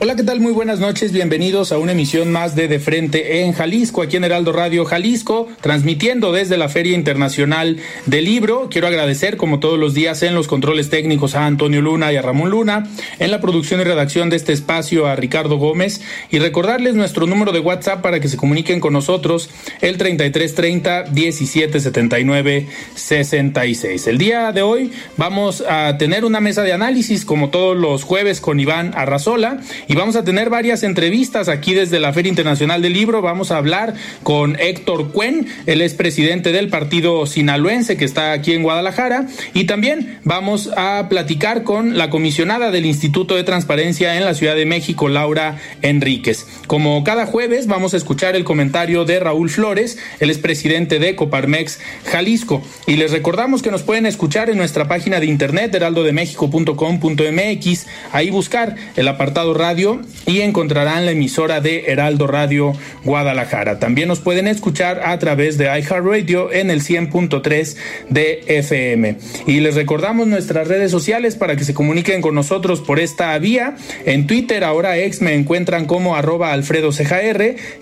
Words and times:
Hola, 0.00 0.14
¿qué 0.14 0.22
tal? 0.22 0.38
Muy 0.38 0.52
buenas 0.52 0.78
noches, 0.78 1.10
bienvenidos 1.10 1.72
a 1.72 1.78
una 1.78 1.90
emisión 1.90 2.30
más 2.30 2.54
de 2.54 2.68
De 2.68 2.78
Frente 2.78 3.42
en 3.42 3.52
Jalisco, 3.52 4.00
aquí 4.00 4.16
en 4.16 4.22
Heraldo 4.22 4.52
Radio 4.52 4.84
Jalisco, 4.84 5.48
transmitiendo 5.60 6.30
desde 6.30 6.56
la 6.56 6.68
Feria 6.68 6.94
Internacional 6.94 7.78
del 8.06 8.24
Libro. 8.24 8.68
Quiero 8.70 8.86
agradecer, 8.86 9.36
como 9.36 9.58
todos 9.58 9.76
los 9.76 9.94
días, 9.94 10.22
en 10.22 10.36
los 10.36 10.46
controles 10.46 10.88
técnicos 10.88 11.34
a 11.34 11.46
Antonio 11.46 11.82
Luna 11.82 12.12
y 12.12 12.16
a 12.16 12.22
Ramón 12.22 12.50
Luna, 12.50 12.86
en 13.18 13.32
la 13.32 13.40
producción 13.40 13.80
y 13.80 13.84
redacción 13.84 14.30
de 14.30 14.36
este 14.36 14.52
espacio 14.52 15.08
a 15.08 15.16
Ricardo 15.16 15.56
Gómez 15.56 16.00
y 16.30 16.38
recordarles 16.38 16.94
nuestro 16.94 17.26
número 17.26 17.50
de 17.50 17.58
WhatsApp 17.58 18.00
para 18.00 18.20
que 18.20 18.28
se 18.28 18.36
comuniquen 18.36 18.78
con 18.78 18.92
nosotros, 18.92 19.50
el 19.80 19.98
3330 19.98 21.06
1779 21.10 22.68
66. 22.94 24.06
El 24.06 24.18
día 24.18 24.52
de 24.52 24.62
hoy 24.62 24.92
vamos 25.16 25.64
a 25.68 25.98
tener 25.98 26.24
una 26.24 26.38
mesa 26.38 26.62
de 26.62 26.72
análisis, 26.72 27.24
como 27.24 27.50
todos 27.50 27.76
los 27.76 28.04
jueves, 28.04 28.40
con 28.40 28.60
Iván 28.60 28.92
Arrazola 28.94 29.58
y 29.88 29.94
vamos 29.94 30.16
a 30.16 30.24
tener 30.24 30.50
varias 30.50 30.82
entrevistas 30.82 31.48
aquí 31.48 31.72
desde 31.72 31.98
la 31.98 32.12
Feria 32.12 32.28
Internacional 32.28 32.82
del 32.82 32.92
Libro. 32.92 33.22
Vamos 33.22 33.50
a 33.50 33.56
hablar 33.56 33.94
con 34.22 34.60
Héctor 34.60 35.12
Cuen, 35.12 35.46
él 35.64 35.80
es 35.80 35.94
presidente 35.94 36.52
del 36.52 36.68
partido 36.68 37.24
sinaloense 37.24 37.96
que 37.96 38.04
está 38.04 38.32
aquí 38.32 38.52
en 38.52 38.62
Guadalajara. 38.62 39.28
Y 39.54 39.64
también 39.64 40.18
vamos 40.24 40.68
a 40.76 41.08
platicar 41.08 41.62
con 41.62 41.96
la 41.96 42.10
comisionada 42.10 42.70
del 42.70 42.84
Instituto 42.84 43.34
de 43.34 43.44
Transparencia 43.44 44.16
en 44.16 44.26
la 44.26 44.34
Ciudad 44.34 44.56
de 44.56 44.66
México, 44.66 45.08
Laura 45.08 45.56
Enríquez. 45.80 46.46
Como 46.66 47.02
cada 47.02 47.24
jueves, 47.24 47.66
vamos 47.66 47.94
a 47.94 47.96
escuchar 47.96 48.36
el 48.36 48.44
comentario 48.44 49.06
de 49.06 49.20
Raúl 49.20 49.48
Flores, 49.48 49.96
él 50.20 50.28
es 50.28 50.36
presidente 50.36 50.98
de 50.98 51.16
Coparmex 51.16 51.80
Jalisco. 52.04 52.60
Y 52.86 52.96
les 52.96 53.10
recordamos 53.10 53.62
que 53.62 53.70
nos 53.70 53.84
pueden 53.84 54.04
escuchar 54.04 54.50
en 54.50 54.58
nuestra 54.58 54.86
página 54.86 55.18
de 55.18 55.24
internet, 55.26 55.74
heraldodemexico.com.mx, 55.74 57.86
ahí 58.12 58.28
buscar 58.28 58.74
el 58.96 59.08
apartado 59.08 59.54
radio 59.54 59.77
y 60.26 60.40
encontrarán 60.40 61.06
la 61.06 61.12
emisora 61.12 61.60
de 61.60 61.84
Heraldo 61.86 62.26
Radio 62.26 62.72
Guadalajara. 63.04 63.78
También 63.78 64.08
nos 64.08 64.18
pueden 64.18 64.48
escuchar 64.48 65.02
a 65.04 65.16
través 65.20 65.56
de 65.56 65.66
iHeartRadio 65.66 66.52
en 66.52 66.70
el 66.70 66.82
100.3 66.82 67.76
de 68.08 68.40
FM. 68.46 69.18
Y 69.46 69.60
les 69.60 69.76
recordamos 69.76 70.26
nuestras 70.26 70.66
redes 70.66 70.90
sociales 70.90 71.36
para 71.36 71.54
que 71.54 71.62
se 71.62 71.74
comuniquen 71.74 72.22
con 72.22 72.34
nosotros 72.34 72.80
por 72.80 72.98
esta 72.98 73.38
vía. 73.38 73.76
En 74.04 74.26
Twitter, 74.26 74.64
ahora 74.64 74.98
ex, 74.98 75.22
me 75.22 75.34
encuentran 75.34 75.86
como 75.86 76.16
arroba 76.16 76.52
Alfredo 76.52 76.90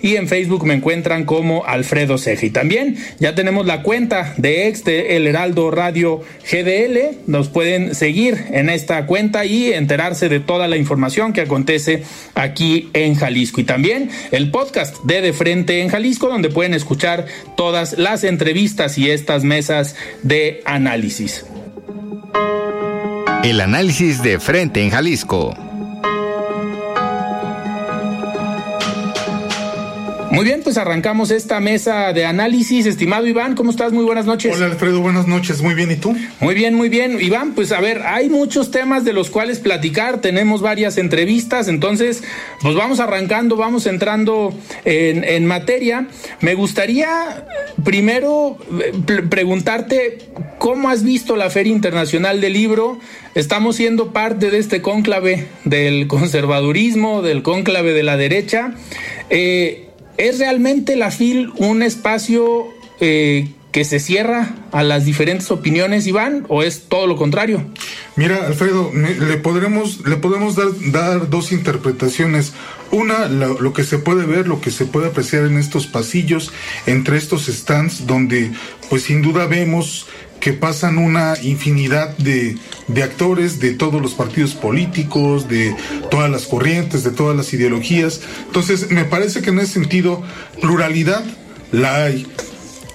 y 0.01 0.15
en 0.15 0.27
Facebook 0.27 0.65
me 0.65 0.75
encuentran 0.75 1.25
como 1.25 1.65
Alfredo 1.65 2.19
Ceja. 2.19 2.45
Y 2.45 2.49
también 2.51 2.97
ya 3.19 3.33
tenemos 3.33 3.65
la 3.65 3.81
cuenta 3.81 4.35
de 4.37 4.67
ex 4.67 4.83
de 4.83 5.15
El 5.15 5.25
Heraldo 5.25 5.71
Radio 5.71 6.21
GDL. 6.43 7.17
Nos 7.25 7.49
pueden 7.49 7.95
seguir 7.95 8.45
en 8.51 8.69
esta 8.69 9.07
cuenta 9.07 9.45
y 9.45 9.73
enterarse 9.73 10.29
de 10.29 10.39
toda 10.39 10.67
la 10.67 10.77
información 10.77 11.33
que 11.33 11.41
acontece 11.41 11.86
aquí 12.35 12.89
en 12.93 13.15
Jalisco. 13.15 13.61
Y 13.61 13.63
también 13.63 14.09
el 14.31 14.51
podcast 14.51 15.03
de 15.03 15.21
De 15.21 15.33
Frente 15.33 15.81
en 15.81 15.89
Jalisco, 15.89 16.27
donde 16.27 16.49
pueden 16.49 16.73
escuchar 16.73 17.25
todas 17.55 17.97
las 17.97 18.23
entrevistas 18.23 18.97
y 18.97 19.09
estas 19.09 19.43
mesas 19.43 19.95
de 20.23 20.61
análisis. 20.65 21.45
El 23.43 23.61
análisis 23.61 24.21
de 24.23 24.39
Frente 24.39 24.83
en 24.83 24.89
Jalisco. 24.89 25.66
Muy 30.37 30.45
bien, 30.45 30.61
pues 30.63 30.77
arrancamos 30.77 31.31
esta 31.31 31.59
mesa 31.59 32.13
de 32.13 32.23
análisis. 32.23 32.85
Estimado 32.85 33.25
Iván, 33.25 33.55
¿cómo 33.55 33.71
estás? 33.71 33.91
Muy 33.91 34.05
buenas 34.05 34.27
noches. 34.27 34.55
Hola 34.55 34.67
Alfredo, 34.67 35.01
buenas 35.01 35.25
noches. 35.25 35.63
Muy 35.63 35.73
bien, 35.73 35.89
¿y 35.89 35.95
tú? 35.95 36.15
Muy 36.39 36.53
bien, 36.53 36.75
muy 36.75 36.89
bien. 36.89 37.17
Iván, 37.19 37.55
pues 37.55 37.71
a 37.71 37.81
ver, 37.81 38.03
hay 38.05 38.29
muchos 38.29 38.69
temas 38.69 39.03
de 39.03 39.13
los 39.13 39.31
cuales 39.31 39.57
platicar. 39.57 40.21
Tenemos 40.21 40.61
varias 40.61 40.99
entrevistas, 40.99 41.67
entonces, 41.67 42.23
pues 42.61 42.75
vamos 42.75 42.99
arrancando, 42.99 43.55
vamos 43.55 43.87
entrando 43.87 44.53
en, 44.85 45.47
materia. 45.47 46.05
Me 46.41 46.53
gustaría 46.53 47.47
primero 47.83 48.59
eh, 48.79 49.23
preguntarte 49.27 50.19
cómo 50.59 50.89
has 50.89 51.01
visto 51.01 51.35
la 51.35 51.49
Feria 51.49 51.73
Internacional 51.73 52.41
del 52.41 52.53
Libro. 52.53 52.99
Estamos 53.33 53.77
siendo 53.77 54.13
parte 54.13 54.51
de 54.51 54.59
este 54.59 54.83
cónclave 54.83 55.47
del 55.63 56.05
conservadurismo, 56.05 57.23
del 57.23 57.41
cónclave 57.41 57.93
de 57.93 58.03
la 58.03 58.17
derecha. 58.17 58.75
Eh, 59.31 59.86
¿Es 60.17 60.39
realmente 60.39 60.95
la 60.95 61.11
FIL 61.11 61.51
un 61.57 61.83
espacio 61.83 62.67
eh, 62.99 63.49
que 63.71 63.85
se 63.85 63.99
cierra 63.99 64.55
a 64.71 64.81
las 64.81 65.05
diferentes 65.05 65.51
opiniones, 65.51 66.07
Iván, 66.07 66.45
o 66.49 66.63
es 66.63 66.85
todo 66.89 67.05
lo 67.05 67.15
contrario? 67.15 67.63
Mira, 68.15 68.47
Alfredo, 68.47 68.91
le 68.93 69.37
podremos, 69.37 70.07
le 70.07 70.15
podemos 70.15 70.55
dar, 70.55 71.29
dos 71.29 71.51
interpretaciones. 71.51 72.53
Una, 72.89 73.27
lo, 73.27 73.73
que 73.73 73.83
se 73.83 73.99
puede 73.99 74.25
ver, 74.25 74.47
lo 74.47 74.59
que 74.61 74.71
se 74.71 74.85
puede 74.85 75.09
apreciar 75.09 75.45
en 75.45 75.59
estos 75.59 75.85
pasillos, 75.85 76.51
entre 76.87 77.17
estos 77.17 77.45
stands, 77.45 78.07
donde 78.07 78.51
pues 78.89 79.03
sin 79.03 79.21
duda 79.21 79.45
vemos 79.45 80.07
que 80.39 80.53
pasan 80.53 80.97
una 80.97 81.35
infinidad 81.41 82.17
de, 82.17 82.57
de, 82.87 83.03
actores 83.03 83.59
de 83.59 83.73
todos 83.73 84.01
los 84.01 84.13
partidos 84.13 84.53
políticos, 84.53 85.47
de 85.47 85.75
todas 86.09 86.29
las 86.29 86.45
corrientes, 86.45 87.03
de 87.03 87.11
todas 87.11 87.35
las 87.35 87.53
ideologías. 87.53 88.21
Entonces, 88.45 88.91
me 88.91 89.05
parece 89.05 89.41
que 89.41 89.49
en 89.49 89.59
ese 89.59 89.73
sentido, 89.73 90.23
pluralidad 90.61 91.23
la 91.71 92.05
hay. 92.05 92.27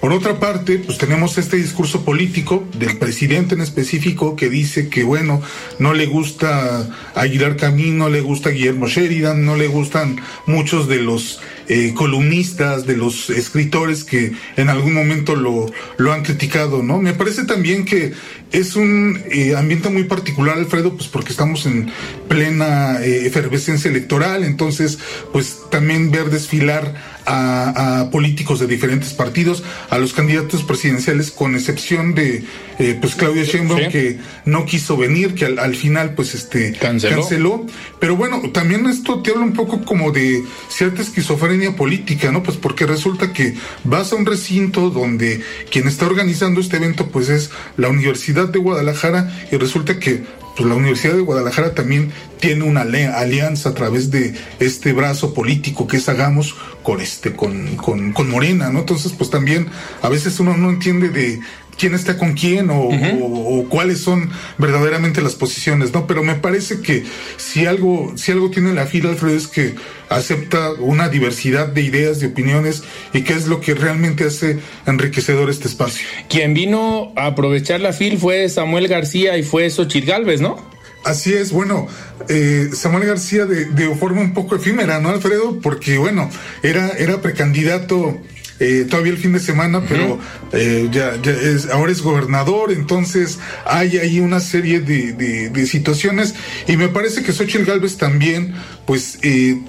Por 0.03 0.11
otra 0.11 0.37
parte, 0.37 0.79
pues 0.79 0.97
tenemos 0.97 1.37
este 1.37 1.55
discurso 1.55 2.03
político 2.03 2.67
del 2.77 2.97
presidente 2.97 3.55
en 3.55 3.61
específico 3.61 4.35
que 4.35 4.49
dice 4.49 4.89
que, 4.89 5.05
bueno, 5.05 5.41
no 5.79 5.93
le 5.93 6.07
gusta 6.07 6.89
Aguilar 7.15 7.55
Camín, 7.55 7.99
no 7.99 8.09
le 8.09 8.19
gusta 8.19 8.49
Guillermo 8.49 8.87
Sheridan, 8.87 9.45
no 9.45 9.55
le 9.55 9.67
gustan 9.69 10.19
muchos 10.45 10.89
de 10.89 10.97
los 10.97 11.39
eh, 11.67 11.93
columnistas, 11.95 12.85
de 12.85 12.97
los 12.97 13.29
escritores 13.29 14.03
que 14.03 14.33
en 14.57 14.69
algún 14.69 14.93
momento 14.93 15.35
lo, 15.35 15.71
lo 15.97 16.11
han 16.11 16.23
criticado, 16.23 16.83
¿no? 16.83 16.99
Me 16.99 17.13
parece 17.13 17.45
también 17.45 17.85
que 17.85 18.13
es 18.53 18.75
un 18.75 19.21
eh, 19.31 19.55
ambiente 19.55 19.89
muy 19.89 20.03
particular, 20.03 20.57
Alfredo, 20.57 20.95
pues 20.95 21.09
porque 21.09 21.31
estamos 21.31 21.65
en 21.65 21.89
plena 22.29 23.01
eh, 23.01 23.25
efervescencia 23.25 23.89
electoral, 23.89 24.43
entonces, 24.43 24.99
pues 25.33 25.57
también 25.71 26.11
ver 26.11 26.29
desfilar 26.29 26.93
a, 27.25 28.09
políticos 28.11 28.59
de 28.59 28.67
diferentes 28.67 29.13
partidos, 29.13 29.63
a 29.89 29.97
los 29.97 30.13
candidatos 30.13 30.63
presidenciales, 30.63 31.31
con 31.31 31.55
excepción 31.55 32.13
de 32.13 32.43
eh, 32.79 32.97
pues 32.99 33.15
Claudia 33.15 33.43
Sheinbaum, 33.43 33.89
que 33.89 34.19
no 34.45 34.65
quiso 34.65 34.97
venir, 34.97 35.33
que 35.33 35.45
al, 35.45 35.75
final 35.75 36.13
pues 36.13 36.35
este 36.35 36.73
canceló. 36.73 37.65
Pero 37.99 38.15
bueno, 38.15 38.41
también 38.51 38.85
esto 38.87 39.21
te 39.21 39.31
habla 39.31 39.43
un 39.43 39.53
poco 39.53 39.83
como 39.85 40.11
de 40.11 40.43
cierta 40.69 41.01
esquizofrenia 41.01 41.75
política, 41.75 42.31
¿no? 42.31 42.43
Pues 42.43 42.57
porque 42.57 42.85
resulta 42.85 43.33
que 43.33 43.55
vas 43.83 44.11
a 44.11 44.15
un 44.15 44.25
recinto 44.25 44.89
donde 44.89 45.41
quien 45.71 45.87
está 45.87 46.05
organizando 46.05 46.59
este 46.59 46.77
evento 46.77 47.07
pues 47.07 47.29
es 47.29 47.49
la 47.77 47.89
Universidad 47.89 48.42
de 48.47 48.59
Guadalajara 48.59 49.31
y 49.51 49.57
resulta 49.57 49.99
que 49.99 50.23
pues 50.55 50.69
la 50.69 50.75
Universidad 50.75 51.15
de 51.15 51.21
Guadalajara 51.21 51.73
también 51.73 52.11
tiene 52.39 52.63
una 52.63 52.81
alianza 52.81 53.69
a 53.69 53.73
través 53.73 54.11
de 54.11 54.35
este 54.59 54.93
brazo 54.93 55.33
político 55.33 55.87
que 55.87 55.97
es 55.97 56.07
Hagamos 56.09 56.55
con 56.83 57.01
este 57.01 57.33
con, 57.33 57.75
con, 57.75 58.13
con, 58.13 58.29
Morena, 58.29 58.69
¿no? 58.69 58.79
Entonces, 58.79 59.13
pues 59.13 59.29
también 59.29 59.67
a 60.01 60.09
veces 60.09 60.39
uno 60.39 60.55
no 60.55 60.69
entiende 60.69 61.09
de, 61.09 61.39
quién 61.77 61.93
está 61.93 62.17
con 62.17 62.33
quién 62.33 62.69
o, 62.69 62.89
o, 62.89 63.69
cuáles 63.69 63.99
son 63.99 64.29
verdaderamente 64.57 65.21
las 65.21 65.35
posiciones, 65.35 65.93
¿no? 65.93 66.07
Pero 66.07 66.23
me 66.23 66.35
parece 66.35 66.81
que 66.81 67.03
si 67.37 67.65
algo, 67.65 68.13
si 68.15 68.31
algo 68.31 68.49
tiene 68.49 68.73
la 68.73 68.85
fila, 68.85 69.09
Alfredo, 69.09 69.37
es 69.37 69.47
que 69.47 69.75
acepta 70.09 70.73
una 70.73 71.09
diversidad 71.09 71.67
de 71.67 71.81
ideas, 71.81 72.19
de 72.19 72.27
opiniones 72.27 72.83
y 73.13 73.21
que 73.21 73.33
es 73.33 73.47
lo 73.47 73.61
que 73.61 73.73
realmente 73.73 74.25
hace 74.25 74.59
enriquecedor 74.85 75.49
este 75.49 75.67
espacio. 75.67 76.07
Quien 76.29 76.53
vino 76.53 77.11
a 77.15 77.27
aprovechar 77.27 77.81
la 77.81 77.93
fil 77.93 78.17
fue 78.17 78.47
Samuel 78.49 78.87
García 78.87 79.37
y 79.37 79.43
fue 79.43 79.69
Xochitl 79.69 80.07
Galvez, 80.07 80.41
¿no? 80.41 80.73
Así 81.03 81.33
es, 81.33 81.51
bueno, 81.51 81.87
eh, 82.29 82.69
Samuel 82.71 83.05
García 83.05 83.45
de, 83.45 83.65
de, 83.65 83.93
forma 83.95 84.21
un 84.21 84.33
poco 84.33 84.55
efímera, 84.55 85.01
¿no, 85.01 85.09
Alfredo? 85.09 85.59
Porque, 85.61 85.97
bueno, 85.97 86.29
era, 86.61 86.91
era 86.91 87.21
precandidato 87.21 88.17
eh, 88.63 88.85
todavía 88.85 89.11
el 89.11 89.17
fin 89.17 89.33
de 89.33 89.41
semana, 89.41 89.83
pero 89.87 90.19
eh, 90.53 90.87
ya, 90.89 91.21
ya 91.21 91.31
es, 91.31 91.69
ahora 91.69 91.91
es 91.91 92.01
gobernador, 92.01 92.71
entonces 92.71 93.39
hay 93.65 93.97
ahí 93.97 94.21
una 94.21 94.39
serie 94.39 94.79
de, 94.79 95.11
de, 95.11 95.65
situaciones 95.65 96.33
y 96.65 96.77
me 96.77 96.87
parece 96.87 97.23
que 97.23 97.33
Xochitl 97.33 97.65
Galvez 97.65 97.97
también, 97.97 98.53
pues 98.85 99.19
eh, 99.21 99.59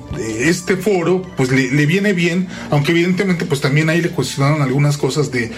este 0.41 0.77
foro, 0.77 1.23
pues 1.37 1.51
le, 1.51 1.71
le, 1.71 1.87
viene 1.87 2.13
bien, 2.13 2.49
aunque 2.71 2.93
evidentemente 2.93 3.45
pues 3.45 3.61
también 3.61 3.89
ahí 3.89 4.01
le 4.01 4.11
cuestionaron 4.11 4.63
algunas 4.63 4.97
cosas 4.97 5.31
de 5.31 5.53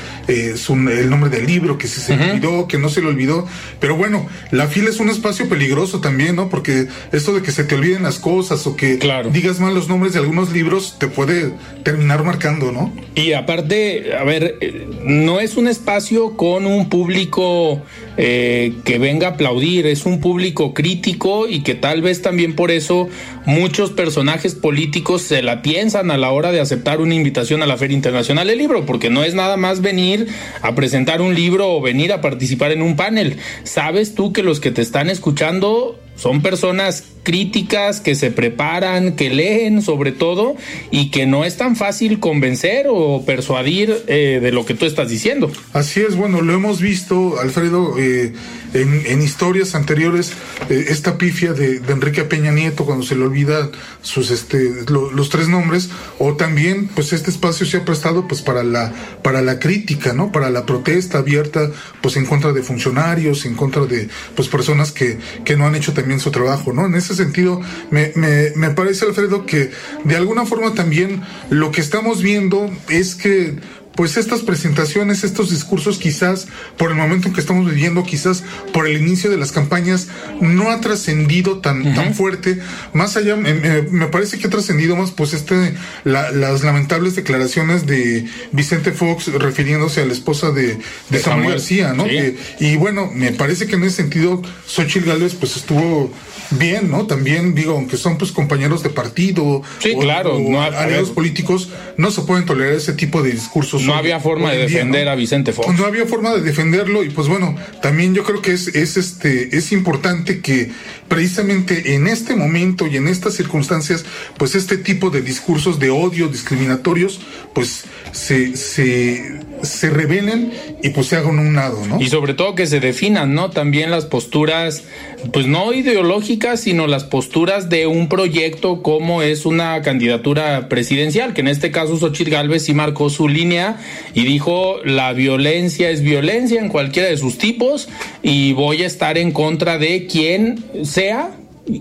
su, 0.56 0.74
el 0.74 1.08
nombre 1.08 1.30
del 1.30 1.46
libro, 1.46 1.78
que 1.78 1.88
si 1.88 2.00
se 2.00 2.16
le 2.16 2.32
olvidó, 2.32 2.68
que 2.68 2.78
no 2.78 2.88
se 2.88 3.00
le 3.00 3.08
olvidó, 3.08 3.46
pero 3.80 3.96
bueno, 3.96 4.26
la 4.50 4.66
fila 4.66 4.90
es 4.90 5.00
un 5.00 5.08
espacio 5.08 5.48
peligroso 5.48 6.00
también, 6.00 6.36
¿no? 6.36 6.48
Porque 6.48 6.88
esto 7.12 7.34
de 7.34 7.42
que 7.42 7.50
se 7.50 7.64
te 7.64 7.74
olviden 7.74 8.02
las 8.02 8.18
cosas 8.18 8.66
o 8.66 8.76
que 8.76 8.98
digas 9.32 9.60
mal 9.60 9.74
los 9.74 9.88
nombres 9.88 10.12
de 10.12 10.18
algunos 10.20 10.52
libros 10.52 10.96
te 10.98 11.08
puede 11.08 11.52
terminar 11.82 12.24
marcando, 12.24 12.72
¿no? 12.72 12.92
Y 13.14 13.32
aparte, 13.32 14.14
a 14.18 14.24
ver, 14.24 14.58
no 15.04 15.40
es 15.40 15.56
un 15.56 15.68
espacio 15.68 16.36
con 16.36 16.66
un 16.66 16.88
público 16.88 17.82
eh, 18.16 18.74
que 18.84 18.98
venga 18.98 19.28
a 19.28 19.30
aplaudir, 19.32 19.86
es 19.86 20.06
un 20.06 20.20
público 20.20 20.74
crítico 20.74 21.48
y 21.48 21.62
que 21.62 21.74
tal 21.74 22.02
vez 22.02 22.22
también 22.22 22.54
por 22.54 22.70
eso 22.70 23.08
muchos 23.46 23.90
personajes 23.92 24.54
políticos 24.54 25.22
se 25.22 25.40
la 25.40 25.62
piensan 25.62 26.10
a 26.10 26.18
la 26.18 26.30
hora 26.30 26.52
de 26.52 26.60
aceptar 26.60 27.00
una 27.00 27.14
invitación 27.14 27.62
a 27.62 27.66
la 27.66 27.76
Feria 27.78 27.96
Internacional 27.96 28.46
del 28.48 28.58
Libro, 28.58 28.84
porque 28.84 29.08
no 29.08 29.24
es 29.24 29.34
nada 29.34 29.56
más 29.56 29.80
venir 29.80 30.26
a 30.60 30.74
presentar 30.74 31.22
un 31.22 31.34
libro 31.34 31.72
o 31.72 31.80
venir 31.80 32.12
a 32.12 32.20
participar 32.20 32.72
en 32.72 32.82
un 32.82 32.96
panel. 32.96 33.38
Sabes 33.64 34.14
tú 34.14 34.32
que 34.32 34.42
los 34.42 34.60
que 34.60 34.70
te 34.70 34.82
están 34.82 35.08
escuchando 35.08 35.98
son 36.16 36.42
personas 36.42 37.15
críticas 37.26 38.00
que 38.00 38.14
se 38.14 38.30
preparan, 38.30 39.16
que 39.16 39.30
leen 39.30 39.82
sobre 39.82 40.12
todo 40.12 40.54
y 40.92 41.10
que 41.10 41.26
no 41.26 41.44
es 41.44 41.56
tan 41.56 41.74
fácil 41.74 42.20
convencer 42.20 42.86
o 42.88 43.24
persuadir 43.26 44.04
eh, 44.06 44.38
de 44.40 44.52
lo 44.52 44.64
que 44.64 44.74
tú 44.74 44.86
estás 44.86 45.08
diciendo. 45.08 45.50
Así 45.72 46.00
es, 46.00 46.14
bueno, 46.14 46.40
lo 46.40 46.54
hemos 46.54 46.80
visto, 46.80 47.40
Alfredo, 47.40 47.98
eh, 47.98 48.32
en, 48.74 49.22
historias 49.22 49.74
anteriores, 49.74 50.34
eh, 50.70 50.86
esta 50.88 51.18
pifia 51.18 51.52
de, 51.52 51.82
Enrique 51.88 52.22
Peña 52.22 52.52
Nieto 52.52 52.84
cuando 52.84 53.04
se 53.04 53.16
le 53.16 53.24
olvida 53.24 53.70
sus 54.02 54.30
este 54.30 54.84
los 54.88 55.28
tres 55.28 55.48
nombres, 55.48 55.88
o 56.20 56.34
también 56.34 56.86
pues 56.86 57.12
este 57.12 57.30
espacio 57.30 57.66
se 57.66 57.78
ha 57.78 57.84
prestado 57.84 58.28
pues 58.28 58.42
para 58.42 58.62
la 58.62 58.92
para 59.22 59.42
la 59.42 59.58
crítica, 59.58 60.12
¿no? 60.12 60.30
Para 60.30 60.50
la 60.50 60.64
protesta 60.64 61.18
abierta 61.18 61.72
pues 62.02 62.16
en 62.16 62.26
contra 62.26 62.52
de 62.52 62.62
funcionarios, 62.62 63.46
en 63.46 63.54
contra 63.54 63.86
de 63.86 64.08
pues 64.36 64.48
personas 64.48 64.92
que, 64.92 65.18
que 65.44 65.56
no 65.56 65.66
han 65.66 65.74
hecho 65.74 65.92
también 65.92 66.20
su 66.20 66.30
trabajo, 66.30 66.72
¿no? 66.72 66.86
En 66.86 66.94
ese 66.94 67.15
sentido, 67.16 67.60
me, 67.90 68.12
me, 68.14 68.70
parece, 68.70 69.04
Alfredo, 69.04 69.46
que 69.46 69.70
de 70.04 70.16
alguna 70.16 70.46
forma 70.46 70.74
también 70.74 71.22
lo 71.50 71.70
que 71.70 71.80
estamos 71.80 72.22
viendo 72.22 72.70
es 72.88 73.14
que 73.14 73.56
pues 73.96 74.16
estas 74.16 74.40
presentaciones, 74.40 75.24
estos 75.24 75.50
discursos 75.50 75.98
quizás 75.98 76.46
por 76.76 76.90
el 76.90 76.96
momento 76.96 77.28
en 77.28 77.34
que 77.34 77.40
estamos 77.40 77.68
viviendo, 77.68 78.04
quizás 78.04 78.44
por 78.72 78.86
el 78.86 79.00
inicio 79.00 79.30
de 79.30 79.36
las 79.36 79.52
campañas, 79.52 80.08
no 80.40 80.70
ha 80.70 80.80
trascendido 80.80 81.58
tan, 81.58 81.94
tan 81.94 82.14
fuerte. 82.14 82.60
Más 82.92 83.16
allá, 83.16 83.36
me, 83.36 84.06
parece 84.08 84.38
que 84.38 84.46
ha 84.46 84.50
trascendido 84.50 84.96
más 84.96 85.10
pues 85.10 85.32
este, 85.32 85.74
las 86.04 86.62
lamentables 86.62 87.16
declaraciones 87.16 87.86
de 87.86 88.26
Vicente 88.52 88.92
Fox 88.92 89.32
refiriéndose 89.32 90.02
a 90.02 90.06
la 90.06 90.12
esposa 90.12 90.50
de, 90.50 90.78
de, 91.10 91.18
Samuel 91.18 91.50
García, 91.50 91.94
¿no? 91.94 92.06
y 92.06 92.76
bueno, 92.76 93.10
me 93.12 93.32
parece 93.32 93.66
que 93.66 93.76
en 93.76 93.84
ese 93.84 93.96
sentido 93.96 94.42
Xochitl 94.66 95.08
Gálvez 95.08 95.34
pues 95.34 95.56
estuvo 95.56 96.12
bien, 96.50 96.90
¿no? 96.90 97.06
También 97.06 97.54
digo, 97.54 97.72
aunque 97.72 97.96
son 97.96 98.18
pues 98.18 98.32
compañeros 98.32 98.82
de 98.82 98.90
partido, 98.90 99.62
sí, 99.78 99.94
claro, 99.98 100.38
no, 100.38 100.62
aliados 100.62 101.10
políticos, 101.10 101.70
no 101.96 102.10
se 102.10 102.22
pueden 102.22 102.44
tolerar 102.44 102.74
ese 102.74 102.92
tipo 102.92 103.22
de 103.22 103.32
discursos 103.32 103.85
no 103.86 103.94
había 103.94 104.20
forma 104.20 104.52
de 104.52 104.58
defender 104.58 105.08
a 105.08 105.14
Vicente 105.14 105.52
Fox. 105.52 105.78
No 105.78 105.86
había 105.86 106.06
forma 106.06 106.34
de 106.34 106.42
defenderlo 106.42 107.02
y 107.04 107.10
pues 107.10 107.28
bueno, 107.28 107.56
también 107.82 108.14
yo 108.14 108.24
creo 108.24 108.42
que 108.42 108.52
es, 108.52 108.68
es 108.68 108.96
este 108.96 109.56
es 109.56 109.72
importante 109.72 110.40
que 110.40 110.70
precisamente 111.08 111.94
en 111.94 112.06
este 112.06 112.36
momento 112.36 112.86
y 112.86 112.96
en 112.96 113.08
estas 113.08 113.34
circunstancias, 113.34 114.04
pues 114.36 114.54
este 114.54 114.76
tipo 114.76 115.10
de 115.10 115.22
discursos 115.22 115.78
de 115.78 115.90
odio 115.90 116.28
discriminatorios, 116.28 117.20
pues 117.54 117.84
se, 118.12 118.56
se, 118.56 119.40
se 119.62 119.90
revelen 119.90 120.52
y 120.82 120.90
pues 120.90 121.08
se 121.08 121.16
hagan 121.16 121.38
un 121.38 121.54
lado, 121.54 121.84
¿no? 121.86 122.00
Y 122.00 122.08
sobre 122.08 122.34
todo 122.34 122.54
que 122.54 122.66
se 122.66 122.80
definan, 122.80 123.34
¿no? 123.34 123.50
También 123.50 123.90
las 123.90 124.04
posturas, 124.04 124.84
pues 125.32 125.46
no 125.46 125.72
ideológicas, 125.72 126.60
sino 126.60 126.86
las 126.86 127.04
posturas 127.04 127.68
de 127.68 127.86
un 127.86 128.08
proyecto 128.08 128.82
como 128.82 129.22
es 129.22 129.46
una 129.46 129.80
candidatura 129.82 130.68
presidencial, 130.68 131.34
que 131.34 131.40
en 131.40 131.48
este 131.48 131.70
caso 131.70 131.96
Xochitl 131.96 132.30
Galvez 132.30 132.64
sí 132.64 132.74
marcó 132.74 133.10
su 133.10 133.28
línea 133.28 133.78
y 134.14 134.24
dijo 134.24 134.76
la 134.84 135.12
violencia 135.12 135.90
es 135.90 136.02
violencia 136.02 136.60
en 136.60 136.68
cualquiera 136.68 137.08
de 137.08 137.16
sus 137.16 137.38
tipos 137.38 137.88
y 138.22 138.52
voy 138.52 138.82
a 138.82 138.86
estar 138.86 139.18
en 139.18 139.32
contra 139.32 139.78
de 139.78 140.06
quien 140.06 140.64
sea 140.84 141.30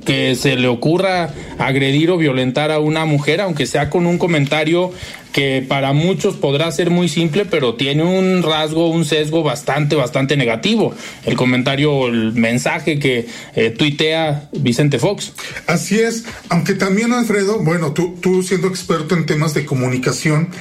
que 0.05 0.35
se 0.35 0.55
le 0.55 0.67
ocurra 0.67 1.33
agredir 1.59 2.09
o 2.11 2.17
violentar 2.17 2.71
a 2.71 2.79
una 2.79 3.05
mujer, 3.05 3.41
aunque 3.41 3.65
sea 3.67 3.89
con 3.89 4.07
un 4.07 4.17
comentario 4.17 4.91
que 5.35 5.65
para 5.67 5.91
muchos 5.91 6.35
podrá 6.35 6.71
ser 6.71 6.89
muy 6.91 7.09
simple, 7.09 7.43
pero 7.43 7.75
tiene 7.75 8.03
un 8.03 8.41
rasgo, 8.41 8.89
un 8.89 9.03
sesgo 9.03 9.43
bastante, 9.43 9.97
bastante 9.97 10.37
negativo. 10.37 10.95
El 11.25 11.35
comentario, 11.35 12.07
el 12.07 12.31
mensaje 12.31 12.99
que 12.99 13.27
eh, 13.53 13.69
tuitea 13.69 14.47
Vicente 14.53 14.97
Fox. 14.97 15.33
Así 15.67 15.99
es, 15.99 16.23
aunque 16.47 16.73
también 16.73 17.11
Alfredo, 17.11 17.59
bueno, 17.59 17.91
tú, 17.91 18.15
tú 18.21 18.43
siendo 18.43 18.69
experto 18.69 19.13
en 19.13 19.25
temas 19.25 19.53
de 19.53 19.65
comunicación, 19.65 20.51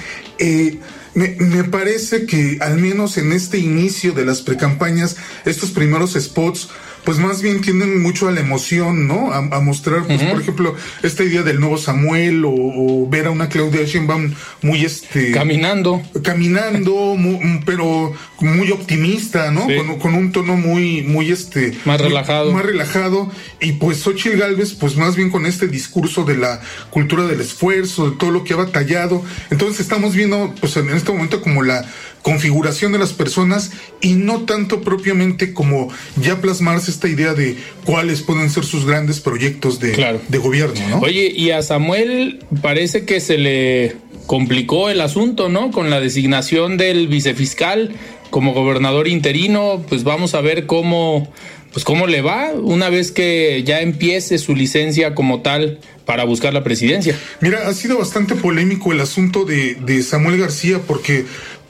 eh, 0.41 0.81
me, 1.15 1.37
me, 1.39 1.63
parece 1.63 2.27
que 2.27 2.59
al 2.61 2.77
menos 2.77 3.17
en 3.17 3.31
este 3.31 3.59
inicio 3.59 4.13
de 4.13 4.25
las 4.25 4.43
precampañas, 4.43 5.17
estos 5.45 5.71
primeros 5.71 6.15
spots, 6.15 6.69
pues 7.05 7.19
más 7.19 7.43
bien 7.43 7.61
tienden 7.61 8.03
mucho 8.03 8.29
a 8.29 8.33
la 8.33 8.41
emoción, 8.41 9.07
¿no? 9.07 9.33
A, 9.33 9.61
mostrar, 9.61 10.05
pues, 10.07 10.23
por 10.23 10.41
ejemplo, 10.41 10.75
esta 11.03 11.23
idea 11.23 11.43
del 11.43 11.61
nuevo 11.61 11.79
Samuel 11.79 12.45
o, 12.47 13.07
ver 13.09 13.27
a 13.27 13.31
una 13.31 13.49
Claudia 13.49 13.85
Sheinbaum 13.85 14.35
muy 14.63 14.85
este 14.85 15.31
caminando, 15.31 16.03
caminando, 16.23 17.17
pero 17.67 18.13
muy 18.41 18.71
optimista, 18.71 19.51
¿no? 19.51 19.67
Con, 19.99 20.15
un 20.15 20.33
tono 20.33 20.57
muy, 20.57 21.03
muy 21.03 21.31
este 21.31 21.77
más 21.85 22.01
relajado, 22.01 22.53
más 22.53 22.65
relajado 22.65 23.31
y 23.61 23.73
pues 23.73 23.99
Xochitl 23.99 24.39
Galvez, 24.39 24.75
pues 24.75 24.97
más 24.97 25.17
bien 25.17 25.31
con 25.31 25.47
este 25.47 25.67
discurso 25.69 26.25
de 26.25 26.37
la 26.37 26.61
cultura 26.91 27.25
del 27.25 27.41
esfuerzo, 27.41 28.11
de 28.11 28.17
todo 28.17 28.31
lo 28.31 28.45
que 28.45 28.55
ha 28.55 28.57
batallado. 28.57 29.23
Entonces 29.51 29.81
estamos 29.81 30.15
viendo, 30.15 30.55
pues 30.61 30.77
en 30.77 30.91
este 30.91 31.13
momento 31.13 31.41
como 31.41 31.63
la 31.63 31.85
configuración 32.25 32.91
de 32.93 32.99
las 32.99 33.13
personas 33.13 33.73
y 34.01 34.15
no 34.15 34.47
tanto 34.47 34.81
propiamente 34.81 35.53
como 35.53 35.91
ya 36.17 36.41
plasmarse 36.41 36.91
esta 36.91 37.07
idea 37.07 37.35
de 37.35 37.55
cuáles 37.85 38.23
pueden 38.23 38.49
ser 38.49 38.65
sus 38.65 38.87
grandes 38.87 39.21
proyectos 39.21 39.79
de, 39.79 40.21
de 40.27 40.39
gobierno, 40.39 40.81
¿no? 40.89 41.01
Oye, 41.01 41.31
y 41.37 41.51
a 41.51 41.61
Samuel 41.61 42.43
parece 42.63 43.05
que 43.05 43.21
se 43.21 43.37
le 43.37 43.97
complicó 44.25 44.89
el 44.89 45.03
asunto, 45.03 45.51
¿no? 45.51 45.71
Con 45.71 45.91
la 45.91 46.01
designación 46.01 46.79
del 46.79 47.09
vicefiscal 47.09 47.95
como 48.31 48.55
gobernador 48.55 49.07
interino, 49.07 49.85
pues 49.87 50.03
vamos 50.03 50.35
a 50.35 50.41
ver 50.41 50.65
cómo 50.65 51.31
pues 51.75 51.85
cómo 51.85 52.07
le 52.07 52.23
va 52.23 52.53
una 52.55 52.89
vez 52.89 53.11
que 53.11 53.65
ya 53.65 53.81
empiece 53.81 54.39
su 54.39 54.55
licencia 54.55 55.15
como 55.15 55.43
tal 55.43 55.81
para 56.07 56.25
buscar 56.25 56.55
la 56.55 56.63
presidencia. 56.63 57.19
Mira, 57.41 57.69
ha 57.69 57.75
sido 57.75 57.99
bastante 57.99 58.37
polémico 58.37 58.93
el 58.93 59.01
asunto 59.01 59.45
de, 59.45 59.75
de 59.75 60.03
Samuel 60.05 60.39
García 60.39 60.81
porque 60.87 61.25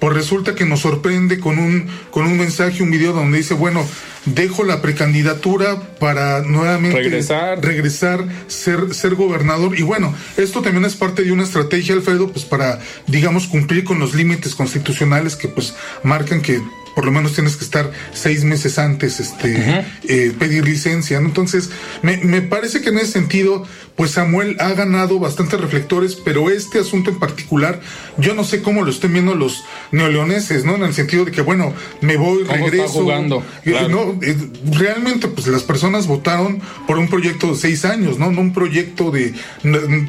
pues 0.04 0.16
resulta 0.16 0.54
que 0.54 0.66
nos 0.66 0.80
sorprende 0.80 1.40
con 1.40 1.58
un, 1.58 1.86
con 2.10 2.26
un 2.26 2.36
mensaje, 2.36 2.82
un 2.82 2.90
video 2.90 3.14
donde 3.14 3.38
dice, 3.38 3.54
bueno, 3.54 3.88
dejo 4.26 4.62
la 4.62 4.82
precandidatura 4.82 5.80
para 5.98 6.42
nuevamente 6.42 6.98
regresar, 6.98 7.64
regresar 7.64 8.22
ser, 8.46 8.94
ser 8.94 9.14
gobernador. 9.14 9.78
Y 9.78 9.82
bueno, 9.82 10.14
esto 10.36 10.60
también 10.60 10.84
es 10.84 10.94
parte 10.94 11.22
de 11.22 11.32
una 11.32 11.44
estrategia, 11.44 11.94
Alfredo, 11.94 12.30
pues 12.30 12.44
para, 12.44 12.80
digamos, 13.06 13.46
cumplir 13.46 13.84
con 13.84 13.98
los 13.98 14.12
límites 14.14 14.54
constitucionales 14.54 15.36
que 15.36 15.48
pues 15.48 15.74
marcan 16.02 16.42
que 16.42 16.60
por 16.94 17.04
lo 17.04 17.12
menos 17.12 17.34
tienes 17.34 17.56
que 17.56 17.64
estar 17.64 17.90
seis 18.12 18.44
meses 18.44 18.78
antes, 18.78 19.20
este, 19.20 19.84
eh, 20.08 20.32
pedir 20.38 20.64
licencia. 20.64 21.18
Entonces, 21.18 21.70
me, 22.02 22.18
me 22.18 22.42
parece 22.42 22.80
que 22.80 22.90
en 22.90 22.98
ese 22.98 23.12
sentido, 23.12 23.66
pues 23.96 24.12
Samuel 24.12 24.56
ha 24.60 24.72
ganado 24.72 25.18
bastantes 25.18 25.60
reflectores, 25.60 26.16
pero 26.16 26.50
este 26.50 26.78
asunto 26.78 27.10
en 27.10 27.18
particular, 27.18 27.80
yo 28.18 28.34
no 28.34 28.44
sé 28.44 28.62
cómo 28.62 28.82
lo 28.82 28.90
estén 28.90 29.12
viendo 29.12 29.34
los 29.34 29.64
neoleoneses, 29.92 30.64
¿no? 30.64 30.76
En 30.76 30.84
el 30.84 30.94
sentido 30.94 31.24
de 31.24 31.32
que, 31.32 31.42
bueno, 31.42 31.74
me 32.00 32.16
voy, 32.16 32.44
regreso. 32.44 32.88
jugando? 32.88 33.44
No, 33.88 34.18
realmente, 34.72 35.28
pues 35.28 35.46
las 35.46 35.62
personas 35.62 36.06
votaron 36.06 36.60
por 36.86 36.98
un 36.98 37.08
proyecto 37.08 37.48
de 37.48 37.56
seis 37.56 37.84
años, 37.84 38.18
¿no? 38.18 38.30
No 38.30 38.40
un 38.40 38.52
proyecto 38.52 39.10
de. 39.10 39.34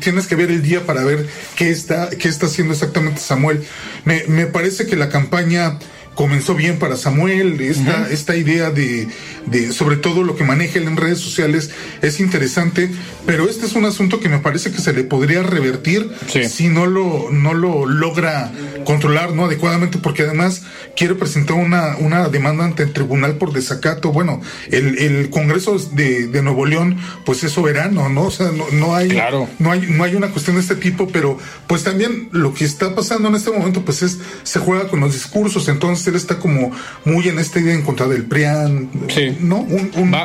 tienes 0.01 0.27
que 0.27 0.35
ver 0.35 0.51
el 0.51 0.61
día 0.61 0.85
para 0.85 1.03
ver 1.03 1.27
qué 1.55 1.69
está, 1.69 2.09
qué 2.09 2.27
está 2.27 2.45
haciendo 2.47 2.73
exactamente 2.73 3.21
Samuel. 3.21 3.63
Me, 4.03 4.23
me 4.27 4.45
parece 4.45 4.85
que 4.85 4.95
la 4.95 5.09
campaña 5.09 5.79
comenzó 6.15 6.55
bien 6.55 6.79
para 6.79 6.95
Samuel, 6.95 7.59
esta, 7.61 8.09
esta 8.09 8.35
idea 8.35 8.71
de, 8.71 9.07
de, 9.47 9.71
sobre 9.71 9.97
todo 9.97 10.23
lo 10.23 10.35
que 10.35 10.43
maneja 10.43 10.79
él 10.79 10.87
en 10.87 10.97
redes 10.97 11.19
sociales 11.19 11.71
es 12.01 12.19
interesante, 12.19 12.89
pero 13.25 13.49
este 13.49 13.65
es 13.65 13.73
un 13.73 13.85
asunto 13.85 14.19
que 14.19 14.29
me 14.29 14.39
parece 14.39 14.71
que 14.71 14.79
se 14.79 14.93
le 14.93 15.03
podría 15.03 15.43
revertir 15.43 16.09
si 16.49 16.69
no 16.69 16.85
lo, 16.85 17.29
no 17.31 17.53
lo 17.53 17.85
logra 17.85 18.51
controlar 18.85 19.33
no 19.33 19.45
adecuadamente, 19.45 19.97
porque 19.97 20.23
además 20.23 20.63
quiere 20.95 21.15
presentar 21.15 21.57
una, 21.57 21.97
una 21.97 22.29
demanda 22.29 22.63
ante 22.63 22.83
el 22.83 22.93
tribunal 22.93 23.35
por 23.35 23.51
desacato. 23.51 24.11
Bueno, 24.11 24.41
el, 24.71 24.97
el 24.99 25.29
Congreso 25.29 25.77
de, 25.91 26.27
de, 26.27 26.41
Nuevo 26.41 26.65
León, 26.65 26.97
pues 27.25 27.43
es 27.43 27.51
soberano, 27.51 28.07
¿no? 28.09 28.23
O 28.23 28.31
sea, 28.31 28.51
no, 28.51 28.65
no 28.71 28.95
hay, 28.95 29.09
no 29.59 29.71
hay, 29.71 29.87
no 29.89 30.03
hay 30.03 30.15
una 30.15 30.29
cuestión 30.29 30.55
de 30.55 30.61
este 30.61 30.75
tipo, 30.75 31.09
pero 31.09 31.37
pues 31.67 31.83
también 31.83 32.29
lo 32.31 32.53
que 32.53 32.63
está 32.63 32.95
pasando 32.95 33.27
en 33.27 33.35
este 33.35 33.51
momento, 33.51 33.83
pues 33.83 34.01
es, 34.01 34.19
se 34.43 34.59
juega 34.59 34.87
con 34.87 34.99
los 35.01 35.13
discursos, 35.13 35.67
entonces 35.67 36.04
él 36.07 36.15
está 36.15 36.39
como 36.39 36.71
muy 37.03 37.27
en 37.27 37.39
esta 37.39 37.59
idea 37.59 37.73
en 37.73 37.83
contra 37.83 38.07
del 38.07 38.23
PRIAN, 38.23 38.89
sí. 39.07 39.37
¿no? 39.39 39.59
Un, 39.59 39.91
un, 39.95 40.15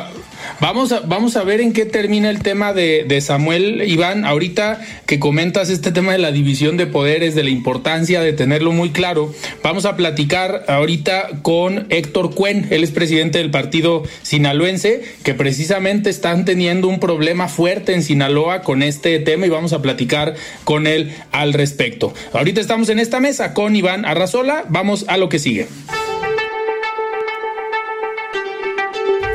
Vamos 0.59 0.91
a, 0.91 0.99
vamos 1.01 1.37
a 1.37 1.43
ver 1.43 1.61
en 1.61 1.73
qué 1.73 1.85
termina 1.85 2.29
el 2.29 2.43
tema 2.43 2.73
de, 2.73 3.05
de, 3.07 3.21
Samuel 3.21 3.83
Iván. 3.87 4.25
Ahorita 4.25 4.81
que 5.05 5.19
comentas 5.19 5.69
este 5.69 5.91
tema 5.91 6.11
de 6.11 6.17
la 6.17 6.31
división 6.31 6.77
de 6.77 6.87
poderes, 6.87 7.35
de 7.35 7.43
la 7.43 7.49
importancia 7.49 8.21
de 8.21 8.33
tenerlo 8.33 8.71
muy 8.71 8.91
claro, 8.91 9.33
vamos 9.63 9.85
a 9.85 9.95
platicar 9.95 10.65
ahorita 10.67 11.29
con 11.41 11.87
Héctor 11.89 12.35
Cuen. 12.35 12.67
Él 12.69 12.83
es 12.83 12.91
presidente 12.91 13.37
del 13.39 13.51
partido 13.51 14.03
sinaloense, 14.21 15.01
que 15.23 15.33
precisamente 15.33 16.09
están 16.09 16.45
teniendo 16.45 16.87
un 16.87 16.99
problema 16.99 17.47
fuerte 17.47 17.93
en 17.93 18.03
Sinaloa 18.03 18.61
con 18.61 18.83
este 18.83 19.19
tema 19.19 19.45
y 19.45 19.49
vamos 19.49 19.73
a 19.73 19.81
platicar 19.81 20.35
con 20.63 20.87
él 20.87 21.13
al 21.31 21.53
respecto. 21.53 22.13
Ahorita 22.33 22.61
estamos 22.61 22.89
en 22.89 22.99
esta 22.99 23.19
mesa 23.19 23.53
con 23.53 23.75
Iván 23.75 24.05
Arrazola. 24.05 24.65
Vamos 24.69 25.05
a 25.07 25.17
lo 25.17 25.29
que 25.29 25.39
sigue. 25.39 25.67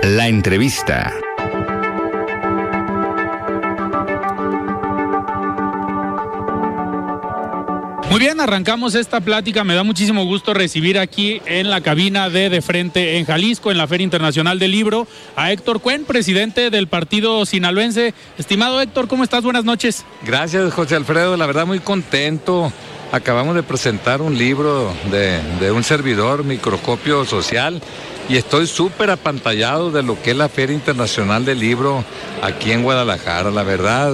La 0.09 0.29
entrevista. 0.29 1.13
Muy 8.09 8.21
bien, 8.21 8.41
arrancamos 8.41 8.95
esta 8.95 9.21
plática. 9.21 9.65
Me 9.65 9.75
da 9.75 9.83
muchísimo 9.83 10.25
gusto 10.25 10.55
recibir 10.55 11.01
aquí 11.01 11.43
en 11.45 11.71
la 11.71 11.81
cabina 11.81 12.31
de 12.31 12.51
De 12.51 12.63
Frente 12.63 13.19
en 13.19 13.25
Jalisco, 13.25 13.73
en 13.73 13.79
la 13.79 13.89
Feria 13.89 14.05
Internacional 14.05 14.61
del 14.61 14.71
Libro, 14.71 15.09
a 15.35 15.51
Héctor 15.51 15.81
Cuen, 15.81 16.05
presidente 16.05 16.71
del 16.71 16.87
partido 16.87 17.45
sinaloense. 17.45 18.15
Estimado 18.39 18.81
Héctor, 18.81 19.09
¿cómo 19.09 19.25
estás? 19.25 19.43
Buenas 19.43 19.65
noches. 19.65 20.05
Gracias, 20.23 20.73
José 20.73 20.95
Alfredo. 20.95 21.37
La 21.37 21.47
verdad, 21.47 21.67
muy 21.67 21.81
contento. 21.81 22.73
Acabamos 23.11 23.57
de 23.57 23.65
presentar 23.65 24.23
un 24.23 24.39
libro 24.39 24.95
de, 25.11 25.41
de 25.59 25.73
un 25.73 25.83
servidor, 25.83 26.45
Microscopio 26.45 27.25
Social, 27.25 27.83
y 28.29 28.37
estoy 28.37 28.67
súper 28.67 29.11
apantallado 29.11 29.91
de 29.91 30.03
lo 30.03 30.21
que 30.21 30.33
es 30.33 30.37
la 30.37 30.49
Feria 30.49 30.75
Internacional 30.75 31.45
del 31.45 31.61
Libro 31.61 32.05
aquí 32.43 32.73
en 32.73 32.83
Guadalajara, 32.83 33.51
la 33.51 33.63
verdad, 33.63 34.13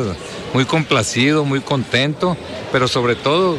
muy 0.52 0.64
complacido, 0.64 1.44
muy 1.44 1.60
contento, 1.60 2.36
pero 2.70 2.88
sobre 2.88 3.14
todo 3.14 3.56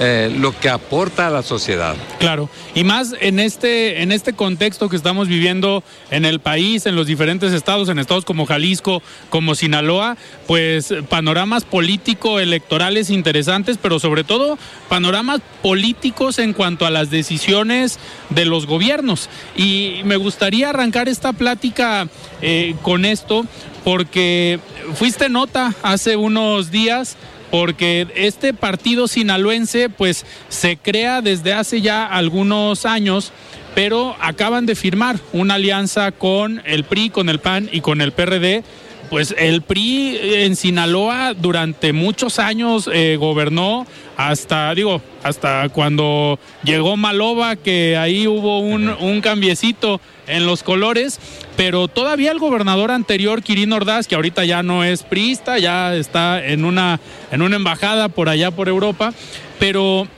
eh, 0.00 0.34
lo 0.38 0.58
que 0.58 0.68
aporta 0.68 1.28
a 1.28 1.30
la 1.30 1.42
sociedad. 1.42 1.94
Claro, 2.18 2.50
y 2.74 2.82
más 2.82 3.14
en 3.20 3.38
este, 3.38 4.02
en 4.02 4.10
este 4.10 4.32
contexto 4.32 4.88
que 4.88 4.96
estamos 4.96 5.28
viviendo 5.28 5.84
en 6.10 6.24
el 6.24 6.40
país, 6.40 6.86
en 6.86 6.96
los 6.96 7.06
diferentes 7.06 7.52
estados, 7.52 7.88
en 7.88 7.98
estados 7.98 8.24
como 8.24 8.46
Jalisco, 8.46 9.02
como 9.30 9.54
Sinaloa, 9.54 10.16
pues 10.46 10.92
panoramas 11.08 11.64
político-electorales 11.64 13.10
interesantes, 13.10 13.78
pero 13.80 14.00
sobre 14.00 14.24
todo 14.24 14.58
panoramas 14.88 15.40
políticos 15.62 16.38
en 16.38 16.54
cuanto 16.54 16.86
a 16.86 16.90
las 16.90 17.10
decisiones 17.10 17.98
de 18.30 18.44
los 18.44 18.66
gobiernos. 18.66 19.28
Y 19.56 20.00
me 20.04 20.16
gustaría 20.16 20.70
arrancar 20.70 21.08
esta 21.08 21.32
plática 21.32 22.08
eh, 22.42 22.74
con 22.82 23.04
esto, 23.04 23.46
porque 23.84 24.58
fuiste 24.94 25.28
nota 25.28 25.74
hace 25.82 26.16
unos 26.16 26.70
días 26.70 27.16
porque 27.54 28.08
este 28.16 28.52
partido 28.52 29.06
sinaloense 29.06 29.88
pues 29.88 30.26
se 30.48 30.76
crea 30.76 31.22
desde 31.22 31.52
hace 31.52 31.80
ya 31.80 32.04
algunos 32.04 32.84
años 32.84 33.30
pero 33.76 34.16
acaban 34.20 34.66
de 34.66 34.74
firmar 34.74 35.20
una 35.32 35.54
alianza 35.54 36.10
con 36.10 36.62
el 36.64 36.82
PRI, 36.82 37.10
con 37.10 37.28
el 37.28 37.38
PAN 37.38 37.68
y 37.70 37.80
con 37.80 38.00
el 38.00 38.10
PRD. 38.10 38.64
Pues 39.10 39.34
el 39.38 39.62
PRI 39.62 40.18
en 40.22 40.56
Sinaloa 40.56 41.34
durante 41.34 41.92
muchos 41.92 42.38
años 42.38 42.88
eh, 42.92 43.16
gobernó 43.18 43.86
hasta, 44.16 44.74
digo, 44.74 45.02
hasta 45.22 45.68
cuando 45.68 46.38
llegó 46.64 46.96
Maloba, 46.96 47.56
que 47.56 47.96
ahí 47.96 48.26
hubo 48.26 48.60
un, 48.60 48.88
un 48.88 49.20
cambiecito 49.20 50.00
en 50.26 50.46
los 50.46 50.62
colores, 50.62 51.20
pero 51.56 51.88
todavía 51.88 52.32
el 52.32 52.38
gobernador 52.38 52.90
anterior, 52.90 53.42
Quirino 53.42 53.76
Ordaz, 53.76 54.06
que 54.06 54.14
ahorita 54.14 54.44
ya 54.44 54.62
no 54.62 54.84
es 54.84 55.02
priista, 55.02 55.58
ya 55.58 55.94
está 55.94 56.44
en 56.44 56.64
una, 56.64 57.00
en 57.30 57.42
una 57.42 57.56
embajada 57.56 58.08
por 58.08 58.28
allá 58.28 58.50
por 58.50 58.68
Europa, 58.68 59.12
pero 59.58 60.08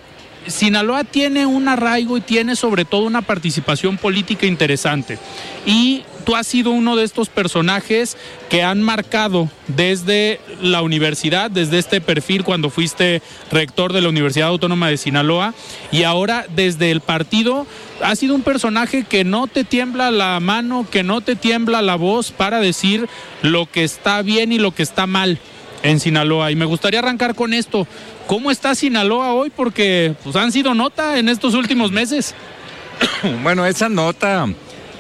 Sinaloa 0.46 1.04
tiene 1.04 1.46
un 1.46 1.68
arraigo 1.68 2.16
y 2.16 2.20
tiene 2.20 2.56
sobre 2.56 2.84
todo 2.84 3.02
una 3.02 3.22
participación 3.22 3.96
política 3.96 4.46
interesante. 4.46 5.18
Y 5.64 6.04
tú 6.24 6.34
has 6.34 6.46
sido 6.46 6.72
uno 6.72 6.96
de 6.96 7.04
estos 7.04 7.28
personajes 7.28 8.16
que 8.48 8.62
han 8.62 8.82
marcado 8.82 9.48
desde 9.68 10.40
la 10.60 10.82
universidad, 10.82 11.50
desde 11.50 11.78
este 11.78 12.00
perfil 12.00 12.42
cuando 12.42 12.68
fuiste 12.68 13.22
rector 13.50 13.92
de 13.92 14.00
la 14.00 14.08
Universidad 14.08 14.48
Autónoma 14.48 14.88
de 14.88 14.96
Sinaloa 14.96 15.54
y 15.92 16.02
ahora 16.02 16.46
desde 16.54 16.90
el 16.90 17.00
partido 17.00 17.66
has 18.02 18.18
sido 18.18 18.34
un 18.34 18.42
personaje 18.42 19.04
que 19.04 19.24
no 19.24 19.46
te 19.46 19.64
tiembla 19.64 20.10
la 20.10 20.38
mano, 20.40 20.86
que 20.90 21.04
no 21.04 21.20
te 21.20 21.36
tiembla 21.36 21.80
la 21.80 21.94
voz 21.94 22.32
para 22.32 22.58
decir 22.58 23.08
lo 23.42 23.66
que 23.70 23.84
está 23.84 24.20
bien 24.22 24.52
y 24.52 24.58
lo 24.58 24.72
que 24.72 24.82
está 24.82 25.06
mal 25.06 25.38
en 25.86 26.00
Sinaloa. 26.00 26.50
Y 26.50 26.56
me 26.56 26.64
gustaría 26.64 27.00
arrancar 27.00 27.34
con 27.34 27.54
esto. 27.54 27.86
¿Cómo 28.26 28.50
está 28.50 28.74
Sinaloa 28.74 29.32
hoy? 29.32 29.50
Porque 29.54 30.14
pues, 30.22 30.36
han 30.36 30.52
sido 30.52 30.74
nota 30.74 31.18
en 31.18 31.28
estos 31.28 31.54
últimos 31.54 31.92
meses. 31.92 32.34
Bueno, 33.42 33.66
esa 33.66 33.88
nota 33.88 34.46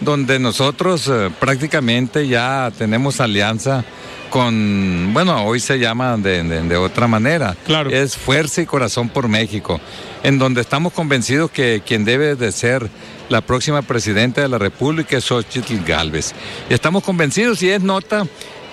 donde 0.00 0.38
nosotros 0.38 1.08
eh, 1.08 1.30
prácticamente 1.40 2.28
ya 2.28 2.70
tenemos 2.76 3.20
alianza 3.20 3.84
con, 4.30 5.10
bueno, 5.14 5.44
hoy 5.46 5.60
se 5.60 5.78
llama 5.78 6.16
de, 6.18 6.42
de, 6.42 6.62
de, 6.62 6.76
otra 6.76 7.06
manera. 7.06 7.56
Claro. 7.64 7.90
Es 7.90 8.16
Fuerza 8.16 8.60
y 8.60 8.66
Corazón 8.66 9.08
por 9.08 9.28
México, 9.28 9.80
en 10.22 10.38
donde 10.38 10.60
estamos 10.60 10.92
convencidos 10.92 11.50
que 11.50 11.82
quien 11.86 12.04
debe 12.04 12.34
de 12.34 12.52
ser 12.52 12.90
la 13.28 13.40
próxima 13.40 13.82
presidenta 13.82 14.40
de 14.40 14.48
la 14.48 14.58
República 14.58 15.16
es 15.16 15.24
Xochitl 15.24 15.84
Galvez. 15.86 16.32
Y 16.68 16.74
estamos 16.74 17.02
convencidos 17.02 17.62
y 17.62 17.70
es 17.70 17.82
nota 17.82 18.26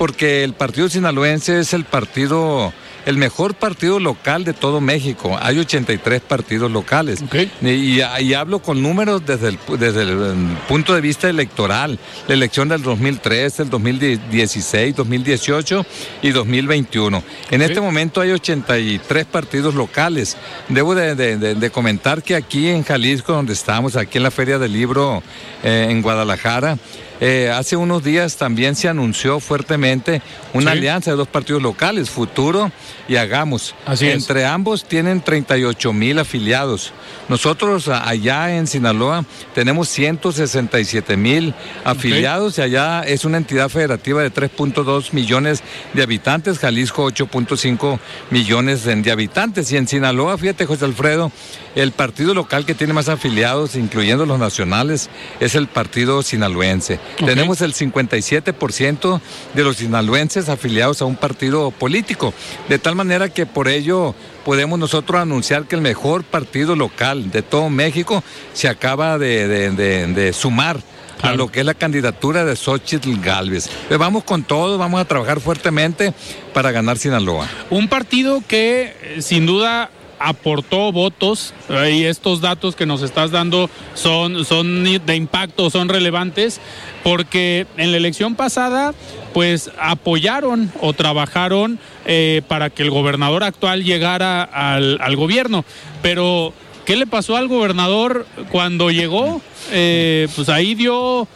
porque 0.04 0.44
el 0.44 0.52
partido 0.52 0.90
sinaloense 0.90 1.62
es 1.62 1.72
el 1.72 1.86
partido 1.86 2.74
el 3.06 3.18
mejor 3.18 3.56
partido 3.56 4.00
local 4.00 4.44
de 4.44 4.54
todo 4.54 4.82
México. 4.82 5.38
Hay 5.42 5.60
83 5.60 6.22
partidos 6.22 6.72
locales. 6.72 7.22
Okay. 7.22 7.52
Y, 7.62 8.02
y, 8.02 8.34
hablo 8.34 8.60
con 8.60 8.82
números 8.82 9.26
desde 9.26 9.50
el, 9.50 9.60
desde 9.78 10.04
el 10.04 10.58
punto 10.68 10.94
de 10.94 11.02
vista 11.02 11.30
electoral. 11.30 12.00
La 12.28 12.34
elección 12.34 12.70
del 12.70 12.82
2003, 12.82 13.62
el 13.62 13.70
2016, 13.70 14.96
2018 14.96 15.86
y 16.22 16.30
2021. 16.32 17.18
En 17.18 17.62
okay. 17.62 17.62
este 17.62 17.82
momento 17.82 18.22
hay 18.22 18.32
83 18.32 19.26
partidos 19.26 19.76
locales. 19.76 20.38
Debo 20.70 20.96
de, 20.96 21.16
de, 21.16 21.38
de, 21.38 21.56
de, 21.56 21.70
comentar 21.72 22.24
que 22.24 22.36
aquí 22.36 22.70
en 22.70 22.84
Jalisco, 22.84 23.34
donde 23.34 23.54
estamos, 23.54 23.96
aquí 23.96 24.18
en 24.18 24.24
la 24.24 24.32
Feria 24.32 24.60
del 24.60 24.72
Libro 24.72 25.24
eh, 25.64 25.88
en 25.90 26.02
Guadalajara, 26.02 26.78
Eh, 27.26 27.50
hace 27.50 27.78
unos 27.78 28.04
días 28.04 28.36
también 28.36 28.76
se 28.76 28.90
anunció 28.90 29.40
fuertemente 29.40 30.22
una 30.54 30.72
alianza 30.72 31.12
de 31.12 31.16
dos 31.16 31.30
partidos 31.30 31.62
locales, 31.62 32.10
Futuro 32.10 32.70
y 33.08 33.16
Hagamos. 33.16 33.76
Así 33.86 34.10
Entre 34.10 34.46
ambos 34.46 34.84
tienen 34.84 35.22
38 35.22 35.94
mil 35.94 36.20
afiliados. 36.20 36.92
Nosotros 37.30 37.88
allá 37.88 38.58
en 38.58 38.68
Sinaloa 38.68 39.24
tenemos 39.56 39.88
167 39.88 41.16
mil 41.16 41.56
afiliados 41.86 42.58
y 42.58 42.62
allá 42.62 43.04
es 43.04 43.24
una 43.24 43.38
entidad 43.38 43.70
federativa 43.70 44.22
de 44.22 44.30
3.2 44.30 45.14
millones 45.14 45.64
de 45.94 46.04
habitantes, 46.04 46.60
Jalisco 46.60 47.10
8.5 47.10 48.00
millones 48.32 48.84
de, 48.84 49.12
habitantes 49.12 49.72
y 49.72 49.78
en 49.78 49.88
Sinaloa, 49.88 50.38
fíjate 50.38 50.66
José 50.66 50.84
Alfredo, 50.84 51.32
el 51.76 51.94
partido 51.94 52.34
local 52.34 52.66
que 52.66 52.76
tiene 52.76 52.92
más 52.92 53.08
afiliados, 53.08 53.76
incluyendo 53.76 54.26
los 54.26 54.40
nacionales, 54.40 55.10
es 55.40 55.56
el 55.56 55.68
partido 55.68 56.22
sinaloense. 56.22 57.00
Tenemos 57.18 57.62
el 57.62 57.74
57% 57.74 59.22
de 59.54 59.64
los 59.64 59.78
sinaloenses 59.78 60.50
afiliados 60.50 61.02
a 61.02 61.06
un 61.06 61.16
partido 61.16 61.72
político, 61.72 62.34
de 62.70 62.80
tal 62.80 62.96
manera 62.96 63.30
que 63.30 63.46
por 63.46 63.68
ello 63.68 64.16
podemos 64.44 64.80
nosotros 64.80 65.22
anunciar 65.22 65.66
que 65.66 65.76
el 65.76 65.82
mejor 65.82 66.24
partido 66.24 66.76
local 66.76 67.32
de 67.32 67.42
todo 67.42 67.70
México 67.70 68.24
se 68.54 68.68
acaba 68.68 69.18
de, 69.18 70.32
sumar 70.34 70.80
a 71.22 71.34
lo 71.34 71.50
que 71.50 71.62
es 71.62 71.66
la 71.66 71.74
candidatura 71.74 72.44
de 72.44 72.56
Xochitl 72.56 73.22
Galvez. 73.22 73.70
Pues 73.88 74.00
vamos 74.00 74.24
con 74.26 74.44
todo, 74.44 74.78
vamos 74.78 75.00
a 75.00 75.06
trabajar 75.06 75.40
fuertemente 75.40 76.14
para 76.54 76.72
ganar 76.72 76.98
Sinaloa. 76.98 77.48
Un 77.70 77.88
partido 77.88 78.44
que 78.46 78.96
eh, 79.02 79.22
sin 79.22 79.46
duda 79.46 79.90
aportó 80.24 80.94
votos 80.94 81.54
y 81.92 82.06
estos 82.06 82.40
datos 82.40 82.78
que 82.78 82.86
nos 82.86 83.02
estás 83.02 83.32
dando 83.32 83.70
son, 83.94 84.46
son 84.46 84.84
de 84.84 85.16
impacto, 85.16 85.70
son 85.70 85.90
relevantes, 85.90 86.62
porque 87.04 87.68
en 87.76 87.92
la 87.92 87.98
elección 87.98 88.36
pasada 88.36 88.94
pues 89.34 89.70
apoyaron 89.80 90.72
o 90.80 90.94
trabajaron 90.94 91.78
eh, 92.06 92.42
para 92.48 92.70
que 92.70 92.84
el 92.84 92.90
gobernador 92.90 93.44
actual 93.44 93.84
llegara 93.84 94.44
al, 94.44 94.98
al, 95.02 95.16
gobierno. 95.18 95.66
Pero, 96.02 96.54
¿qué 96.86 96.96
le 96.96 97.08
pasó 97.08 97.36
al 97.36 97.50
gobernador 97.50 98.26
cuando 98.50 98.92
llegó? 98.92 99.42
Eh, 99.72 100.28
pues 100.36 100.48
ahí 100.50 100.74
dio 100.76 101.28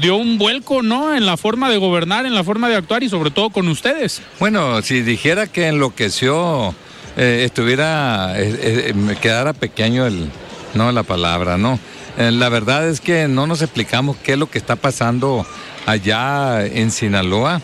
dio 0.00 0.16
un 0.16 0.38
vuelco, 0.38 0.82
¿no? 0.82 1.14
En 1.14 1.26
la 1.26 1.36
forma 1.36 1.70
de 1.70 1.76
gobernar, 1.76 2.26
en 2.26 2.34
la 2.34 2.44
forma 2.44 2.68
de 2.68 2.76
actuar 2.76 3.02
y 3.02 3.08
sobre 3.08 3.30
todo 3.30 3.50
con 3.50 3.68
ustedes. 3.68 4.22
Bueno, 4.38 4.80
si 4.82 5.02
dijera 5.02 5.46
que 5.46 5.68
enloqueció 5.68 6.74
eh, 7.16 7.42
estuviera, 7.44 8.40
eh, 8.40 8.88
eh, 8.88 8.94
me 8.94 9.16
quedara 9.16 9.52
pequeño 9.52 10.06
el, 10.06 10.30
no 10.74 10.92
la 10.92 11.02
palabra, 11.02 11.58
¿no? 11.58 11.78
la 12.16 12.50
verdad 12.50 12.86
es 12.86 13.00
que 13.00 13.28
no 13.28 13.46
nos 13.46 13.62
explicamos 13.62 14.16
qué 14.22 14.32
es 14.32 14.38
lo 14.38 14.50
que 14.50 14.58
está 14.58 14.76
pasando 14.76 15.46
allá 15.86 16.66
en 16.66 16.90
Sinaloa. 16.90 17.62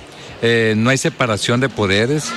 no 0.77 0.89
hay 0.89 0.97
separación 0.97 1.61
de 1.61 1.69
poderes, 1.69 2.33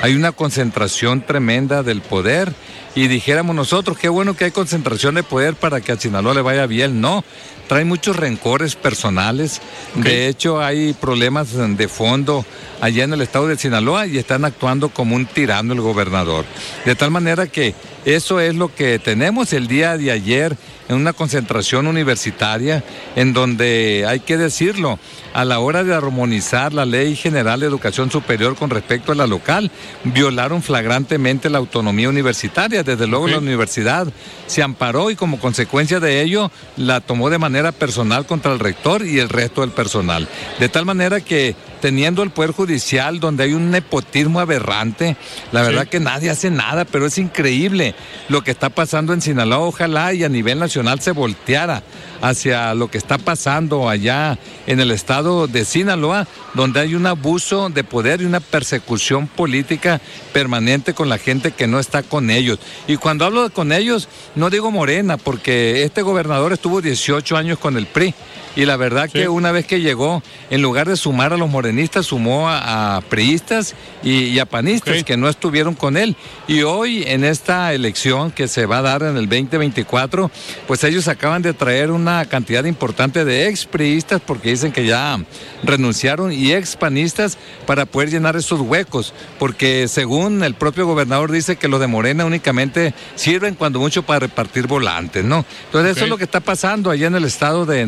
hay 0.00 0.14
una 0.14 0.30
concentración 0.30 1.22
tremenda 1.22 1.82
del 1.82 2.00
poder 2.00 2.52
y 2.94 3.08
dijéramos 3.08 3.56
nosotros, 3.56 3.98
qué 3.98 4.08
bueno 4.08 4.34
que 4.34 4.44
hay 4.44 4.50
concentración 4.52 5.16
de 5.16 5.24
poder 5.24 5.54
para 5.54 5.80
que 5.80 5.90
a 5.90 5.98
Sinaloa 5.98 6.34
le 6.34 6.42
vaya 6.42 6.66
bien. 6.66 7.00
No, 7.00 7.24
trae 7.66 7.84
muchos 7.84 8.16
rencores 8.16 8.76
personales. 8.76 9.60
De 9.96 10.28
hecho, 10.28 10.62
hay 10.62 10.92
problemas 10.92 11.48
de 11.76 11.88
fondo 11.88 12.44
allá 12.80 13.04
en 13.04 13.12
el 13.12 13.20
estado 13.20 13.48
de 13.48 13.56
Sinaloa 13.56 14.06
y 14.06 14.18
están 14.18 14.44
actuando 14.44 14.88
como 14.88 15.16
un 15.16 15.26
tirano 15.26 15.72
el 15.72 15.80
gobernador. 15.80 16.44
De 16.84 16.94
tal 16.94 17.10
manera 17.10 17.46
que 17.46 17.74
eso 18.04 18.40
es 18.40 18.54
lo 18.54 18.74
que 18.74 18.98
tenemos 18.98 19.52
el 19.52 19.66
día 19.66 19.96
de 19.96 20.10
ayer 20.10 20.56
en 20.88 20.96
una 20.96 21.12
concentración 21.12 21.86
universitaria 21.86 22.84
en 23.16 23.32
donde 23.32 24.04
hay 24.06 24.20
que 24.20 24.36
decirlo, 24.36 24.98
a 25.32 25.44
la 25.44 25.58
hora 25.58 25.82
de 25.82 25.94
armonizar 25.94 26.72
la 26.72 26.84
Ley 26.84 27.16
General 27.16 27.58
de 27.58 27.66
Educación 27.66 28.10
Superior 28.10 28.54
con 28.54 28.70
respecto 28.70 29.12
a 29.12 29.14
la 29.14 29.26
local, 29.26 29.70
violaron 30.04 30.62
flagrantemente 30.62 31.50
la 31.50 31.58
autonomía 31.58 32.08
universitaria. 32.08 32.82
Desde 32.82 33.06
luego 33.06 33.28
la 33.28 33.38
universidad 33.38 34.06
se 34.46 34.62
amparó 34.62 35.10
y 35.10 35.16
como 35.16 35.40
consecuencia 35.40 35.98
de 35.98 36.22
ello 36.22 36.50
la 36.76 37.00
tomó 37.00 37.30
de 37.30 37.38
manera 37.38 37.72
personal 37.72 38.26
contra 38.26 38.52
el 38.52 38.60
rector 38.60 39.04
y 39.04 39.18
el 39.18 39.28
resto 39.28 39.62
del 39.62 39.70
personal. 39.70 40.28
De 40.60 40.68
tal 40.68 40.84
manera 40.84 41.20
que 41.20 41.56
teniendo 41.84 42.22
el 42.22 42.30
Poder 42.30 42.52
Judicial 42.52 43.20
donde 43.20 43.44
hay 43.44 43.52
un 43.52 43.70
nepotismo 43.70 44.40
aberrante, 44.40 45.18
la 45.52 45.60
verdad 45.60 45.86
que 45.86 46.00
nadie 46.00 46.30
hace 46.30 46.50
nada, 46.50 46.86
pero 46.86 47.04
es 47.04 47.18
increíble 47.18 47.94
lo 48.30 48.42
que 48.42 48.52
está 48.52 48.70
pasando 48.70 49.12
en 49.12 49.20
Sinaloa. 49.20 49.66
Ojalá 49.66 50.14
y 50.14 50.24
a 50.24 50.30
nivel 50.30 50.58
nacional 50.58 51.00
se 51.00 51.10
volteara 51.10 51.82
hacia 52.22 52.72
lo 52.72 52.90
que 52.90 52.96
está 52.96 53.18
pasando 53.18 53.90
allá 53.90 54.38
en 54.66 54.80
el 54.80 54.92
estado 54.92 55.46
de 55.46 55.66
Sinaloa, 55.66 56.26
donde 56.54 56.80
hay 56.80 56.94
un 56.94 57.04
abuso 57.04 57.68
de 57.68 57.84
poder 57.84 58.22
y 58.22 58.24
una 58.24 58.40
persecución 58.40 59.26
política 59.26 60.00
permanente 60.32 60.94
con 60.94 61.10
la 61.10 61.18
gente 61.18 61.52
que 61.52 61.66
no 61.66 61.78
está 61.78 62.02
con 62.02 62.30
ellos. 62.30 62.60
Y 62.88 62.96
cuando 62.96 63.26
hablo 63.26 63.42
de 63.42 63.50
con 63.50 63.72
ellos, 63.72 64.08
no 64.36 64.48
digo 64.48 64.70
Morena, 64.70 65.18
porque 65.18 65.82
este 65.82 66.00
gobernador 66.00 66.54
estuvo 66.54 66.80
18 66.80 67.36
años 67.36 67.58
con 67.58 67.76
el 67.76 67.84
PRI. 67.84 68.14
Y 68.56 68.66
la 68.66 68.76
verdad 68.76 69.10
que 69.10 69.28
una 69.28 69.50
vez 69.50 69.66
que 69.66 69.80
llegó, 69.80 70.22
en 70.48 70.62
lugar 70.62 70.88
de 70.88 70.96
sumar 70.96 71.32
a 71.32 71.36
los 71.36 71.50
morenistas, 71.50 71.73
sumó 72.02 72.48
a, 72.48 73.02
priistas 73.08 73.74
y, 74.02 74.38
a 74.38 74.46
panistas 74.46 75.04
que 75.04 75.16
no 75.16 75.28
estuvieron 75.28 75.74
con 75.74 75.96
él. 75.96 76.16
Y 76.48 76.62
hoy, 76.62 77.04
en 77.06 77.24
esta 77.24 77.72
elección 77.72 78.30
que 78.30 78.48
se 78.48 78.66
va 78.66 78.78
a 78.78 78.82
dar 78.82 79.02
en 79.02 79.16
el 79.16 79.28
2024, 79.28 80.30
pues 80.66 80.84
ellos 80.84 81.08
acaban 81.08 81.42
de 81.42 81.54
traer 81.54 81.90
una 81.90 82.24
cantidad 82.26 82.64
importante 82.64 83.24
de 83.24 83.48
ex 83.48 83.64
priistas 83.66 84.20
porque 84.20 84.50
dicen 84.50 84.72
que 84.72 84.86
ya 84.86 85.18
renunciaron 85.62 86.32
y 86.32 86.52
ex 86.52 86.76
panistas 86.76 87.38
para 87.66 87.86
poder 87.86 88.10
llenar 88.10 88.36
esos 88.36 88.60
huecos. 88.60 89.14
Porque 89.38 89.88
según 89.88 90.42
el 90.42 90.54
propio 90.54 90.86
gobernador 90.86 91.30
dice 91.30 91.56
que 91.56 91.68
los 91.68 91.80
de 91.80 91.86
Morena 91.86 92.24
únicamente 92.24 92.94
sirven 93.14 93.54
cuando 93.54 93.78
mucho 93.78 94.02
para 94.02 94.20
repartir 94.20 94.66
volantes, 94.66 95.24
¿no? 95.24 95.44
Entonces 95.66 95.96
eso 95.96 96.04
es 96.04 96.10
lo 96.10 96.18
que 96.18 96.24
está 96.24 96.40
pasando 96.40 96.90
allá 96.90 97.06
en 97.06 97.14
el 97.14 97.24
estado 97.24 97.66
de 97.66 97.84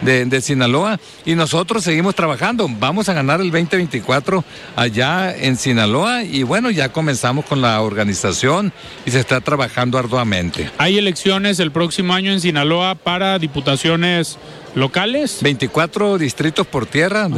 de, 0.00 0.40
Sinaloa 0.40 0.98
y 1.24 1.34
nosotros 1.34 1.84
seguimos 1.84 2.14
trabajando. 2.14 2.68
Vamos 2.68 3.08
a 3.08 3.11
ganar 3.12 3.40
el 3.40 3.50
2024 3.50 4.44
allá 4.76 5.34
en 5.36 5.56
Sinaloa 5.56 6.24
y 6.24 6.42
bueno, 6.42 6.70
ya 6.70 6.90
comenzamos 6.90 7.44
con 7.44 7.60
la 7.60 7.80
organización 7.80 8.72
y 9.06 9.10
se 9.10 9.20
está 9.20 9.40
trabajando 9.40 9.98
arduamente. 9.98 10.70
Hay 10.78 10.98
elecciones 10.98 11.60
el 11.60 11.72
próximo 11.72 12.14
año 12.14 12.32
en 12.32 12.40
Sinaloa 12.40 12.94
para 12.94 13.38
diputaciones 13.38 14.38
locales. 14.74 15.38
24 15.42 16.18
distritos 16.18 16.66
por 16.66 16.86
tierra 16.86 17.28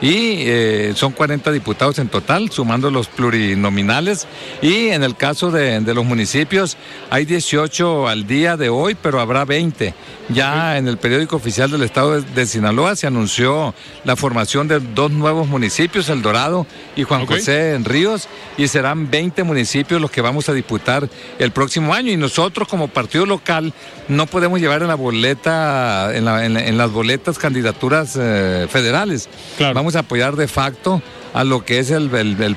y 0.00 0.42
eh, 0.46 0.92
son 0.94 1.12
40 1.12 1.50
diputados 1.52 1.98
en 1.98 2.08
total, 2.08 2.50
sumando 2.50 2.90
los 2.90 3.08
plurinominales. 3.08 4.26
Y 4.62 4.88
en 4.88 5.02
el 5.02 5.16
caso 5.16 5.50
de, 5.50 5.80
los 5.80 6.04
municipios 6.04 6.76
hay 7.10 7.24
18 7.24 8.08
al 8.08 8.26
día 8.26 8.56
de 8.56 8.68
hoy, 8.68 8.96
pero 9.00 9.20
habrá 9.20 9.44
20. 9.44 9.94
Ya 10.30 10.78
en 10.78 10.88
el 10.88 10.96
periódico 10.96 11.36
oficial 11.36 11.70
del 11.70 11.82
estado 11.82 12.20
de, 12.20 12.46
Sinaloa 12.46 12.96
se 12.96 13.06
anunció 13.06 13.74
la 14.04 14.16
formación 14.16 14.68
de 14.68 14.80
dos 14.80 15.10
nuevos 15.10 15.48
municipios, 15.48 16.08
El 16.08 16.22
Dorado 16.22 16.66
y 16.96 17.02
Juan 17.02 17.26
José 17.26 17.74
en 17.74 17.84
Ríos, 17.84 18.28
y 18.56 18.68
serán 18.68 19.10
20 19.10 19.42
municipios 19.42 20.00
los 20.00 20.10
que 20.10 20.20
vamos 20.20 20.48
a 20.48 20.52
disputar 20.52 21.08
el 21.38 21.50
próximo 21.50 21.92
año. 21.92 22.10
Y 22.10 22.16
nosotros 22.16 22.68
como 22.68 22.88
partido 22.88 23.26
local 23.26 23.72
no 24.08 24.26
podemos 24.26 24.60
llevar 24.60 24.82
en 24.82 24.88
la 24.88 24.94
boleta, 24.94 26.14
en 26.14 26.24
la 26.24 26.43
en, 26.44 26.78
las 26.78 26.90
boletas 26.90 27.38
candidaturas 27.38 28.16
eh, 28.20 28.66
federales. 28.68 29.28
Vamos 29.58 29.96
a 29.96 30.00
apoyar 30.00 30.36
de 30.36 30.48
facto 30.48 31.02
a 31.34 31.44
lo 31.44 31.64
que 31.64 31.80
es 31.80 31.90
el, 31.90 32.08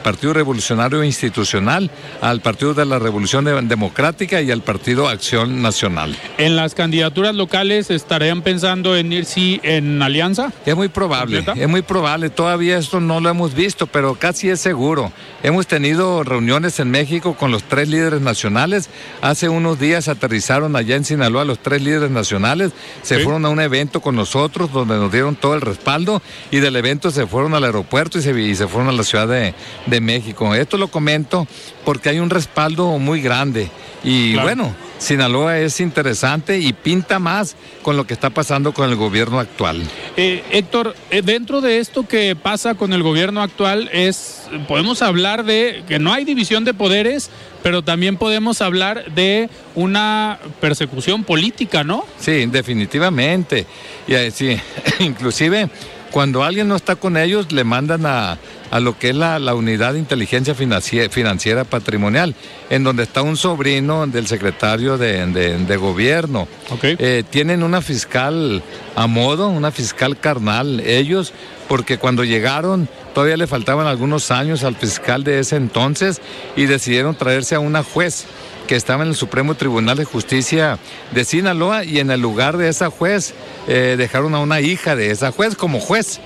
Partido 0.01 0.33
Revolucionario 0.33 1.03
Institucional, 1.03 1.89
al 2.21 2.41
Partido 2.41 2.75
de 2.75 2.85
la 2.85 2.99
Revolución 2.99 3.45
Democrática 3.67 4.41
y 4.41 4.51
al 4.51 4.61
Partido 4.61 5.09
Acción 5.09 5.61
Nacional. 5.61 6.15
¿En 6.37 6.55
las 6.55 6.75
candidaturas 6.75 7.35
locales 7.35 7.89
estarían 7.89 8.43
pensando 8.43 8.95
en 8.95 9.11
ir 9.11 9.25
sí 9.25 9.59
en 9.63 10.01
alianza? 10.01 10.53
Es 10.65 10.75
muy 10.75 10.89
probable, 10.89 11.43
es 11.55 11.67
muy 11.67 11.81
probable. 11.81 12.29
Todavía 12.29 12.77
esto 12.77 12.99
no 12.99 13.19
lo 13.19 13.29
hemos 13.29 13.55
visto, 13.55 13.87
pero 13.87 14.15
casi 14.15 14.49
es 14.49 14.61
seguro. 14.61 15.11
Hemos 15.41 15.65
tenido 15.65 16.23
reuniones 16.23 16.79
en 16.79 16.91
México 16.91 17.35
con 17.35 17.51
los 17.51 17.63
tres 17.63 17.89
líderes 17.89 18.21
nacionales. 18.21 18.89
Hace 19.21 19.49
unos 19.49 19.79
días 19.79 20.07
aterrizaron 20.07 20.75
allá 20.75 20.95
en 20.95 21.03
Sinaloa 21.03 21.45
los 21.45 21.59
tres 21.59 21.81
líderes 21.81 22.11
nacionales. 22.11 22.73
Se 23.01 23.19
fueron 23.19 23.43
a 23.45 23.49
un 23.49 23.59
evento 23.59 24.01
con 24.01 24.15
nosotros 24.15 24.71
donde 24.71 24.97
nos 24.97 25.11
dieron 25.11 25.35
todo 25.35 25.55
el 25.55 25.61
respaldo 25.61 26.21
y 26.51 26.57
del 26.57 26.75
evento 26.75 27.09
se 27.09 27.25
fueron 27.25 27.55
al 27.55 27.63
aeropuerto 27.63 28.19
y 28.19 28.21
se, 28.21 28.39
y 28.39 28.55
se 28.55 28.66
se 28.67 28.73
fueron 28.73 28.89
a 28.89 28.91
la 28.91 29.03
Ciudad 29.03 29.27
de, 29.27 29.53
de 29.85 30.01
México. 30.01 30.53
Esto 30.53 30.77
lo 30.77 30.89
comento 30.89 31.47
porque 31.85 32.09
hay 32.09 32.19
un 32.19 32.29
respaldo 32.29 32.97
muy 32.99 33.21
grande. 33.21 33.69
Y 34.03 34.35
bueno, 34.35 34.75
Sinaloa 34.99 35.59
es 35.59 35.79
interesante 35.79 36.59
y 36.59 36.73
pinta 36.73 37.19
más 37.19 37.55
con 37.81 37.97
lo 37.97 38.05
que 38.05 38.13
está 38.13 38.29
pasando 38.29 38.73
con 38.73 38.89
el 38.89 38.95
gobierno 38.95 39.39
actual. 39.39 39.81
Eh, 40.15 40.43
Héctor, 40.51 40.95
eh, 41.11 41.21
dentro 41.21 41.61
de 41.61 41.79
esto 41.79 42.07
que 42.07 42.35
pasa 42.35 42.75
con 42.75 42.93
el 42.93 43.03
gobierno 43.03 43.41
actual 43.41 43.89
es, 43.93 44.47
podemos 44.67 45.01
hablar 45.01 45.45
de 45.45 45.83
que 45.87 45.99
no 45.99 46.13
hay 46.13 46.25
división 46.25 46.63
de 46.63 46.73
poderes, 46.73 47.29
pero 47.63 47.83
también 47.83 48.17
podemos 48.17 48.61
hablar 48.61 49.11
de 49.13 49.49
una 49.75 50.39
persecución 50.59 51.23
política, 51.23 51.83
¿no? 51.83 52.05
Sí, 52.19 52.45
definitivamente. 52.45 53.65
Y 54.07 54.31
sí, 54.31 54.57
inclusive 54.99 55.69
cuando 56.11 56.43
alguien 56.43 56.67
no 56.67 56.75
está 56.75 56.95
con 56.95 57.17
ellos, 57.17 57.51
le 57.51 57.63
mandan 57.63 58.05
a, 58.05 58.37
a 58.71 58.79
lo 58.79 58.97
que 58.97 59.09
es 59.09 59.15
la, 59.15 59.37
unidad 59.55 59.93
de 59.93 59.99
inteligencia 59.99 60.55
financiera, 60.55 61.63
patrimonial, 61.63 62.35
en 62.69 62.83
donde 62.83 63.03
está 63.03 63.21
un 63.21 63.37
sobrino 63.37 64.05
del 64.07 64.27
secretario 64.27 64.97
de, 64.97 65.77
gobierno. 65.77 66.47
Eh, 66.81 67.23
tienen 67.29 67.63
una 67.63 67.81
fiscal 67.81 68.61
a 68.95 69.07
modo, 69.07 69.49
una 69.49 69.71
fiscal 69.71 70.17
carnal, 70.19 70.79
ellos, 70.81 71.33
porque 71.67 71.97
cuando 71.97 72.23
llegaron 72.23 72.87
todavía 73.13 73.37
le 73.37 73.47
faltaban 73.47 73.87
algunos 73.87 74.29
años 74.29 74.63
al 74.63 74.75
fiscal 74.75 75.23
de 75.23 75.39
ese 75.39 75.55
entonces 75.55 76.21
y 76.55 76.65
decidieron 76.65 77.15
traerse 77.15 77.55
a 77.55 77.59
una 77.59 77.81
juez 77.81 78.25
que 78.67 78.75
estaba 78.75 79.03
en 79.03 79.09
el 79.09 79.15
Supremo 79.15 79.55
Tribunal 79.55 79.97
de 79.97 80.05
Justicia 80.05 80.77
de 81.11 81.25
Sinaloa 81.25 81.83
y 81.83 81.99
en 81.99 82.11
el 82.11 82.21
lugar 82.21 82.57
de 82.57 82.69
esa 82.69 82.89
juez 82.89 83.33
eh, 83.67 83.95
dejaron 83.97 84.35
a 84.35 84.39
una 84.39 84.61
hija 84.61 84.95
de 84.95 85.11
esa 85.11 85.31
juez 85.31 85.55
como 85.55 85.79
juez. 85.79 86.19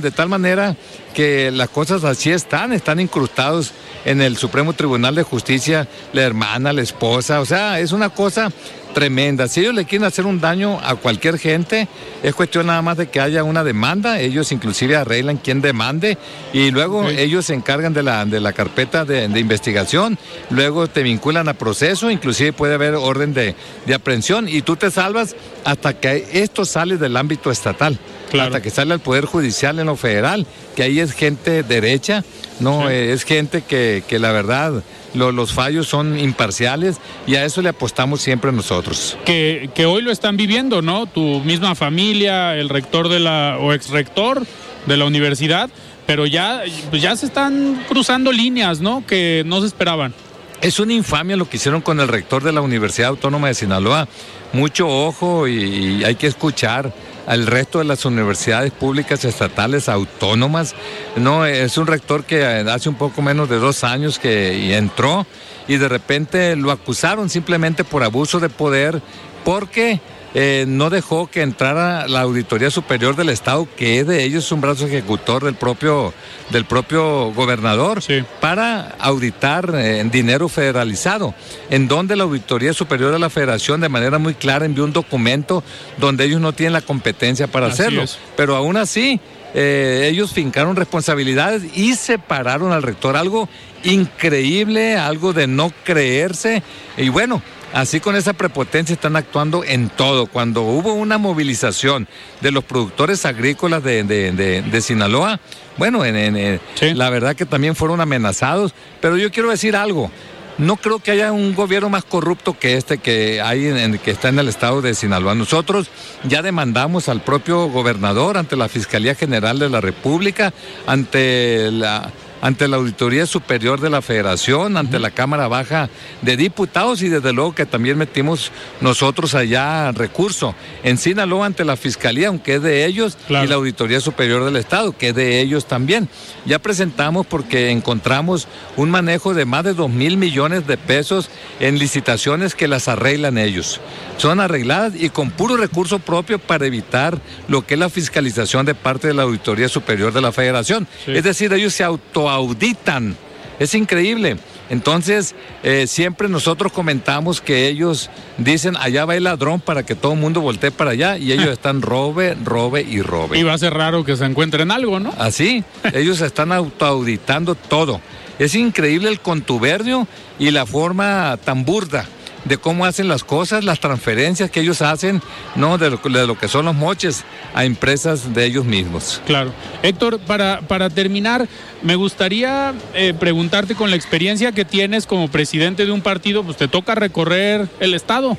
De 0.00 0.10
tal 0.10 0.28
manera 0.28 0.76
que 1.10 1.50
las 1.50 1.68
cosas 1.68 2.04
así 2.04 2.30
están, 2.30 2.72
están 2.72 3.00
incrustados 3.00 3.72
en 4.04 4.20
el 4.20 4.36
Supremo 4.36 4.72
Tribunal 4.72 5.14
de 5.14 5.22
Justicia, 5.22 5.88
la 6.12 6.22
hermana, 6.22 6.72
la 6.72 6.82
esposa, 6.82 7.40
o 7.40 7.44
sea, 7.44 7.80
es 7.80 7.92
una 7.92 8.10
cosa 8.10 8.50
tremenda. 8.90 9.48
Si 9.48 9.60
ellos 9.60 9.74
le 9.74 9.84
quieren 9.84 10.06
hacer 10.06 10.26
un 10.26 10.40
daño 10.40 10.78
a 10.82 10.96
cualquier 10.96 11.38
gente, 11.38 11.88
es 12.22 12.34
cuestión 12.34 12.66
nada 12.66 12.82
más 12.82 12.96
de 12.96 13.08
que 13.08 13.20
haya 13.20 13.44
una 13.44 13.64
demanda. 13.64 14.20
Ellos 14.20 14.52
inclusive 14.52 14.96
arreglan 14.96 15.38
quién 15.38 15.60
demande 15.60 16.18
y 16.52 16.70
luego 16.70 17.08
ellos 17.08 17.46
se 17.46 17.54
encargan 17.54 17.92
de 17.92 18.02
la, 18.02 18.24
de 18.24 18.40
la 18.40 18.52
carpeta 18.52 19.04
de, 19.04 19.24
investigación. 19.38 20.18
Luego 20.50 20.88
te 20.88 21.02
vinculan 21.02 21.48
a 21.48 21.54
proceso, 21.54 22.10
inclusive 22.10 22.52
puede 22.52 22.74
haber 22.74 22.94
orden 22.94 23.32
de, 23.32 23.54
de 23.86 23.94
aprehensión 23.94 24.48
y 24.48 24.62
tú 24.62 24.76
te 24.76 24.90
salvas 24.90 25.34
hasta 25.64 25.94
que 25.94 26.26
esto 26.32 26.64
sale 26.64 26.96
del 26.96 27.16
ámbito 27.16 27.50
estatal. 27.50 27.98
Hasta 28.38 28.62
que 28.62 28.70
sale 28.70 28.92
al 28.92 29.00
Poder 29.00 29.24
Judicial 29.24 29.78
en 29.78 29.86
lo 29.86 29.96
federal, 29.96 30.46
que 30.76 30.82
ahí 30.82 31.00
es 31.00 31.12
gente 31.12 31.62
derecha, 31.62 32.24
no 32.60 32.88
es 32.90 33.24
gente 33.24 33.62
que, 33.62 34.04
que 34.06 34.18
la 34.18 34.32
verdad 34.32 34.82
los 35.14 35.52
fallos 35.52 35.88
son 35.88 36.18
imparciales 36.18 36.96
y 37.26 37.34
a 37.34 37.44
eso 37.44 37.62
le 37.62 37.70
apostamos 37.70 38.20
siempre 38.20 38.52
nosotros. 38.52 39.16
Que, 39.24 39.70
que 39.74 39.86
hoy 39.86 40.02
lo 40.02 40.12
están 40.12 40.36
viviendo, 40.36 40.82
¿no? 40.82 41.06
Tu 41.06 41.40
misma 41.40 41.74
familia, 41.74 42.56
el 42.56 42.68
rector 42.68 43.08
de 43.08 43.20
la, 43.20 43.58
o 43.60 43.72
ex 43.72 43.90
rector 43.90 44.46
de 44.86 44.96
la 44.96 45.04
universidad, 45.04 45.70
pero 46.06 46.26
ya, 46.26 46.62
pues 46.90 47.02
ya 47.02 47.16
se 47.16 47.26
están 47.26 47.84
cruzando 47.88 48.32
líneas, 48.32 48.80
¿no? 48.80 49.04
Que 49.06 49.42
no 49.46 49.60
se 49.60 49.66
esperaban. 49.66 50.14
Es 50.60 50.78
una 50.78 50.92
infamia 50.92 51.36
lo 51.36 51.48
que 51.48 51.56
hicieron 51.56 51.80
con 51.80 52.00
el 52.00 52.08
rector 52.08 52.42
de 52.42 52.52
la 52.52 52.60
Universidad 52.60 53.08
Autónoma 53.08 53.48
de 53.48 53.54
Sinaloa. 53.54 54.08
Mucho 54.52 54.88
ojo 54.88 55.48
y 55.48 56.04
hay 56.04 56.16
que 56.16 56.26
escuchar 56.26 56.92
al 57.30 57.46
resto 57.46 57.78
de 57.78 57.84
las 57.84 58.04
universidades 58.04 58.72
públicas 58.72 59.24
estatales 59.24 59.88
autónomas. 59.88 60.74
No, 61.14 61.46
es 61.46 61.78
un 61.78 61.86
rector 61.86 62.24
que 62.24 62.44
hace 62.44 62.88
un 62.88 62.96
poco 62.96 63.22
menos 63.22 63.48
de 63.48 63.60
dos 63.60 63.84
años 63.84 64.18
que 64.18 64.76
entró 64.76 65.24
y 65.68 65.76
de 65.76 65.88
repente 65.88 66.56
lo 66.56 66.72
acusaron 66.72 67.30
simplemente 67.30 67.84
por 67.84 68.02
abuso 68.02 68.40
de 68.40 68.48
poder 68.48 69.00
porque 69.44 70.00
eh, 70.34 70.64
no 70.68 70.90
dejó 70.90 71.28
que 71.28 71.42
entrara 71.42 72.06
la 72.06 72.20
Auditoría 72.20 72.70
Superior 72.70 73.16
del 73.16 73.30
Estado, 73.30 73.66
que 73.76 74.04
de 74.04 74.22
ellos 74.22 74.44
es 74.44 74.52
un 74.52 74.60
brazo 74.60 74.86
ejecutor 74.86 75.44
del 75.44 75.54
propio, 75.54 76.14
del 76.50 76.64
propio 76.64 77.32
gobernador, 77.32 78.00
para 78.40 78.94
auditar 79.00 79.72
eh, 79.74 80.04
dinero 80.10 80.48
federalizado, 80.48 81.34
en 81.68 81.88
donde 81.88 82.14
la 82.14 82.24
Auditoría 82.24 82.72
Superior 82.72 83.12
de 83.12 83.18
la 83.18 83.30
Federación 83.30 83.80
de 83.80 83.88
manera 83.88 84.18
muy 84.18 84.34
clara 84.34 84.66
envió 84.66 84.84
un 84.84 84.92
documento 84.92 85.64
donde 85.98 86.24
ellos 86.24 86.40
no 86.40 86.52
tienen 86.52 86.74
la 86.74 86.82
competencia 86.82 87.48
para 87.48 87.66
hacerlo. 87.66 88.04
Pero 88.36 88.54
aún 88.54 88.76
así, 88.76 89.20
eh, 89.52 90.08
ellos 90.10 90.32
fincaron 90.32 90.76
responsabilidades 90.76 91.76
y 91.76 91.94
separaron 91.94 92.72
al 92.72 92.82
rector, 92.82 93.16
algo 93.16 93.48
increíble, 93.82 94.96
algo 94.96 95.32
de 95.32 95.46
no 95.46 95.72
creerse. 95.84 96.62
Y 96.96 97.08
bueno, 97.08 97.42
Así 97.72 98.00
con 98.00 98.16
esa 98.16 98.32
prepotencia 98.32 98.94
están 98.94 99.14
actuando 99.16 99.62
en 99.64 99.90
todo. 99.90 100.26
Cuando 100.26 100.62
hubo 100.62 100.92
una 100.94 101.18
movilización 101.18 102.08
de 102.40 102.50
los 102.50 102.64
productores 102.64 103.24
agrícolas 103.24 103.84
de, 103.84 104.80
Sinaloa, 104.82 105.38
bueno, 105.76 106.04
en, 106.04 106.60
la 106.80 107.10
verdad 107.10 107.36
que 107.36 107.46
también 107.46 107.76
fueron 107.76 108.00
amenazados. 108.00 108.74
Pero 109.00 109.16
yo 109.16 109.30
quiero 109.30 109.50
decir 109.50 109.76
algo. 109.76 110.10
No 110.58 110.76
creo 110.76 110.98
que 110.98 111.12
haya 111.12 111.32
un 111.32 111.54
gobierno 111.54 111.88
más 111.88 112.04
corrupto 112.04 112.58
que 112.58 112.76
este 112.76 112.98
que 112.98 113.40
hay 113.40 113.66
en, 113.66 113.98
que 113.98 114.10
está 114.10 114.28
en 114.28 114.38
el 114.40 114.48
estado 114.48 114.82
de 114.82 114.92
Sinaloa. 114.92 115.34
Nosotros 115.34 115.88
ya 116.24 116.42
demandamos 116.42 117.08
al 117.08 117.22
propio 117.22 117.68
gobernador 117.68 118.36
ante 118.36 118.56
la 118.56 118.68
Fiscalía 118.68 119.14
General 119.14 119.58
de 119.58 119.70
la 119.70 119.80
República, 119.80 120.52
ante 120.86 121.70
la 121.70 122.10
ante 122.40 122.68
la 122.68 122.76
Auditoría 122.76 123.26
Superior 123.26 123.80
de 123.80 123.90
la 123.90 124.02
Federación, 124.02 124.76
ante 124.76 124.98
la 124.98 125.10
Cámara 125.10 125.48
Baja 125.48 125.88
de 126.22 126.36
Diputados 126.36 127.02
y 127.02 127.08
desde 127.08 127.32
luego 127.32 127.54
que 127.54 127.66
también 127.66 127.98
metimos 127.98 128.50
nosotros 128.80 129.34
allá 129.34 129.92
recurso. 129.92 130.54
En 130.82 130.98
Sinaloa 130.98 131.46
ante 131.46 131.64
la 131.64 131.76
Fiscalía, 131.76 132.28
aunque 132.28 132.56
es 132.56 132.62
de 132.62 132.86
ellos, 132.86 133.18
y 133.28 133.46
la 133.46 133.54
Auditoría 133.56 134.00
Superior 134.00 134.44
del 134.44 134.56
Estado, 134.56 134.96
que 134.96 135.08
es 135.08 135.14
de 135.14 135.40
ellos 135.40 135.66
también. 135.66 136.08
Ya 136.46 136.58
presentamos 136.58 137.26
porque 137.26 137.70
encontramos 137.70 138.48
un 138.76 138.90
manejo 138.90 139.34
de 139.34 139.44
más 139.44 139.64
de 139.64 139.74
dos 139.74 139.90
mil 139.90 140.16
millones 140.16 140.66
de 140.66 140.76
pesos 140.76 141.28
en 141.58 141.78
licitaciones 141.78 142.54
que 142.54 142.68
las 142.68 142.88
arreglan 142.88 143.38
ellos. 143.38 143.80
Son 144.16 144.40
arregladas 144.40 144.94
y 144.98 145.10
con 145.10 145.30
puro 145.30 145.56
recurso 145.56 145.98
propio 145.98 146.38
para 146.38 146.66
evitar 146.66 147.18
lo 147.48 147.66
que 147.66 147.74
es 147.74 147.80
la 147.80 147.88
fiscalización 147.88 148.66
de 148.66 148.74
parte 148.74 149.08
de 149.08 149.14
la 149.14 149.22
Auditoría 149.22 149.68
Superior 149.68 150.12
de 150.12 150.20
la 150.20 150.32
Federación. 150.32 150.86
Es 151.06 151.24
decir, 151.24 151.52
ellos 151.52 151.74
se 151.74 151.84
auto 151.84 152.29
auditan. 152.34 153.16
Es 153.58 153.74
increíble. 153.74 154.38
Entonces, 154.70 155.34
eh, 155.62 155.86
siempre 155.86 156.28
nosotros 156.28 156.72
comentamos 156.72 157.40
que 157.40 157.66
ellos 157.68 158.08
dicen, 158.38 158.76
allá 158.76 159.04
va 159.04 159.16
el 159.16 159.24
ladrón 159.24 159.60
para 159.60 159.84
que 159.84 159.94
todo 159.96 160.12
el 160.12 160.18
mundo 160.18 160.40
voltee 160.40 160.70
para 160.70 160.92
allá 160.92 161.18
y 161.18 161.32
ellos 161.32 161.48
están 161.52 161.82
robe, 161.82 162.36
robe 162.42 162.82
y 162.82 163.02
robe. 163.02 163.38
Y 163.38 163.42
va 163.42 163.54
a 163.54 163.58
ser 163.58 163.74
raro 163.74 164.04
que 164.04 164.16
se 164.16 164.24
encuentren 164.24 164.70
algo, 164.70 165.00
¿no? 165.00 165.12
Así, 165.18 165.64
ellos 165.92 166.20
están 166.20 166.52
autoauditando 166.52 167.54
todo. 167.54 168.00
Es 168.38 168.54
increíble 168.54 169.10
el 169.10 169.20
contubernio 169.20 170.06
y 170.38 170.50
la 170.50 170.64
forma 170.64 171.36
tan 171.44 171.64
burda 171.64 172.08
de 172.44 172.58
cómo 172.58 172.84
hacen 172.84 173.08
las 173.08 173.24
cosas, 173.24 173.64
las 173.64 173.80
transferencias 173.80 174.50
que 174.50 174.60
ellos 174.60 174.82
hacen, 174.82 175.22
no 175.56 175.78
de 175.78 175.90
lo, 175.90 176.38
que 176.38 176.48
son 176.48 176.64
los 176.64 176.74
moches 176.74 177.24
a 177.54 177.64
empresas 177.64 178.34
de 178.34 178.46
ellos 178.46 178.64
mismos. 178.64 179.20
Claro. 179.26 179.52
Héctor, 179.82 180.18
para, 180.20 180.60
para 180.62 180.90
terminar, 180.90 181.48
me 181.82 181.94
gustaría 181.94 182.74
eh, 182.94 183.14
preguntarte 183.18 183.74
con 183.74 183.90
la 183.90 183.96
experiencia 183.96 184.52
que 184.52 184.64
tienes 184.64 185.06
como 185.06 185.28
presidente 185.28 185.86
de 185.86 185.92
un 185.92 186.00
partido, 186.00 186.44
pues 186.44 186.56
te 186.56 186.68
toca 186.68 186.94
recorrer 186.94 187.68
el 187.80 187.94
Estado 187.94 188.36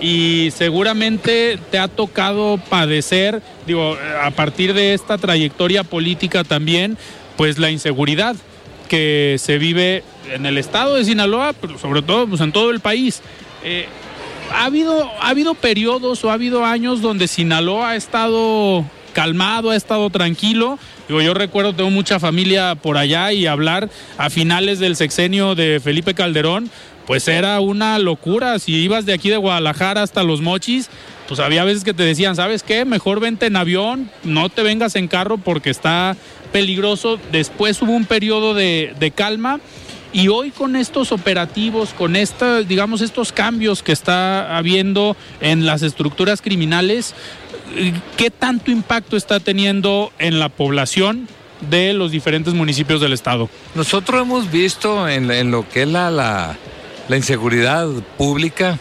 y 0.00 0.50
seguramente 0.56 1.58
te 1.70 1.78
ha 1.78 1.86
tocado 1.86 2.58
padecer, 2.68 3.40
digo, 3.66 3.96
a 4.22 4.30
partir 4.32 4.74
de 4.74 4.94
esta 4.94 5.16
trayectoria 5.16 5.84
política 5.84 6.42
también, 6.42 6.98
pues 7.36 7.58
la 7.58 7.70
inseguridad 7.70 8.36
que 8.92 9.36
se 9.38 9.56
vive 9.56 10.04
en 10.34 10.44
el 10.44 10.58
estado 10.58 10.96
de 10.96 11.06
Sinaloa, 11.06 11.54
pero 11.54 11.78
sobre 11.78 12.02
todo 12.02 12.28
pues, 12.28 12.42
en 12.42 12.52
todo 12.52 12.70
el 12.70 12.80
país. 12.80 13.22
Eh, 13.64 13.86
ha, 14.52 14.66
habido, 14.66 15.10
ha 15.18 15.30
habido 15.30 15.54
periodos 15.54 16.22
o 16.22 16.30
ha 16.30 16.34
habido 16.34 16.66
años 16.66 17.00
donde 17.00 17.26
Sinaloa 17.26 17.92
ha 17.92 17.96
estado 17.96 18.84
calmado, 19.14 19.70
ha 19.70 19.76
estado 19.76 20.10
tranquilo. 20.10 20.78
Yo 21.08 21.32
recuerdo, 21.32 21.72
tengo 21.72 21.88
mucha 21.88 22.20
familia 22.20 22.74
por 22.74 22.98
allá 22.98 23.32
y 23.32 23.46
hablar 23.46 23.88
a 24.18 24.28
finales 24.28 24.78
del 24.78 24.94
sexenio 24.94 25.54
de 25.54 25.80
Felipe 25.82 26.12
Calderón, 26.12 26.68
pues 27.06 27.26
era 27.28 27.60
una 27.60 27.98
locura. 27.98 28.58
Si 28.58 28.74
ibas 28.74 29.06
de 29.06 29.14
aquí 29.14 29.30
de 29.30 29.38
Guadalajara 29.38 30.02
hasta 30.02 30.22
Los 30.22 30.42
Mochis, 30.42 30.90
pues 31.28 31.40
había 31.40 31.64
veces 31.64 31.82
que 31.82 31.94
te 31.94 32.02
decían, 32.02 32.36
¿sabes 32.36 32.62
qué? 32.62 32.84
Mejor 32.84 33.20
vente 33.20 33.46
en 33.46 33.56
avión, 33.56 34.10
no 34.22 34.50
te 34.50 34.62
vengas 34.62 34.96
en 34.96 35.08
carro 35.08 35.38
porque 35.38 35.70
está 35.70 36.14
peligroso. 36.52 37.18
Después 37.30 37.80
hubo 37.82 37.92
un 37.92 38.04
periodo 38.04 38.54
de, 38.54 39.12
calma. 39.14 39.60
Y 40.14 40.28
hoy 40.28 40.50
con 40.50 40.76
estos 40.76 41.10
operativos, 41.10 41.94
con 41.94 42.16
esta, 42.16 42.60
digamos, 42.60 43.00
estos 43.00 43.32
cambios 43.32 43.82
que 43.82 43.92
está 43.92 44.58
habiendo 44.58 45.16
en 45.40 45.64
las 45.64 45.82
estructuras 45.82 46.42
criminales, 46.42 47.14
¿qué 48.18 48.30
tanto 48.30 48.70
impacto 48.70 49.16
está 49.16 49.40
teniendo 49.40 50.12
en 50.18 50.38
la 50.38 50.50
población 50.50 51.28
de 51.70 51.92
los 51.92 52.10
diferentes 52.10 52.54
municipios 52.54 53.00
del 53.00 53.12
estado. 53.12 53.48
Nosotros 53.74 54.22
hemos 54.22 54.50
visto 54.50 55.08
en, 55.08 55.50
lo 55.50 55.68
que 55.68 55.82
es 55.82 55.88
la, 55.88 56.10
la, 56.10 56.56
inseguridad 57.16 57.86
pública 58.16 58.78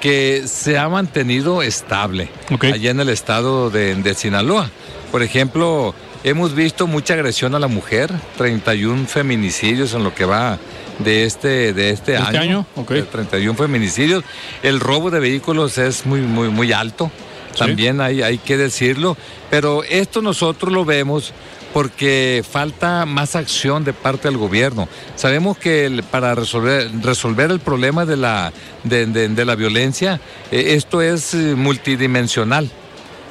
que 0.00 0.44
se 0.46 0.78
ha 0.78 0.88
mantenido 0.88 1.62
estable 1.62 2.28
allá 2.60 2.90
en 2.90 3.00
el 3.00 3.08
estado 3.08 3.70
de, 3.70 4.14
Sinaloa. 4.14 4.70
Por 5.12 5.22
ejemplo, 5.22 5.94
hemos 6.26 6.56
visto 6.56 6.88
mucha 6.88 7.14
agresión 7.14 7.54
a 7.54 7.60
la 7.60 7.68
mujer, 7.68 8.12
31 8.36 9.06
feminicidios 9.06 9.94
en 9.94 10.02
lo 10.02 10.12
que 10.12 10.24
va 10.24 10.58
de 10.98 11.24
este, 11.24 11.72
de 11.72 11.90
este, 11.90 12.16
¿Este 12.16 12.38
año. 12.38 12.66
año? 12.76 13.06
31 13.12 13.56
feminicidios. 13.56 14.24
El 14.64 14.80
robo 14.80 15.12
de 15.12 15.20
vehículos 15.20 15.78
es 15.78 16.04
muy, 16.04 16.20
muy, 16.20 16.48
muy 16.48 16.72
alto. 16.72 17.12
También 17.56 18.00
hay, 18.00 18.22
hay 18.22 18.38
que 18.38 18.56
decirlo. 18.56 19.16
Pero 19.50 19.84
esto 19.84 20.20
nosotros 20.20 20.72
lo 20.72 20.84
vemos 20.84 21.32
porque 21.72 22.44
falta 22.48 23.06
más 23.06 23.36
acción 23.36 23.84
de 23.84 23.92
parte 23.92 24.26
del 24.26 24.36
gobierno. 24.36 24.88
Sabemos 25.14 25.56
que 25.58 26.02
para 26.10 26.34
resolver, 26.34 26.90
resolver 27.02 27.52
el 27.52 27.60
problema 27.60 28.04
de 28.04 28.16
la, 28.16 28.52
de, 28.82 29.44
la 29.44 29.54
violencia, 29.54 30.20
eh, 30.50 30.74
esto 30.74 31.00
es 31.02 31.34
eh, 31.34 31.54
multidimensional. 31.54 32.68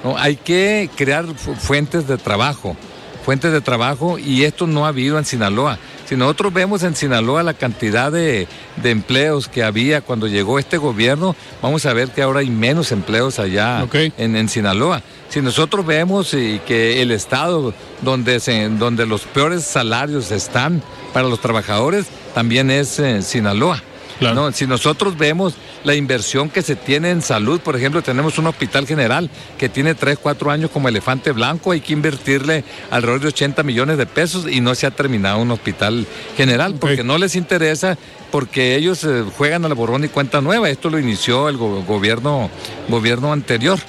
¿No? 0.06 0.18
Hay 0.18 0.38
que 0.38 0.90
crear 0.96 1.26
fuentes 1.36 2.08
de 2.08 2.18
trabajo, 2.18 2.78
fuentes 3.26 3.52
de 3.52 3.60
trabajo 3.60 4.20
y 4.20 4.44
esto 4.44 4.68
no 4.68 4.86
ha 4.86 4.90
habido 4.90 5.18
en 5.18 5.26
Sinaloa. 5.26 5.80
Si 6.06 6.16
nosotros 6.16 6.54
vemos 6.54 6.84
en 6.84 6.96
Sinaloa 6.96 7.42
la 7.42 7.56
cantidad 7.56 8.12
de, 8.12 8.48
empleos 8.84 9.48
que 9.48 9.64
había 9.64 10.02
cuando 10.02 10.28
llegó 10.28 10.60
este 10.60 10.78
gobierno, 10.78 11.36
vamos 11.64 11.88
a 11.88 11.94
ver 11.94 12.10
que 12.10 12.22
ahora 12.22 12.42
hay 12.42 12.50
menos 12.52 12.92
empleos 12.92 13.40
allá 13.40 13.88
en, 14.18 14.48
Sinaloa. 14.48 15.02
Si 15.30 15.42
nosotros 15.42 15.84
vemos 15.84 16.36
y 16.36 16.60
que 16.68 17.02
el 17.02 17.10
estado 17.10 17.74
donde, 18.04 18.40
se, 18.40 18.70
donde 18.70 19.08
los 19.08 19.24
peores 19.24 19.64
salarios 19.64 20.30
están 20.30 20.84
para 21.12 21.28
los 21.28 21.42
trabajadores, 21.42 22.06
también 22.36 22.70
es 22.70 23.00
en 23.00 23.24
Sinaloa. 23.24 23.82
¿No? 24.20 24.52
Si 24.52 24.68
nosotros 24.68 25.18
vemos 25.18 25.56
la 25.84 25.96
inversión 25.96 26.50
que 26.50 26.62
se 26.62 26.76
tiene 26.76 27.12
en 27.12 27.22
salud, 27.22 27.60
por 27.60 27.76
ejemplo, 27.76 28.02
tenemos 28.02 28.38
un 28.38 28.48
hospital 28.48 28.88
general 28.88 29.30
que 29.58 29.70
tiene 29.70 29.96
3, 29.96 30.18
4 30.22 30.52
años 30.52 30.72
como 30.72 30.90
elefante 30.90 31.32
blanco, 31.32 31.72
hay 31.72 31.82
que 31.82 31.94
invertirle 31.94 32.64
alrededor 32.92 33.22
de 33.22 33.28
80 33.28 33.64
millones 33.64 33.98
de 33.98 34.06
pesos 34.06 34.48
y 34.50 34.62
no 34.62 34.76
se 34.76 34.88
ha 34.88 34.92
terminado 34.92 35.40
un 35.40 35.52
hospital 35.52 36.06
general 36.38 36.76
porque 36.80 37.04
no 37.04 37.18
les 37.18 37.36
interesa, 37.36 37.98
porque 38.32 38.76
ellos 38.76 39.04
eh, 39.04 39.24
juegan 39.38 39.66
a 39.66 39.70
la 39.70 39.76
borrón 39.76 40.04
y 40.04 40.10
cuenta 40.10 40.42
nueva. 40.42 40.70
Esto 40.70 40.90
lo 40.90 41.00
inició 41.00 41.50
el 41.50 41.58
gobierno, 41.58 42.50
gobierno 42.90 43.32
anterior. 43.32 43.80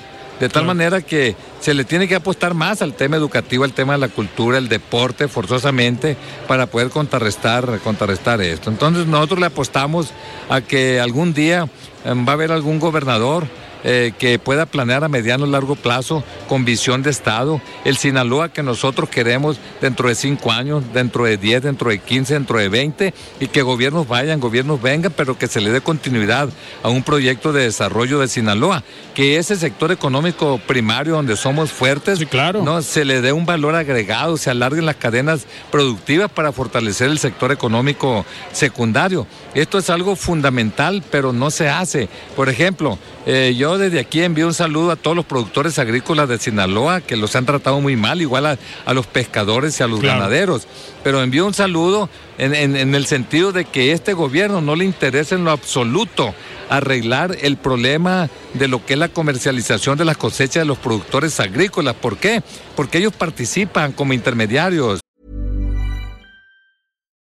De 0.41 0.49
tal 0.51 0.67
manera 0.67 1.01
que 1.01 1.35
se 1.61 1.73
le 1.73 1.85
tiene 1.85 2.09
que 2.09 2.15
apostar 2.15 2.53
más 2.53 2.83
al 2.83 2.93
tema 2.93 3.17
educativo, 3.17 3.65
al 3.65 3.73
tema 3.73 3.95
de 3.95 4.01
la 4.01 4.09
cultura, 4.09 4.59
el 4.59 4.69
deporte, 4.69 5.29
forzosamente, 5.29 6.17
para 6.47 6.67
poder 6.67 6.91
contrarrestar, 6.91 7.81
contrarrestar 7.83 8.43
esto. 8.43 8.69
Entonces 8.69 9.07
nosotros 9.07 9.41
le 9.41 9.47
apostamos 9.47 10.11
a 10.51 10.61
que 10.61 11.01
algún 11.01 11.33
día 11.33 11.69
em, 12.05 12.27
va 12.27 12.33
a 12.33 12.35
haber 12.35 12.53
algún 12.53 12.79
gobernador 12.79 13.47
eh, 13.85 14.13
que 14.19 14.39
pueda 14.39 14.67
planear 14.67 15.05
a 15.05 15.09
mediano 15.09 15.45
o 15.45 15.49
largo 15.49 15.77
plazo 15.77 16.25
con 16.49 16.65
visión 16.65 17.03
de 17.03 17.11
Estado. 17.11 17.61
El 17.85 17.97
Sinaloa 17.97 18.49
que 18.49 18.63
nosotros 18.63 19.09
queremos 19.09 19.59
dentro 19.81 20.09
de 20.09 20.15
cinco 20.15 20.53
años, 20.53 20.85
dentro 20.93 21.25
de 21.25 21.37
diez, 21.37 21.63
dentro 21.63 21.91
de 21.91 21.99
quince, 21.99 22.35
dentro 22.35 22.59
de 22.59 22.69
veinte, 22.69 23.15
y 23.41 23.49
que 23.49 23.63
gobiernos 23.63 24.09
vayan, 24.09 24.41
gobiernos 24.41 24.81
vengan, 24.81 25.13
pero 25.17 25.39
que 25.39 25.47
se 25.47 25.61
le 25.61 25.71
dé 25.71 25.81
continuidad 25.81 26.49
a 26.83 26.89
un 26.89 27.03
proyecto 27.03 27.53
de 27.53 27.63
desarrollo 27.63 28.21
de 28.21 28.29
Sinaloa, 28.29 28.83
que 29.15 29.37
ese 29.37 29.57
sector 29.57 29.93
económico 29.93 30.61
primario 30.67 31.15
donde 31.15 31.37
somos 31.37 31.71
fuertes, 31.71 32.25
claro. 32.31 32.63
no 32.63 32.83
se 32.83 33.05
le 33.05 33.21
dé 33.21 33.33
un 33.33 33.47
valor 33.47 33.75
agregado, 33.75 34.37
se 34.37 34.51
alarguen 34.51 34.87
las 34.87 34.97
cadenas 34.97 35.47
productivas 35.71 36.31
para 36.31 36.53
fortalecer 36.53 37.11
el 37.11 37.19
sector 37.19 37.53
económico 37.53 38.25
secundario. 38.53 39.27
Esto 39.55 39.79
es 39.79 39.91
algo 39.91 40.17
fundamental, 40.17 41.03
pero 41.11 41.33
no 41.33 41.51
se 41.51 41.69
hace. 41.69 42.09
Por 42.35 42.49
ejemplo, 42.49 42.99
eh, 43.25 43.55
yo 43.57 43.66
desde 43.75 44.01
aquí 44.01 44.23
envío 44.23 44.47
un 44.47 44.55
saludo 44.55 44.93
a 44.93 44.97
todos 44.97 45.17
los 45.17 45.27
productores 45.27 45.79
agrícolas 45.79 46.29
de 46.29 46.39
Sinaloa 46.39 47.01
que 47.01 47.17
los 47.17 47.35
han 47.35 47.45
tratado 47.45 47.81
muy 47.81 47.97
mal, 47.97 48.23
igual 48.23 48.47
a, 48.47 48.95
los 48.95 49.07
pescadores 49.07 49.79
y 49.79 49.83
a 49.83 49.89
los 49.89 50.01
ganaderos. 50.01 50.69
Pero 51.03 51.23
envío 51.23 51.45
un 51.45 51.55
saludo 51.55 52.09
en, 52.39 52.95
el 52.95 53.07
sentido 53.07 53.53
de 53.53 53.65
que 53.65 53.93
este 53.93 54.13
gobierno 54.13 54.61
no 54.61 54.77
le 54.77 54.85
interesa 54.85 55.35
en 55.35 55.45
lo 55.45 55.51
absoluto 55.51 56.35
arreglar 56.71 57.37
el 57.43 57.57
problema 57.57 58.31
de 58.55 58.69
lo 58.69 58.85
que 58.85 58.95
es 58.95 58.99
la 58.99 59.09
comercialización 59.09 59.99
de 59.99 60.05
las 60.05 60.17
cosechas 60.17 60.63
de 60.63 60.67
los 60.67 60.79
productores 60.79 61.39
agrícolas. 61.41 61.95
¿Por 61.95 62.17
qué? 62.17 62.43
Porque 62.75 62.99
ellos 62.99 63.13
participan 63.13 63.93
como 63.93 64.13
intermediarios. 64.13 65.01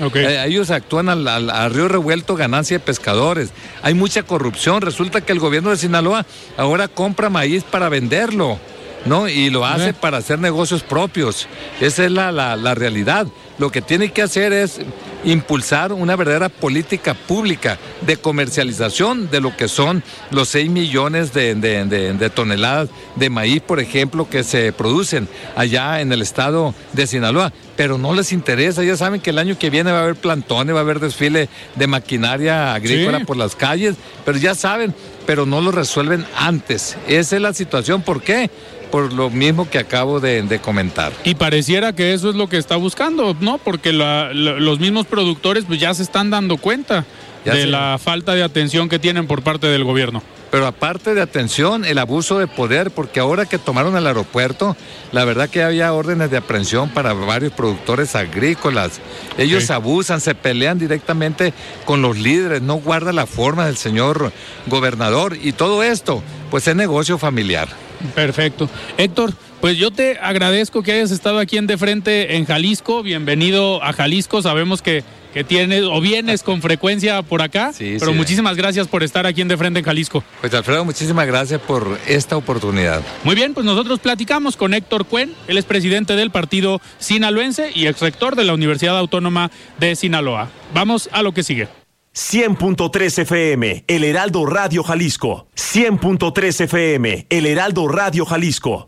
Okay. 0.00 0.24
Eh, 0.24 0.44
ellos 0.46 0.70
actúan 0.70 1.08
al, 1.08 1.26
al, 1.26 1.70
río 1.74 1.88
revuelto, 1.88 2.36
ganancia 2.36 2.78
de 2.78 2.84
pescadores. 2.84 3.50
Hay 3.82 3.94
mucha 3.94 4.22
corrupción. 4.22 4.80
Resulta 4.80 5.20
que 5.20 5.32
el 5.32 5.38
gobierno 5.38 5.70
de 5.70 5.76
Sinaloa 5.76 6.26
ahora 6.56 6.88
compra 6.88 7.30
maíz 7.30 7.64
para 7.64 7.88
venderlo, 7.88 8.58
¿no? 9.04 9.28
Y 9.28 9.50
lo 9.50 9.66
hace 9.66 9.94
para 9.94 10.18
hacer 10.18 10.38
negocios 10.38 10.82
propios. 10.82 11.46
Esa 11.80 12.04
es 12.04 12.10
la, 12.10 12.32
la, 12.32 12.56
la 12.56 12.74
realidad. 12.74 13.26
Lo 13.58 13.70
que 13.70 13.82
tiene 13.82 14.10
que 14.10 14.22
hacer 14.22 14.52
es 14.52 14.80
impulsar 15.24 15.92
una 15.92 16.16
verdadera 16.16 16.48
política 16.48 17.14
pública 17.14 17.78
de 18.02 18.16
comercialización 18.16 19.30
de 19.30 19.40
lo 19.40 19.56
que 19.56 19.68
son 19.68 20.02
los 20.30 20.48
6 20.50 20.70
millones 20.70 21.32
de, 21.32 22.30
toneladas 22.34 22.88
de 23.16 23.30
maíz, 23.30 23.62
por 23.62 23.80
ejemplo, 23.80 24.28
que 24.28 24.42
se 24.42 24.72
producen 24.72 25.28
allá 25.56 26.00
en 26.00 26.12
el 26.12 26.20
estado 26.20 26.74
de 26.92 27.06
Sinaloa. 27.06 27.52
Pero 27.76 27.98
no 27.98 28.14
les 28.14 28.32
interesa, 28.32 28.84
ya 28.84 28.96
saben 28.96 29.20
que 29.20 29.30
el 29.30 29.38
año 29.38 29.58
que 29.58 29.70
viene 29.70 29.90
va 29.90 30.00
a 30.00 30.02
haber 30.02 30.16
plantones, 30.16 30.74
va 30.74 30.78
a 30.78 30.82
haber 30.82 31.00
desfile 31.00 31.48
de 31.74 31.86
maquinaria 31.86 32.74
agrícola 32.74 33.20
por 33.20 33.36
las 33.36 33.56
calles, 33.56 33.96
pero 34.24 34.38
ya 34.38 34.54
saben, 34.54 34.94
pero 35.26 35.46
no 35.46 35.60
lo 35.60 35.72
resuelven 35.72 36.24
antes. 36.36 36.96
Esa 37.08 37.36
es 37.36 37.42
la 37.42 37.52
situación. 37.52 38.02
¿Por 38.02 38.22
qué? 38.22 38.50
Por 38.90 39.12
lo 39.12 39.30
mismo 39.30 39.68
que 39.68 39.78
acabo 39.78 40.20
de, 40.20 40.60
comentar. 40.62 41.12
Y 41.24 41.34
pareciera 41.34 41.94
que 41.94 42.14
eso 42.14 42.30
es 42.30 42.36
lo 42.36 42.48
que 42.48 42.58
está 42.58 42.76
buscando, 42.76 43.36
¿no? 43.40 43.58
Porque 43.58 43.92
los 43.92 44.80
mismos 44.80 45.06
productores 45.06 45.64
pues 45.64 45.80
ya 45.80 45.92
se 45.94 46.02
están 46.02 46.30
dando 46.30 46.56
cuenta 46.56 47.04
de 47.44 47.66
la 47.66 47.98
falta 48.02 48.34
de 48.34 48.42
atención 48.42 48.88
que 48.88 48.98
tienen 48.98 49.26
por 49.26 49.42
parte 49.42 49.66
del 49.66 49.84
gobierno. 49.84 50.22
Pero 50.54 50.68
aparte 50.68 51.14
de 51.14 51.20
atención, 51.20 51.84
el 51.84 51.98
abuso 51.98 52.38
de 52.38 52.46
poder, 52.46 52.92
porque 52.92 53.18
ahora 53.18 53.44
que 53.44 53.58
tomaron 53.58 53.96
el 53.96 54.06
aeropuerto, 54.06 54.76
la 55.10 55.24
verdad 55.24 55.50
que 55.50 55.64
había 55.64 55.92
órdenes 55.92 56.30
de 56.30 56.36
aprehensión 56.36 56.90
para 56.90 57.12
varios 57.12 57.52
productores 57.52 58.14
agrícolas. 58.14 59.00
Ellos 59.36 59.68
abusan, 59.72 60.20
se 60.20 60.36
pelean 60.36 60.78
directamente 60.78 61.52
con 61.84 62.02
los 62.02 62.16
líderes, 62.16 62.62
no 62.62 62.76
guarda 62.76 63.12
la 63.12 63.26
forma 63.26 63.66
del 63.66 63.76
señor 63.76 64.30
gobernador 64.68 65.36
y 65.42 65.50
todo 65.50 65.82
esto, 65.82 66.22
pues 66.52 66.68
es 66.68 66.76
negocio 66.76 67.18
familiar. 67.18 67.68
Perfecto. 68.14 68.68
Héctor, 68.98 69.32
pues 69.60 69.78
yo 69.78 69.90
te 69.90 70.18
agradezco 70.18 70.82
que 70.82 70.92
hayas 70.92 71.10
estado 71.10 71.38
aquí 71.38 71.56
en 71.56 71.66
De 71.66 71.78
Frente 71.78 72.36
en 72.36 72.44
Jalisco. 72.44 73.02
Bienvenido 73.02 73.82
a 73.82 73.92
Jalisco. 73.92 74.42
Sabemos 74.42 74.82
que, 74.82 75.04
que 75.32 75.42
tienes 75.42 75.84
o 75.84 76.00
vienes 76.00 76.42
con 76.42 76.60
frecuencia 76.60 77.22
por 77.22 77.40
acá. 77.40 77.72
pero 77.78 78.12
muchísimas 78.12 78.56
gracias 78.56 78.88
por 78.88 79.02
estar 79.02 79.26
aquí 79.26 79.40
en 79.40 79.48
De 79.48 79.56
Frente 79.56 79.78
en 79.78 79.84
Jalisco. 79.86 80.22
Pues 80.40 80.52
Alfredo, 80.52 80.84
muchísimas 80.84 81.26
gracias 81.26 81.60
por 81.60 81.98
esta 82.06 82.36
oportunidad. 82.36 83.02
Muy 83.22 83.34
bien, 83.34 83.54
pues 83.54 83.64
nosotros 83.64 84.00
platicamos 84.00 84.56
con 84.56 84.74
Héctor 84.74 85.06
Cuen, 85.06 85.34
él 85.48 85.56
es 85.56 85.64
presidente 85.64 86.14
del 86.14 86.30
partido 86.30 86.82
sinaloense 86.98 87.70
y 87.74 87.86
ex 87.86 88.00
rector 88.00 88.36
de 88.36 88.44
la 88.44 88.52
Universidad 88.52 88.98
Autónoma 88.98 89.50
de 89.78 89.96
Sinaloa. 89.96 90.50
Vamos 90.74 91.08
a 91.10 91.22
lo 91.22 91.32
que 91.32 91.42
sigue. 91.42 91.83
100.3 92.14 93.18
FM, 93.22 93.84
El 93.88 94.04
Heraldo 94.04 94.46
Radio 94.46 94.84
Jalisco. 94.84 95.48
100.3 95.56 96.60
FM, 96.60 97.26
El 97.28 97.44
Heraldo 97.44 97.88
Radio 97.88 98.24
Jalisco. 98.24 98.86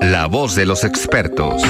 La 0.00 0.26
voz 0.26 0.54
de 0.54 0.64
los 0.64 0.84
expertos. 0.84 1.60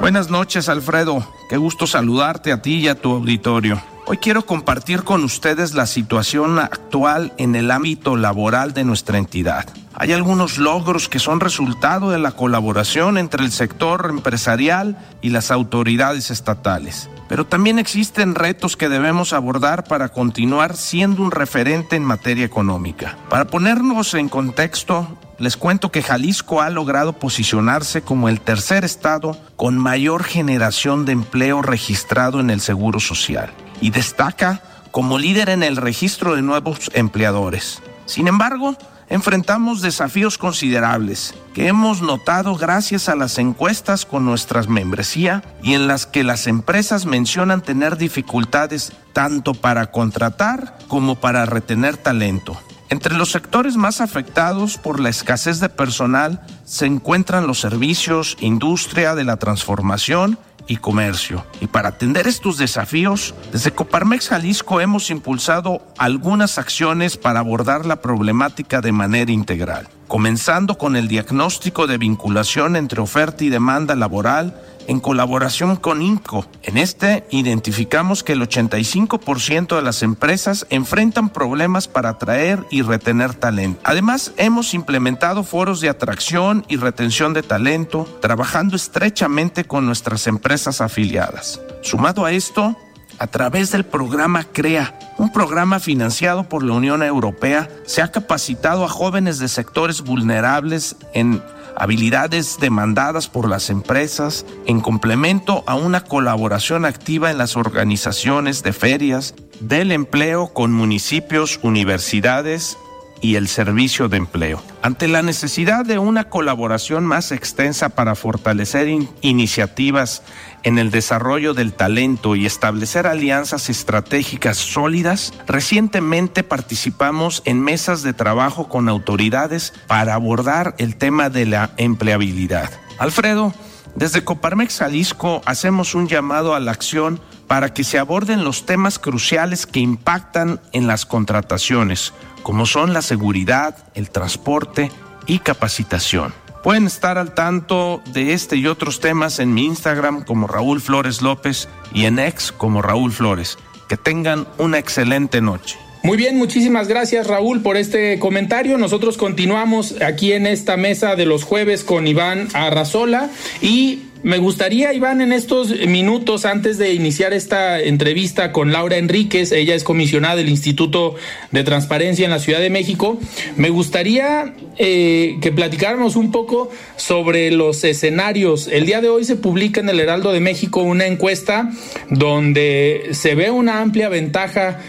Buenas 0.00 0.28
noches, 0.28 0.68
Alfredo. 0.68 1.26
Qué 1.48 1.56
gusto 1.56 1.86
saludarte 1.86 2.52
a 2.52 2.60
ti 2.60 2.80
y 2.80 2.88
a 2.88 2.94
tu 2.94 3.12
auditorio. 3.12 3.80
Hoy 4.06 4.18
quiero 4.18 4.44
compartir 4.44 5.02
con 5.02 5.24
ustedes 5.24 5.72
la 5.72 5.86
situación 5.86 6.58
actual 6.58 7.32
en 7.38 7.56
el 7.56 7.70
ámbito 7.70 8.16
laboral 8.16 8.74
de 8.74 8.84
nuestra 8.84 9.16
entidad. 9.16 9.64
Hay 9.94 10.12
algunos 10.12 10.58
logros 10.58 11.08
que 11.08 11.18
son 11.18 11.40
resultado 11.40 12.10
de 12.10 12.18
la 12.18 12.32
colaboración 12.32 13.16
entre 13.16 13.42
el 13.42 13.50
sector 13.50 14.08
empresarial 14.10 14.98
y 15.22 15.30
las 15.30 15.50
autoridades 15.50 16.30
estatales. 16.30 17.08
Pero 17.30 17.46
también 17.46 17.78
existen 17.78 18.34
retos 18.34 18.76
que 18.76 18.90
debemos 18.90 19.32
abordar 19.32 19.84
para 19.84 20.10
continuar 20.10 20.76
siendo 20.76 21.22
un 21.22 21.30
referente 21.30 21.96
en 21.96 22.04
materia 22.04 22.44
económica. 22.44 23.16
Para 23.30 23.46
ponernos 23.46 24.12
en 24.12 24.28
contexto, 24.28 25.16
les 25.38 25.56
cuento 25.56 25.90
que 25.90 26.02
Jalisco 26.02 26.60
ha 26.60 26.68
logrado 26.68 27.14
posicionarse 27.14 28.02
como 28.02 28.28
el 28.28 28.42
tercer 28.42 28.84
estado 28.84 29.38
con 29.56 29.78
mayor 29.78 30.24
generación 30.24 31.06
de 31.06 31.12
empleo 31.12 31.62
registrado 31.62 32.38
en 32.38 32.50
el 32.50 32.60
Seguro 32.60 33.00
Social 33.00 33.50
y 33.84 33.90
destaca 33.90 34.62
como 34.90 35.18
líder 35.18 35.50
en 35.50 35.62
el 35.62 35.76
registro 35.76 36.34
de 36.34 36.40
nuevos 36.40 36.90
empleadores. 36.94 37.82
Sin 38.06 38.28
embargo, 38.28 38.78
enfrentamos 39.10 39.82
desafíos 39.82 40.38
considerables 40.38 41.34
que 41.52 41.68
hemos 41.68 42.00
notado 42.00 42.56
gracias 42.56 43.10
a 43.10 43.14
las 43.14 43.36
encuestas 43.36 44.06
con 44.06 44.24
nuestra 44.24 44.62
membresía 44.62 45.44
y 45.62 45.74
en 45.74 45.86
las 45.86 46.06
que 46.06 46.24
las 46.24 46.46
empresas 46.46 47.04
mencionan 47.04 47.60
tener 47.60 47.98
dificultades 47.98 48.94
tanto 49.12 49.52
para 49.52 49.90
contratar 49.90 50.78
como 50.88 51.16
para 51.16 51.44
retener 51.44 51.98
talento. 51.98 52.58
Entre 52.88 53.14
los 53.14 53.32
sectores 53.32 53.76
más 53.76 54.00
afectados 54.00 54.78
por 54.78 54.98
la 54.98 55.10
escasez 55.10 55.60
de 55.60 55.68
personal 55.68 56.40
se 56.64 56.86
encuentran 56.86 57.46
los 57.46 57.60
servicios, 57.60 58.38
industria 58.40 59.14
de 59.14 59.24
la 59.24 59.36
transformación 59.36 60.38
y 60.66 60.76
comercio. 60.76 61.44
Y 61.60 61.66
para 61.66 61.90
atender 61.90 62.26
estos 62.26 62.58
desafíos, 62.58 63.34
desde 63.52 63.72
Coparmex 63.72 64.28
Jalisco 64.28 64.80
hemos 64.80 65.10
impulsado 65.10 65.82
algunas 65.98 66.58
acciones 66.58 67.16
para 67.16 67.40
abordar 67.40 67.86
la 67.86 67.96
problemática 67.96 68.80
de 68.80 68.92
manera 68.92 69.32
integral, 69.32 69.88
comenzando 70.08 70.78
con 70.78 70.96
el 70.96 71.08
diagnóstico 71.08 71.86
de 71.86 71.98
vinculación 71.98 72.76
entre 72.76 73.00
oferta 73.00 73.44
y 73.44 73.48
demanda 73.48 73.94
laboral, 73.94 74.54
en 74.86 75.00
colaboración 75.00 75.76
con 75.76 76.02
INCO. 76.02 76.46
En 76.62 76.76
este 76.78 77.26
identificamos 77.30 78.22
que 78.22 78.32
el 78.32 78.42
85% 78.42 79.76
de 79.76 79.82
las 79.82 80.02
empresas 80.02 80.66
enfrentan 80.70 81.28
problemas 81.28 81.88
para 81.88 82.10
atraer 82.10 82.64
y 82.70 82.82
retener 82.82 83.34
talento. 83.34 83.80
Además, 83.84 84.32
hemos 84.36 84.74
implementado 84.74 85.44
foros 85.44 85.80
de 85.80 85.88
atracción 85.88 86.64
y 86.68 86.76
retención 86.76 87.32
de 87.32 87.42
talento, 87.42 88.08
trabajando 88.20 88.76
estrechamente 88.76 89.64
con 89.64 89.86
nuestras 89.86 90.26
empresas 90.26 90.80
afiliadas. 90.80 91.60
Sumado 91.82 92.24
a 92.24 92.32
esto, 92.32 92.76
a 93.18 93.26
través 93.26 93.70
del 93.70 93.84
programa 93.84 94.44
CREA, 94.44 94.98
un 95.18 95.32
programa 95.32 95.78
financiado 95.78 96.48
por 96.48 96.64
la 96.64 96.74
Unión 96.74 97.02
Europea, 97.02 97.68
se 97.86 98.02
ha 98.02 98.10
capacitado 98.10 98.84
a 98.84 98.88
jóvenes 98.88 99.38
de 99.38 99.48
sectores 99.48 100.02
vulnerables 100.02 100.96
en 101.12 101.42
habilidades 101.76 102.58
demandadas 102.60 103.28
por 103.28 103.48
las 103.48 103.70
empresas 103.70 104.46
en 104.66 104.80
complemento 104.80 105.64
a 105.66 105.74
una 105.74 106.04
colaboración 106.04 106.84
activa 106.84 107.30
en 107.30 107.38
las 107.38 107.56
organizaciones 107.56 108.62
de 108.62 108.72
ferias 108.72 109.34
del 109.60 109.92
empleo 109.92 110.52
con 110.52 110.72
municipios, 110.72 111.60
universidades 111.62 112.76
y 113.20 113.36
el 113.36 113.48
servicio 113.48 114.08
de 114.08 114.18
empleo. 114.18 114.62
Ante 114.82 115.08
la 115.08 115.22
necesidad 115.22 115.84
de 115.84 115.98
una 115.98 116.24
colaboración 116.24 117.04
más 117.06 117.32
extensa 117.32 117.88
para 117.90 118.14
fortalecer 118.14 118.88
iniciativas 119.22 120.22
en 120.62 120.78
el 120.78 120.90
desarrollo 120.90 121.54
del 121.54 121.72
talento 121.72 122.36
y 122.36 122.46
establecer 122.46 123.06
alianzas 123.06 123.70
estratégicas 123.70 124.56
sólidas, 124.56 125.32
recientemente 125.46 126.42
participamos 126.42 127.42
en 127.44 127.62
mesas 127.62 128.02
de 128.02 128.12
trabajo 128.12 128.68
con 128.68 128.88
autoridades 128.88 129.72
para 129.86 130.14
abordar 130.14 130.74
el 130.78 130.96
tema 130.96 131.30
de 131.30 131.46
la 131.46 131.70
empleabilidad. 131.76 132.70
Alfredo, 132.98 133.54
desde 133.94 134.24
Coparmex 134.24 134.78
Jalisco 134.78 135.40
hacemos 135.46 135.94
un 135.94 136.08
llamado 136.08 136.54
a 136.54 136.60
la 136.60 136.72
acción 136.72 137.20
para 137.46 137.72
que 137.72 137.84
se 137.84 137.98
aborden 137.98 138.42
los 138.42 138.66
temas 138.66 138.98
cruciales 138.98 139.66
que 139.66 139.80
impactan 139.80 140.60
en 140.72 140.86
las 140.86 141.06
contrataciones, 141.06 142.12
como 142.44 142.66
son 142.66 142.92
la 142.92 143.02
seguridad, 143.02 143.76
el 143.94 144.10
transporte 144.10 144.92
y 145.26 145.40
capacitación. 145.40 146.32
Pueden 146.62 146.86
estar 146.86 147.18
al 147.18 147.34
tanto 147.34 148.02
de 148.12 148.32
este 148.32 148.56
y 148.56 148.68
otros 148.68 149.00
temas 149.00 149.40
en 149.40 149.52
mi 149.52 149.64
Instagram 149.64 150.24
como 150.24 150.46
Raúl 150.46 150.80
Flores 150.80 151.22
López 151.22 151.68
y 151.92 152.04
en 152.04 152.18
X 152.20 152.52
como 152.52 152.82
Raúl 152.82 153.10
Flores. 153.12 153.58
Que 153.88 153.96
tengan 153.96 154.46
una 154.58 154.78
excelente 154.78 155.40
noche. 155.40 155.76
Muy 156.04 156.18
bien, 156.18 156.36
muchísimas 156.36 156.86
gracias 156.86 157.26
Raúl 157.26 157.62
por 157.62 157.78
este 157.78 158.18
comentario. 158.18 158.76
Nosotros 158.76 159.16
continuamos 159.16 160.00
aquí 160.02 160.32
en 160.34 160.46
esta 160.46 160.76
mesa 160.76 161.16
de 161.16 161.24
los 161.24 161.44
jueves 161.44 161.82
con 161.82 162.06
Iván 162.06 162.48
Arrazola 162.52 163.30
y 163.62 164.02
me 164.24 164.38
gustaría, 164.38 164.94
Iván, 164.94 165.20
en 165.20 165.32
estos 165.32 165.68
minutos 165.86 166.46
antes 166.46 166.78
de 166.78 166.94
iniciar 166.94 167.34
esta 167.34 167.78
entrevista 167.78 168.52
con 168.52 168.72
Laura 168.72 168.96
Enríquez, 168.96 169.52
ella 169.52 169.74
es 169.74 169.84
comisionada 169.84 170.36
del 170.36 170.48
Instituto 170.48 171.14
de 171.50 171.62
Transparencia 171.62 172.24
en 172.24 172.30
la 172.30 172.38
Ciudad 172.38 172.60
de 172.60 172.70
México, 172.70 173.18
me 173.56 173.68
gustaría 173.68 174.54
eh, 174.78 175.36
que 175.42 175.52
platicáramos 175.52 176.16
un 176.16 176.32
poco 176.32 176.70
sobre 176.96 177.50
los 177.50 177.84
escenarios. 177.84 178.66
El 178.66 178.86
día 178.86 179.02
de 179.02 179.10
hoy 179.10 179.24
se 179.24 179.36
publica 179.36 179.80
en 179.80 179.90
el 179.90 180.00
Heraldo 180.00 180.32
de 180.32 180.40
México 180.40 180.80
una 180.80 181.04
encuesta 181.04 181.70
donde 182.08 183.10
se 183.12 183.34
ve 183.34 183.50
una 183.50 183.82
amplia 183.82 184.08
ventaja 184.08 184.80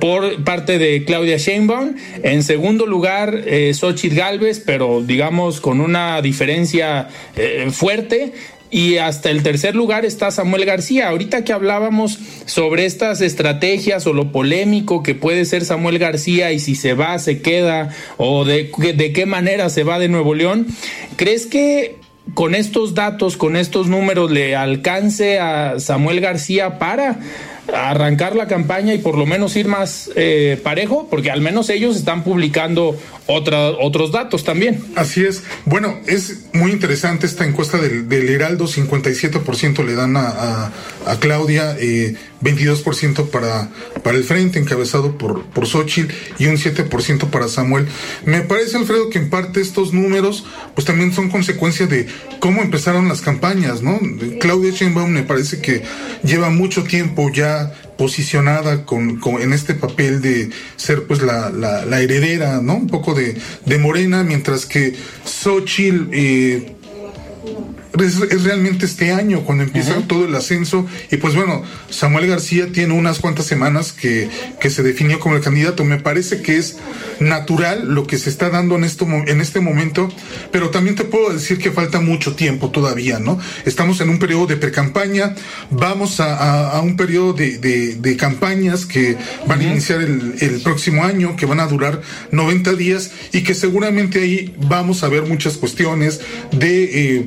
por 0.00 0.44
parte 0.44 0.78
de 0.78 1.04
Claudia 1.04 1.36
Sheinbaum. 1.36 1.94
En 2.22 2.42
segundo 2.42 2.86
lugar, 2.86 3.42
eh, 3.46 3.72
Xochitl 3.74 4.16
Galvez, 4.16 4.62
pero 4.64 5.02
digamos 5.02 5.60
con 5.60 5.80
una 5.80 6.20
diferencia 6.22 7.08
eh, 7.36 7.68
fuerte. 7.70 8.32
Y 8.74 8.98
hasta 8.98 9.30
el 9.30 9.44
tercer 9.44 9.76
lugar 9.76 10.04
está 10.04 10.32
Samuel 10.32 10.64
García. 10.64 11.08
Ahorita 11.08 11.44
que 11.44 11.52
hablábamos 11.52 12.18
sobre 12.44 12.86
estas 12.86 13.20
estrategias 13.20 14.04
o 14.08 14.12
lo 14.12 14.32
polémico 14.32 15.04
que 15.04 15.14
puede 15.14 15.44
ser 15.44 15.64
Samuel 15.64 16.00
García 16.00 16.50
y 16.50 16.58
si 16.58 16.74
se 16.74 16.94
va, 16.94 17.16
se 17.20 17.40
queda 17.40 17.90
o 18.16 18.44
de, 18.44 18.72
de 18.96 19.12
qué 19.12 19.26
manera 19.26 19.70
se 19.70 19.84
va 19.84 20.00
de 20.00 20.08
Nuevo 20.08 20.34
León, 20.34 20.66
¿crees 21.14 21.46
que 21.46 21.98
con 22.34 22.56
estos 22.56 22.94
datos, 22.94 23.36
con 23.36 23.54
estos 23.54 23.86
números, 23.86 24.32
le 24.32 24.56
alcance 24.56 25.38
a 25.38 25.78
Samuel 25.78 26.20
García 26.20 26.80
para 26.80 27.20
arrancar 27.72 28.36
la 28.36 28.46
campaña 28.46 28.94
y 28.94 28.98
por 28.98 29.16
lo 29.16 29.26
menos 29.26 29.56
ir 29.56 29.68
más 29.68 30.10
eh, 30.16 30.60
parejo, 30.62 31.08
porque 31.10 31.30
al 31.30 31.40
menos 31.40 31.70
ellos 31.70 31.96
están 31.96 32.24
publicando 32.24 32.96
otra, 33.26 33.70
otros 33.70 34.12
datos 34.12 34.44
también. 34.44 34.82
Así 34.96 35.24
es. 35.24 35.44
Bueno, 35.64 35.98
es 36.06 36.46
muy 36.52 36.72
interesante 36.72 37.26
esta 37.26 37.44
encuesta 37.44 37.78
del, 37.78 38.08
del 38.08 38.28
Heraldo, 38.28 38.66
57% 38.66 39.84
le 39.84 39.94
dan 39.94 40.16
a, 40.16 40.72
a, 41.06 41.16
Claudia, 41.20 41.76
eh, 41.78 42.14
22% 42.44 43.30
para, 43.30 43.70
para 44.02 44.16
el 44.16 44.24
Frente, 44.24 44.58
encabezado 44.58 45.16
por, 45.18 45.44
por 45.46 45.66
Xochitl, 45.66 46.14
y 46.38 46.46
un 46.46 46.56
7% 46.56 47.30
para 47.30 47.48
Samuel. 47.48 47.86
Me 48.24 48.42
parece, 48.42 48.76
Alfredo, 48.76 49.10
que 49.10 49.18
en 49.18 49.30
parte 49.30 49.60
estos 49.60 49.92
números, 49.92 50.44
pues 50.74 50.86
también 50.86 51.12
son 51.12 51.30
consecuencia 51.30 51.86
de 51.86 52.06
cómo 52.38 52.62
empezaron 52.62 53.08
las 53.08 53.22
campañas, 53.22 53.82
¿no? 53.82 53.98
Claudia 54.40 54.70
Sheinbaum 54.70 55.10
me 55.10 55.22
parece 55.22 55.60
que 55.60 55.82
lleva 56.22 56.50
mucho 56.50 56.84
tiempo 56.84 57.30
ya 57.32 57.72
posicionada 57.96 58.84
con, 58.84 59.20
en 59.40 59.52
este 59.52 59.74
papel 59.74 60.20
de 60.20 60.50
ser 60.76 61.04
pues 61.04 61.22
la, 61.22 61.50
la, 61.50 62.00
heredera, 62.00 62.60
¿no? 62.60 62.74
Un 62.76 62.88
poco 62.88 63.14
de, 63.14 63.36
de 63.64 63.78
Morena, 63.78 64.22
mientras 64.24 64.66
que 64.66 64.94
Xochitl 65.24 66.08
eh, 66.12 66.73
es, 68.02 68.42
realmente 68.42 68.86
este 68.86 69.12
año 69.12 69.42
cuando 69.44 69.64
empieza 69.64 69.94
todo 70.08 70.24
el 70.24 70.34
ascenso 70.34 70.86
y 71.10 71.16
pues 71.18 71.34
bueno, 71.34 71.62
Samuel 71.90 72.26
García 72.26 72.72
tiene 72.72 72.94
unas 72.94 73.20
cuantas 73.20 73.46
semanas 73.46 73.92
que, 73.92 74.28
que 74.60 74.70
se 74.70 74.82
definió 74.82 75.20
como 75.20 75.36
el 75.36 75.42
candidato. 75.42 75.84
Me 75.84 75.98
parece 75.98 76.42
que 76.42 76.56
es 76.56 76.76
natural 77.20 77.94
lo 77.94 78.06
que 78.06 78.18
se 78.18 78.30
está 78.30 78.50
dando 78.50 78.76
en, 78.76 78.84
esto, 78.84 79.06
en 79.06 79.40
este 79.40 79.60
momento, 79.60 80.08
pero 80.50 80.70
también 80.70 80.96
te 80.96 81.04
puedo 81.04 81.32
decir 81.32 81.58
que 81.58 81.70
falta 81.70 82.00
mucho 82.00 82.34
tiempo 82.34 82.70
todavía, 82.70 83.18
¿no? 83.18 83.38
Estamos 83.64 84.00
en 84.00 84.08
un 84.08 84.18
periodo 84.18 84.46
de 84.46 84.56
precampaña, 84.56 85.34
vamos 85.70 86.20
a, 86.20 86.70
a, 86.70 86.80
un 86.80 86.96
periodo 86.96 87.32
de, 87.32 87.58
de, 87.58 88.16
campañas 88.16 88.86
que 88.86 89.16
van 89.46 89.60
a 89.60 89.64
iniciar 89.64 90.00
el, 90.00 90.34
el 90.40 90.60
próximo 90.60 91.04
año, 91.04 91.36
que 91.36 91.46
van 91.46 91.60
a 91.60 91.66
durar 91.66 92.00
90 92.30 92.74
días 92.74 93.10
y 93.32 93.42
que 93.42 93.54
seguramente 93.54 94.20
ahí 94.20 94.54
vamos 94.58 95.02
a 95.02 95.08
ver 95.08 95.22
muchas 95.22 95.56
cuestiones 95.56 96.20
de 96.52 97.16
eh, 97.18 97.26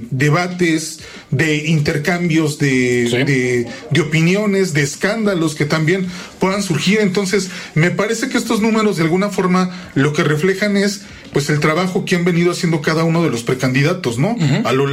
debates, 0.58 1.00
de 1.32 1.68
intercambios 1.68 2.58
de, 2.58 3.68
de, 3.92 4.02
opiniones, 4.02 4.74
de 4.74 4.82
escándalos 4.82 5.56
que 5.56 5.66
también 5.66 6.08
puedan 6.40 6.64
surgir. 6.64 7.00
Entonces, 7.02 7.50
me 7.76 7.92
parece 7.92 8.30
que 8.30 8.38
estos 8.38 8.62
números 8.62 8.98
de 8.98 9.04
alguna 9.04 9.30
forma 9.30 9.92
lo 9.96 10.14
que 10.14 10.24
reflejan 10.24 10.78
es 10.78 11.02
pues 11.34 11.50
el 11.50 11.60
trabajo 11.60 12.06
que 12.06 12.16
han 12.16 12.26
venido 12.26 12.52
haciendo 12.52 12.82
cada 12.82 13.04
uno 13.04 13.24
de 13.24 13.30
los 13.30 13.44
precandidatos, 13.44 14.18
¿no? 14.18 14.36
a 14.64 14.72
lo, 14.72 14.88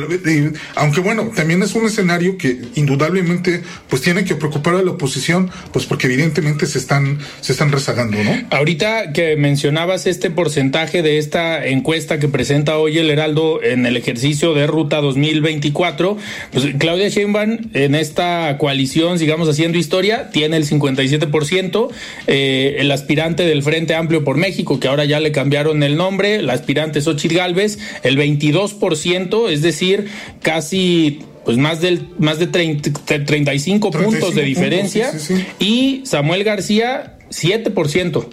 aunque 0.74 1.00
bueno, 1.00 1.30
también 1.34 1.62
es 1.62 1.74
un 1.74 1.86
escenario 1.86 2.36
que 2.38 2.60
indudablemente 2.74 3.62
pues 3.88 4.02
tiene 4.02 4.24
que 4.24 4.34
preocupar 4.34 4.74
a 4.74 4.82
la 4.82 4.92
oposición, 4.92 5.50
pues 5.72 5.86
porque 5.86 6.06
evidentemente 6.06 6.66
se 6.66 6.78
están 6.78 7.18
se 7.40 7.52
están 7.52 7.72
rezagando, 7.72 8.22
¿no? 8.22 8.30
Ahorita 8.50 9.12
que 9.12 9.36
mencionabas 9.36 10.06
este 10.06 10.30
porcentaje 10.30 11.02
de 11.02 11.18
esta 11.18 11.66
encuesta 11.66 12.18
que 12.18 12.28
presenta 12.28 12.78
hoy 12.78 12.98
el 12.98 13.10
Heraldo 13.10 13.62
en 13.62 13.86
el 13.86 13.96
ejercicio 13.96 14.54
de 14.54 14.66
ruta 14.66 15.00
2024, 15.00 16.16
pues 16.52 16.66
Claudia 16.78 17.08
Sheinbaum 17.08 17.58
en 17.72 17.94
esta 17.94 18.56
coalición, 18.58 19.18
sigamos 19.18 19.48
haciendo 19.48 19.78
historia, 19.78 20.30
tiene 20.30 20.56
el 20.56 20.68
57%, 20.68 21.88
eh, 22.26 22.76
el 22.78 22.90
aspirante 22.90 23.44
del 23.44 23.62
Frente 23.62 23.94
Amplio 23.94 24.24
por 24.24 24.36
México, 24.36 24.80
que 24.80 24.88
ahora 24.88 25.04
ya 25.04 25.20
le 25.20 25.32
cambiaron 25.32 25.82
el 25.82 25.96
nombre 25.96 26.23
la 26.42 26.52
aspirante 26.52 27.00
Xochitl 27.00 27.36
Galvez, 27.36 27.78
el 28.02 28.18
22%, 28.18 29.50
es 29.50 29.62
decir, 29.62 30.08
casi 30.42 31.20
pues 31.44 31.58
más 31.58 31.80
del 31.80 32.08
más 32.18 32.38
de 32.38 32.46
35, 32.46 33.90
puntos 33.90 34.34
de 34.34 34.42
diferencia 34.42 35.12
y 35.58 36.02
Samuel 36.04 36.42
García 36.42 37.14
7%. 37.30 38.26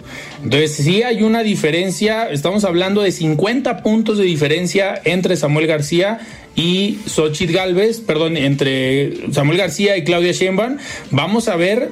Entonces, 0.44 0.72
sí 0.72 1.02
hay 1.02 1.22
una 1.22 1.42
diferencia, 1.42 2.30
estamos 2.30 2.64
hablando 2.64 3.02
de 3.02 3.12
50 3.12 3.82
puntos 3.82 4.18
de 4.18 4.24
diferencia 4.24 5.00
entre 5.04 5.36
Samuel 5.36 5.66
García 5.66 6.20
y 6.54 6.98
Xochitl 7.06 7.52
Galvez, 7.52 8.00
perdón, 8.00 8.36
entre 8.36 9.32
Samuel 9.32 9.58
García 9.58 9.96
y 9.96 10.04
Claudia 10.04 10.32
Sheinbaum. 10.32 10.76
Vamos 11.10 11.48
a 11.48 11.56
ver 11.56 11.90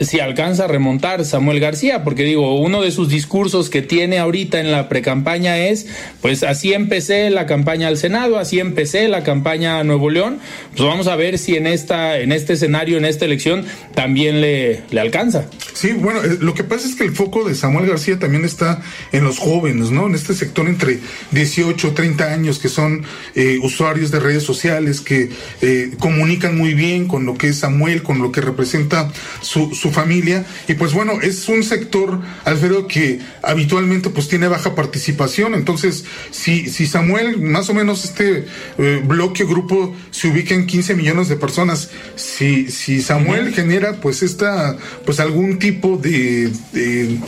si 0.00 0.20
alcanza 0.20 0.64
a 0.64 0.68
remontar 0.68 1.24
Samuel 1.24 1.60
García, 1.60 2.04
porque 2.04 2.24
digo, 2.24 2.58
uno 2.58 2.82
de 2.82 2.90
sus 2.90 3.08
discursos 3.08 3.70
que 3.70 3.82
tiene 3.82 4.18
ahorita 4.18 4.60
en 4.60 4.72
la 4.72 4.88
precampaña 4.88 5.58
es, 5.58 5.86
pues 6.20 6.42
así 6.42 6.72
empecé 6.72 7.30
la 7.30 7.46
campaña 7.46 7.88
al 7.88 7.96
Senado, 7.96 8.38
así 8.38 8.58
empecé 8.58 9.08
la 9.08 9.22
campaña 9.22 9.78
a 9.78 9.84
Nuevo 9.84 10.10
León, 10.10 10.38
pues 10.76 10.82
vamos 10.82 11.06
a 11.06 11.16
ver 11.16 11.38
si 11.38 11.56
en 11.56 11.66
esta, 11.66 12.18
en 12.18 12.32
este 12.32 12.54
escenario, 12.54 12.98
en 12.98 13.04
esta 13.04 13.24
elección, 13.24 13.64
también 13.94 14.40
le, 14.40 14.82
le 14.90 15.00
alcanza. 15.00 15.46
Sí, 15.74 15.92
bueno, 15.92 16.22
eh, 16.22 16.38
lo 16.40 16.54
que 16.54 16.64
pasa 16.64 16.88
es 16.88 16.94
que 16.94 17.04
el 17.04 17.12
foco 17.12 17.44
de 17.44 17.54
Samuel 17.54 17.86
García 17.86 18.18
también 18.18 18.44
está 18.44 18.80
en 19.12 19.24
los 19.24 19.38
jóvenes, 19.38 19.90
¿no? 19.90 20.06
En 20.06 20.14
este 20.14 20.34
sector 20.34 20.68
entre 20.68 21.00
18 21.32 21.88
y 21.88 21.90
30 21.90 22.32
años 22.32 22.58
que 22.58 22.68
son 22.68 23.04
eh, 23.34 23.58
usuarios 23.62 24.10
de 24.10 24.20
redes 24.20 24.42
sociales, 24.42 25.00
que 25.00 25.30
eh, 25.62 25.90
comunican 25.98 26.56
muy 26.56 26.74
bien 26.74 27.06
con 27.06 27.26
lo 27.26 27.34
que 27.34 27.48
es 27.48 27.58
Samuel, 27.58 28.02
con 28.02 28.22
lo 28.22 28.32
que 28.32 28.40
representa 28.40 29.12
su 29.40 29.74
familia. 29.90 30.44
Y 30.68 30.74
pues 30.74 30.92
bueno, 30.92 31.20
es 31.22 31.48
un 31.48 31.62
sector, 31.62 32.20
Alfredo, 32.44 32.86
que 32.86 33.20
habitualmente 33.42 34.10
pues 34.10 34.28
tiene 34.28 34.48
baja 34.48 34.74
participación. 34.74 35.54
Entonces, 35.54 36.04
si, 36.30 36.68
si 36.70 36.86
Samuel, 36.86 37.38
más 37.40 37.68
o 37.68 37.74
menos 37.74 38.04
este 38.04 38.46
eh, 38.78 39.02
bloque, 39.04 39.44
grupo, 39.44 39.94
se 40.10 40.28
ubica 40.28 40.54
en 40.54 40.66
15 40.66 40.94
millones 40.94 41.28
de 41.28 41.36
personas, 41.36 41.90
si, 42.16 42.70
si 42.70 43.02
Samuel 43.02 43.54
genera 43.54 43.94
pues 44.00 44.22
esta, 44.22 44.76
pues 45.04 45.20
algún 45.20 45.58
tipo 45.58 45.96
de, 45.96 46.50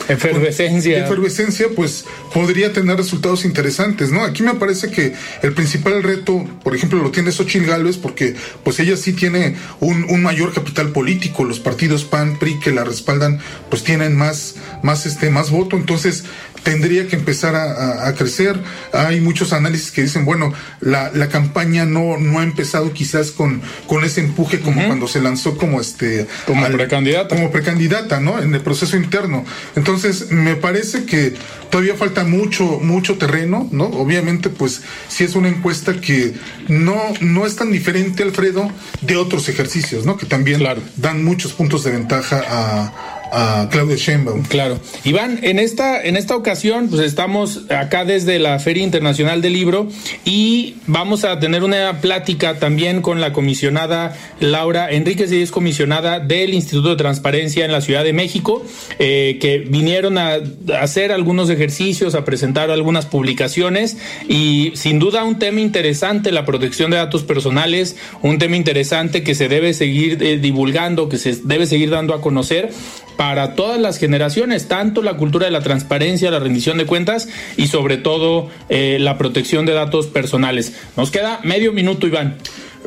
efervescencia. 0.07 1.05
efervescencia, 1.05 1.67
pues 1.75 2.05
podría 2.33 2.73
tener 2.73 2.97
resultados 2.97 3.45
interesantes, 3.45 4.11
¿no? 4.11 4.23
Aquí 4.23 4.43
me 4.43 4.55
parece 4.55 4.89
que 4.91 5.13
el 5.41 5.53
principal 5.53 6.03
reto, 6.03 6.45
por 6.63 6.75
ejemplo, 6.75 7.01
lo 7.01 7.11
tiene 7.11 7.31
Xochitl 7.31 7.65
Gálvez 7.65 7.97
porque 7.97 8.35
pues 8.63 8.79
ella 8.79 8.97
sí 8.97 9.13
tiene 9.13 9.55
un, 9.79 10.05
un 10.09 10.21
mayor 10.21 10.53
capital 10.53 10.89
político, 10.89 11.43
los 11.43 11.59
partidos 11.59 12.03
PAN, 12.03 12.37
que 12.55 12.71
la 12.71 12.83
respaldan 12.83 13.39
pues 13.69 13.83
tienen 13.83 14.15
más, 14.15 14.55
más, 14.83 15.05
este, 15.05 15.29
más 15.29 15.51
voto, 15.51 15.75
entonces 15.75 16.25
tendría 16.63 17.07
que 17.07 17.15
empezar 17.15 17.55
a, 17.55 18.13
crecer. 18.15 18.59
Hay 18.93 19.21
muchos 19.21 19.53
análisis 19.53 19.91
que 19.91 20.01
dicen, 20.01 20.25
bueno, 20.25 20.53
la, 20.81 21.11
la, 21.13 21.29
campaña 21.29 21.85
no, 21.85 22.17
no 22.17 22.39
ha 22.39 22.43
empezado 22.43 22.93
quizás 22.93 23.31
con, 23.31 23.61
con 23.87 24.03
ese 24.03 24.21
empuje 24.21 24.59
como 24.59 24.85
cuando 24.85 25.07
se 25.07 25.21
lanzó 25.21 25.57
como 25.57 25.79
este 25.79 26.27
como 26.45 26.65
precandidata. 26.67 27.35
Como 27.35 27.51
precandidata, 27.51 28.19
¿no? 28.19 28.41
En 28.41 28.53
el 28.53 28.61
proceso 28.61 28.97
interno. 28.97 29.45
Entonces, 29.75 30.31
me 30.31 30.55
parece 30.55 31.05
que 31.05 31.33
todavía 31.69 31.95
falta 31.95 32.23
mucho, 32.23 32.79
mucho 32.81 33.17
terreno, 33.17 33.67
¿no? 33.71 33.85
Obviamente, 33.85 34.49
pues, 34.49 34.81
si 35.07 35.23
es 35.23 35.35
una 35.35 35.49
encuesta 35.49 35.99
que 35.99 36.33
no, 36.67 36.97
no 37.21 37.45
es 37.45 37.55
tan 37.55 37.71
diferente, 37.71 38.23
Alfredo, 38.23 38.71
de 39.01 39.15
otros 39.15 39.49
ejercicios, 39.49 40.05
¿no? 40.05 40.17
Que 40.17 40.25
también 40.25 40.63
dan 40.95 41.23
muchos 41.23 41.53
puntos 41.53 41.83
de 41.83 41.91
ventaja 41.91 42.43
a 42.47 43.16
a 43.31 43.67
Claudia 43.71 43.95
Sheinbaum. 43.95 44.43
Claro. 44.43 44.79
Iván, 45.03 45.39
en 45.41 45.59
esta, 45.59 46.01
en 46.01 46.17
esta 46.17 46.35
ocasión, 46.35 46.89
pues 46.89 47.01
estamos 47.01 47.65
acá 47.69 48.05
desde 48.05 48.39
la 48.39 48.59
Feria 48.59 48.83
Internacional 48.83 49.41
del 49.41 49.53
Libro 49.53 49.87
y 50.25 50.75
vamos 50.87 51.23
a 51.23 51.39
tener 51.39 51.63
una 51.63 52.01
plática 52.01 52.59
también 52.59 53.01
con 53.01 53.21
la 53.21 53.33
comisionada 53.33 54.15
Laura 54.39 54.91
Enríquez, 54.91 55.31
y 55.31 55.41
es 55.41 55.51
comisionada 55.51 56.19
del 56.19 56.53
Instituto 56.53 56.89
de 56.89 56.95
Transparencia 56.95 57.65
en 57.65 57.71
la 57.71 57.81
Ciudad 57.81 58.03
de 58.03 58.13
México, 58.13 58.63
eh, 58.99 59.37
que 59.41 59.59
vinieron 59.59 60.17
a, 60.17 60.37
hacer 60.79 61.11
algunos 61.11 61.49
ejercicios, 61.49 62.15
a 62.15 62.25
presentar 62.25 62.71
algunas 62.71 63.05
publicaciones 63.05 63.97
y 64.27 64.71
sin 64.75 64.99
duda 64.99 65.23
un 65.23 65.39
tema 65.39 65.61
interesante, 65.61 66.31
la 66.31 66.45
protección 66.45 66.91
de 66.91 66.97
datos 66.97 67.23
personales, 67.23 67.95
un 68.21 68.39
tema 68.39 68.55
interesante 68.55 69.23
que 69.23 69.35
se 69.35 69.47
debe 69.47 69.73
seguir 69.73 70.21
eh, 70.21 70.37
divulgando, 70.37 71.09
que 71.09 71.17
se 71.17 71.35
debe 71.43 71.65
seguir 71.65 71.89
dando 71.89 72.13
a 72.13 72.21
conocer 72.21 72.71
para 73.17 73.55
todas 73.55 73.79
las 73.81 73.97
generaciones, 73.97 74.67
tanto 74.67 75.01
la 75.01 75.17
cultura 75.17 75.45
de 75.45 75.51
la 75.51 75.61
transparencia, 75.61 76.31
la 76.31 76.39
rendición 76.39 76.77
de 76.77 76.85
cuentas 76.85 77.27
y 77.57 77.67
sobre 77.67 77.97
todo 77.97 78.49
eh, 78.69 78.97
la 78.99 79.17
protección 79.17 79.65
de 79.65 79.73
datos 79.73 80.07
personales. 80.07 80.73
Nos 80.95 81.11
queda 81.11 81.41
medio 81.43 81.73
minuto, 81.73 82.07
Iván. 82.07 82.37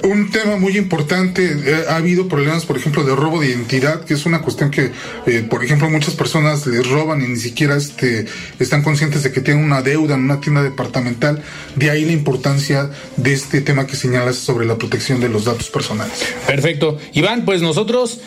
Un 0.03 0.31
tema 0.31 0.57
muy 0.57 0.79
importante, 0.79 1.45
eh, 1.45 1.85
ha 1.89 1.97
habido 1.97 2.27
problemas, 2.27 2.65
por 2.65 2.77
ejemplo, 2.77 3.05
de 3.05 3.15
robo 3.15 3.41
de 3.41 3.49
identidad, 3.49 4.05
que 4.05 4.15
es 4.15 4.25
una 4.25 4.41
cuestión 4.41 4.71
que, 4.71 4.93
eh, 5.27 5.47
por 5.49 5.63
ejemplo, 5.63 5.91
muchas 5.91 6.15
personas 6.15 6.67
les 6.67 6.89
roban 6.89 7.23
y 7.23 7.29
ni 7.29 7.37
siquiera 7.37 7.77
este, 7.77 8.25
están 8.59 8.83
conscientes 8.83 9.23
de 9.23 9.33
que 9.33 9.41
tienen 9.41 9.63
una 9.63 9.83
deuda 9.83 10.15
en 10.15 10.25
una 10.25 10.41
tienda 10.41 10.63
departamental. 10.63 11.43
De 11.77 11.91
ahí 11.91 12.05
la 12.05 12.13
importancia 12.13 12.91
de 13.17 13.33
este 13.33 13.61
tema 13.61 13.87
que 13.87 13.95
señalas 13.95 14.37
sobre 14.37 14.67
la 14.67 14.79
protección 14.79 15.21
de 15.21 15.29
los 15.29 15.45
datos 15.45 15.69
personales. 15.69 16.25
Perfecto. 16.47 16.99
Iván, 17.13 17.45
pues 17.45 17.61
nosotros 17.61 18.21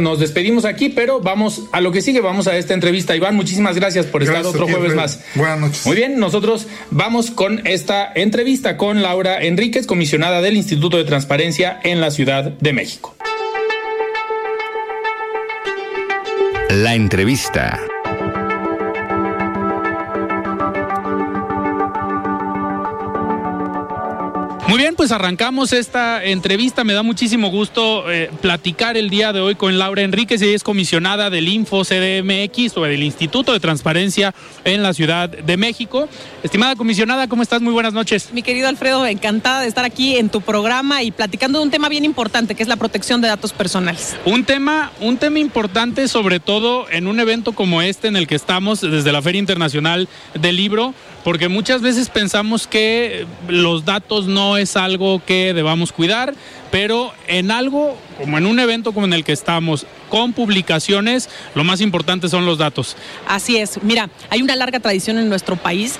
nos 0.00 0.20
despedimos 0.20 0.64
aquí, 0.64 0.88
pero 0.88 1.20
vamos 1.20 1.64
a 1.72 1.80
lo 1.80 1.90
que 1.90 2.00
sigue, 2.00 2.20
vamos 2.20 2.46
a 2.46 2.56
esta 2.56 2.74
entrevista. 2.74 3.16
Iván, 3.16 3.34
muchísimas 3.34 3.76
gracias 3.76 4.06
por 4.06 4.22
estar 4.22 4.46
otro 4.46 4.68
jueves 4.68 4.94
más. 4.94 5.20
Buenas 5.34 5.58
noches. 5.58 5.86
Muy 5.86 5.96
bien, 5.96 6.18
nosotros 6.18 6.68
vamos 6.90 7.30
con 7.30 7.66
esta 7.66 8.12
entrevista 8.14 8.76
con 8.76 9.02
Laura 9.02 9.42
Enríquez, 9.42 9.86
comisionada 9.86 10.40
del 10.40 10.56
Instituto 10.56 10.91
de 10.96 11.04
Transparencia 11.04 11.80
en 11.82 12.00
la 12.00 12.10
Ciudad 12.10 12.44
de 12.44 12.72
México. 12.72 13.14
La 16.70 16.94
entrevista. 16.94 17.80
Muy 24.72 24.78
bien, 24.78 24.94
pues 24.94 25.12
arrancamos 25.12 25.74
esta 25.74 26.24
entrevista. 26.24 26.82
Me 26.82 26.94
da 26.94 27.02
muchísimo 27.02 27.50
gusto 27.50 28.10
eh, 28.10 28.30
platicar 28.40 28.96
el 28.96 29.10
día 29.10 29.34
de 29.34 29.40
hoy 29.40 29.54
con 29.54 29.78
Laura 29.78 30.00
Enríquez. 30.00 30.40
Ella 30.40 30.56
es 30.56 30.62
comisionada 30.62 31.28
del 31.28 31.46
Info 31.48 31.82
CDMX 31.84 32.78
o 32.78 32.84
del 32.84 33.02
Instituto 33.02 33.52
de 33.52 33.60
Transparencia 33.60 34.34
en 34.64 34.82
la 34.82 34.94
Ciudad 34.94 35.28
de 35.28 35.56
México. 35.58 36.08
Estimada 36.42 36.74
comisionada, 36.74 37.28
¿cómo 37.28 37.42
estás? 37.42 37.60
Muy 37.60 37.74
buenas 37.74 37.92
noches. 37.92 38.30
Mi 38.32 38.42
querido 38.42 38.66
Alfredo, 38.66 39.04
encantada 39.04 39.60
de 39.60 39.68
estar 39.68 39.84
aquí 39.84 40.16
en 40.16 40.30
tu 40.30 40.40
programa 40.40 41.02
y 41.02 41.10
platicando 41.10 41.58
de 41.58 41.66
un 41.66 41.70
tema 41.70 41.90
bien 41.90 42.06
importante 42.06 42.54
que 42.54 42.62
es 42.62 42.68
la 42.70 42.76
protección 42.76 43.20
de 43.20 43.28
datos 43.28 43.52
personales. 43.52 44.16
Un 44.24 44.44
tema, 44.44 44.90
un 45.02 45.18
tema 45.18 45.38
importante, 45.38 46.08
sobre 46.08 46.40
todo 46.40 46.88
en 46.90 47.08
un 47.08 47.20
evento 47.20 47.52
como 47.52 47.82
este 47.82 48.08
en 48.08 48.16
el 48.16 48.26
que 48.26 48.36
estamos 48.36 48.80
desde 48.80 49.12
la 49.12 49.20
Feria 49.20 49.38
Internacional 49.38 50.08
del 50.32 50.56
Libro 50.56 50.94
porque 51.24 51.48
muchas 51.48 51.82
veces 51.82 52.08
pensamos 52.08 52.66
que 52.66 53.26
los 53.48 53.84
datos 53.84 54.26
no 54.26 54.56
es 54.56 54.76
algo 54.76 55.22
que 55.24 55.54
debamos 55.54 55.92
cuidar, 55.92 56.34
pero 56.70 57.12
en 57.28 57.50
algo 57.50 57.96
como 58.18 58.38
en 58.38 58.46
un 58.46 58.58
evento 58.58 58.92
como 58.92 59.06
en 59.06 59.12
el 59.12 59.24
que 59.24 59.32
estamos, 59.32 59.86
con 60.08 60.32
publicaciones, 60.32 61.28
lo 61.54 61.64
más 61.64 61.80
importante 61.80 62.28
son 62.28 62.46
los 62.46 62.58
datos. 62.58 62.96
Así 63.26 63.56
es. 63.56 63.82
Mira, 63.82 64.10
hay 64.30 64.42
una 64.42 64.56
larga 64.56 64.78
tradición 64.80 65.18
en 65.18 65.28
nuestro 65.28 65.56
país 65.56 65.96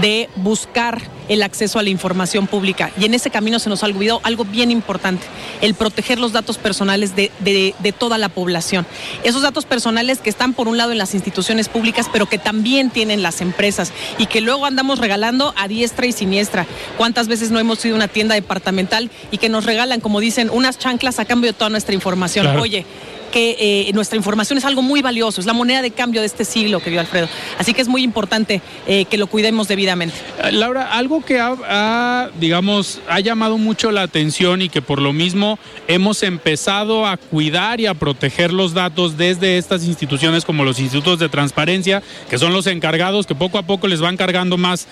de 0.00 0.28
buscar 0.36 1.00
el 1.28 1.42
acceso 1.42 1.78
a 1.78 1.82
la 1.82 1.90
información 1.90 2.46
pública 2.46 2.90
y 2.98 3.04
en 3.04 3.14
ese 3.14 3.30
camino 3.30 3.58
se 3.58 3.68
nos 3.68 3.82
ha 3.82 3.86
olvidado 3.86 4.20
algo 4.24 4.44
bien 4.44 4.70
importante, 4.70 5.26
el 5.60 5.74
proteger 5.74 6.18
los 6.18 6.32
datos 6.32 6.58
personales 6.58 7.16
de, 7.16 7.30
de, 7.40 7.74
de 7.78 7.92
toda 7.92 8.18
la 8.18 8.28
población. 8.28 8.86
Esos 9.22 9.42
datos 9.42 9.64
personales 9.64 10.18
que 10.18 10.30
están 10.30 10.52
por 10.52 10.68
un 10.68 10.76
lado 10.76 10.92
en 10.92 10.98
las 10.98 11.14
instituciones 11.14 11.68
públicas, 11.68 12.08
pero 12.12 12.26
que 12.26 12.38
también 12.38 12.90
tienen 12.90 13.22
las 13.22 13.40
empresas 13.40 13.92
y 14.18 14.26
que 14.26 14.40
luego 14.40 14.66
andamos 14.66 14.98
regalando 14.98 15.54
a 15.56 15.68
diestra 15.68 16.06
y 16.06 16.12
siniestra. 16.12 16.66
¿Cuántas 16.96 17.28
veces 17.28 17.50
no 17.50 17.58
hemos 17.58 17.84
ido 17.84 17.94
a 17.94 17.96
una 17.96 18.08
tienda 18.08 18.34
departamental 18.34 19.10
y 19.30 19.38
que 19.38 19.48
nos 19.48 19.64
regalan, 19.64 20.00
como 20.00 20.20
dicen, 20.20 20.50
unas 20.50 20.78
chanclas 20.78 21.18
a 21.18 21.24
cambio 21.24 21.52
de 21.52 21.58
toda 21.58 21.70
nuestra 21.70 21.94
información? 21.94 22.46
Claro. 22.46 22.62
Oye, 22.62 22.86
que 23.34 23.56
eh, 23.88 23.92
nuestra 23.94 24.16
información 24.16 24.58
es 24.58 24.64
algo 24.64 24.80
muy 24.80 25.02
valioso, 25.02 25.40
es 25.40 25.46
la 25.46 25.52
moneda 25.52 25.82
de 25.82 25.90
cambio 25.90 26.20
de 26.20 26.28
este 26.28 26.44
siglo, 26.44 26.78
querido 26.78 27.00
Alfredo. 27.00 27.28
Así 27.58 27.74
que 27.74 27.82
es 27.82 27.88
muy 27.88 28.04
importante 28.04 28.62
eh, 28.86 29.06
que 29.06 29.18
lo 29.18 29.26
cuidemos 29.26 29.66
debidamente. 29.66 30.14
Eh, 30.40 30.52
Laura, 30.52 30.92
algo 30.92 31.20
que 31.20 31.40
ha, 31.40 32.30
digamos, 32.38 33.00
ha 33.08 33.18
llamado 33.18 33.58
mucho 33.58 33.90
la 33.90 34.02
atención 34.02 34.62
y 34.62 34.68
que 34.68 34.82
por 34.82 35.02
lo 35.02 35.12
mismo 35.12 35.58
hemos 35.88 36.22
empezado 36.22 37.08
a 37.08 37.16
cuidar 37.16 37.80
y 37.80 37.86
a 37.86 37.94
proteger 37.94 38.52
los 38.52 38.72
datos 38.72 39.16
desde 39.16 39.58
estas 39.58 39.82
instituciones 39.82 40.44
como 40.44 40.64
los 40.64 40.78
institutos 40.78 41.18
de 41.18 41.28
transparencia, 41.28 42.04
que 42.30 42.38
son 42.38 42.52
los 42.52 42.68
encargados 42.68 43.26
que 43.26 43.34
poco 43.34 43.58
a 43.58 43.62
poco 43.64 43.88
les 43.88 44.00
van 44.00 44.16
cargando 44.16 44.58
más 44.58 44.86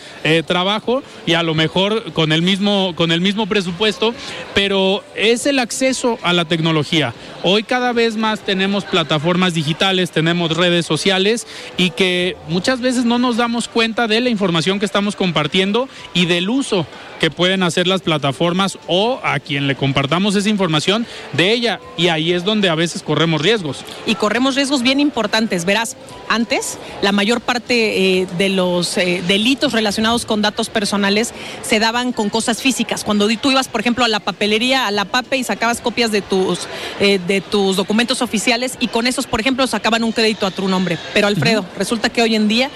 trabajo 0.48 1.04
y 1.26 1.34
a 1.34 1.44
lo 1.44 1.54
mejor 1.54 2.12
con 2.12 2.32
el 2.32 2.42
mismo 2.42 2.94
con 2.96 3.12
el 3.12 3.20
mismo 3.20 3.46
presupuesto, 3.46 4.14
pero 4.54 5.04
es 5.14 5.46
el 5.46 5.60
acceso 5.60 6.18
a 6.22 6.32
la 6.32 6.44
tecnología. 6.44 7.14
Hoy 7.44 7.62
cada 7.62 7.92
vez 7.92 8.16
más 8.16 8.31
tenemos 8.40 8.84
plataformas 8.84 9.54
digitales, 9.54 10.10
tenemos 10.10 10.56
redes 10.56 10.86
sociales 10.86 11.46
y 11.76 11.90
que 11.90 12.36
muchas 12.48 12.80
veces 12.80 13.04
no 13.04 13.18
nos 13.18 13.36
damos 13.36 13.68
cuenta 13.68 14.08
de 14.08 14.20
la 14.20 14.30
información 14.30 14.78
que 14.78 14.86
estamos 14.86 15.16
compartiendo 15.16 15.88
y 16.14 16.26
del 16.26 16.50
uso 16.50 16.86
que 17.22 17.30
pueden 17.30 17.62
hacer 17.62 17.86
las 17.86 18.02
plataformas 18.02 18.80
o 18.88 19.20
a 19.22 19.38
quien 19.38 19.68
le 19.68 19.76
compartamos 19.76 20.34
esa 20.34 20.48
información 20.48 21.06
de 21.32 21.52
ella. 21.52 21.78
Y 21.96 22.08
ahí 22.08 22.32
es 22.32 22.42
donde 22.42 22.68
a 22.68 22.74
veces 22.74 23.04
corremos 23.04 23.40
riesgos. 23.40 23.84
Y 24.06 24.16
corremos 24.16 24.56
riesgos 24.56 24.82
bien 24.82 24.98
importantes. 24.98 25.64
Verás, 25.64 25.96
antes 26.28 26.78
la 27.00 27.12
mayor 27.12 27.40
parte 27.40 28.22
eh, 28.22 28.26
de 28.38 28.48
los 28.48 28.98
eh, 28.98 29.22
delitos 29.28 29.72
relacionados 29.72 30.26
con 30.26 30.42
datos 30.42 30.68
personales 30.68 31.32
se 31.62 31.78
daban 31.78 32.10
con 32.10 32.28
cosas 32.28 32.60
físicas. 32.60 33.04
Cuando 33.04 33.28
tú 33.36 33.52
ibas, 33.52 33.68
por 33.68 33.80
ejemplo, 33.82 34.04
a 34.04 34.08
la 34.08 34.18
papelería, 34.18 34.88
a 34.88 34.90
la 34.90 35.04
PAPE 35.04 35.36
y 35.36 35.44
sacabas 35.44 35.80
copias 35.80 36.10
de 36.10 36.22
tus, 36.22 36.66
eh, 36.98 37.20
de 37.24 37.40
tus 37.40 37.76
documentos 37.76 38.20
oficiales 38.20 38.76
y 38.80 38.88
con 38.88 39.06
esos, 39.06 39.28
por 39.28 39.40
ejemplo, 39.40 39.64
sacaban 39.68 40.02
un 40.02 40.10
crédito 40.10 40.44
a 40.44 40.50
tu 40.50 40.66
nombre. 40.66 40.98
Pero 41.14 41.28
Alfredo, 41.28 41.60
uh 41.60 41.64
-huh. 41.64 41.78
resulta 41.78 42.08
que 42.08 42.20
hoy 42.20 42.34
en 42.34 42.48
día 42.48 42.68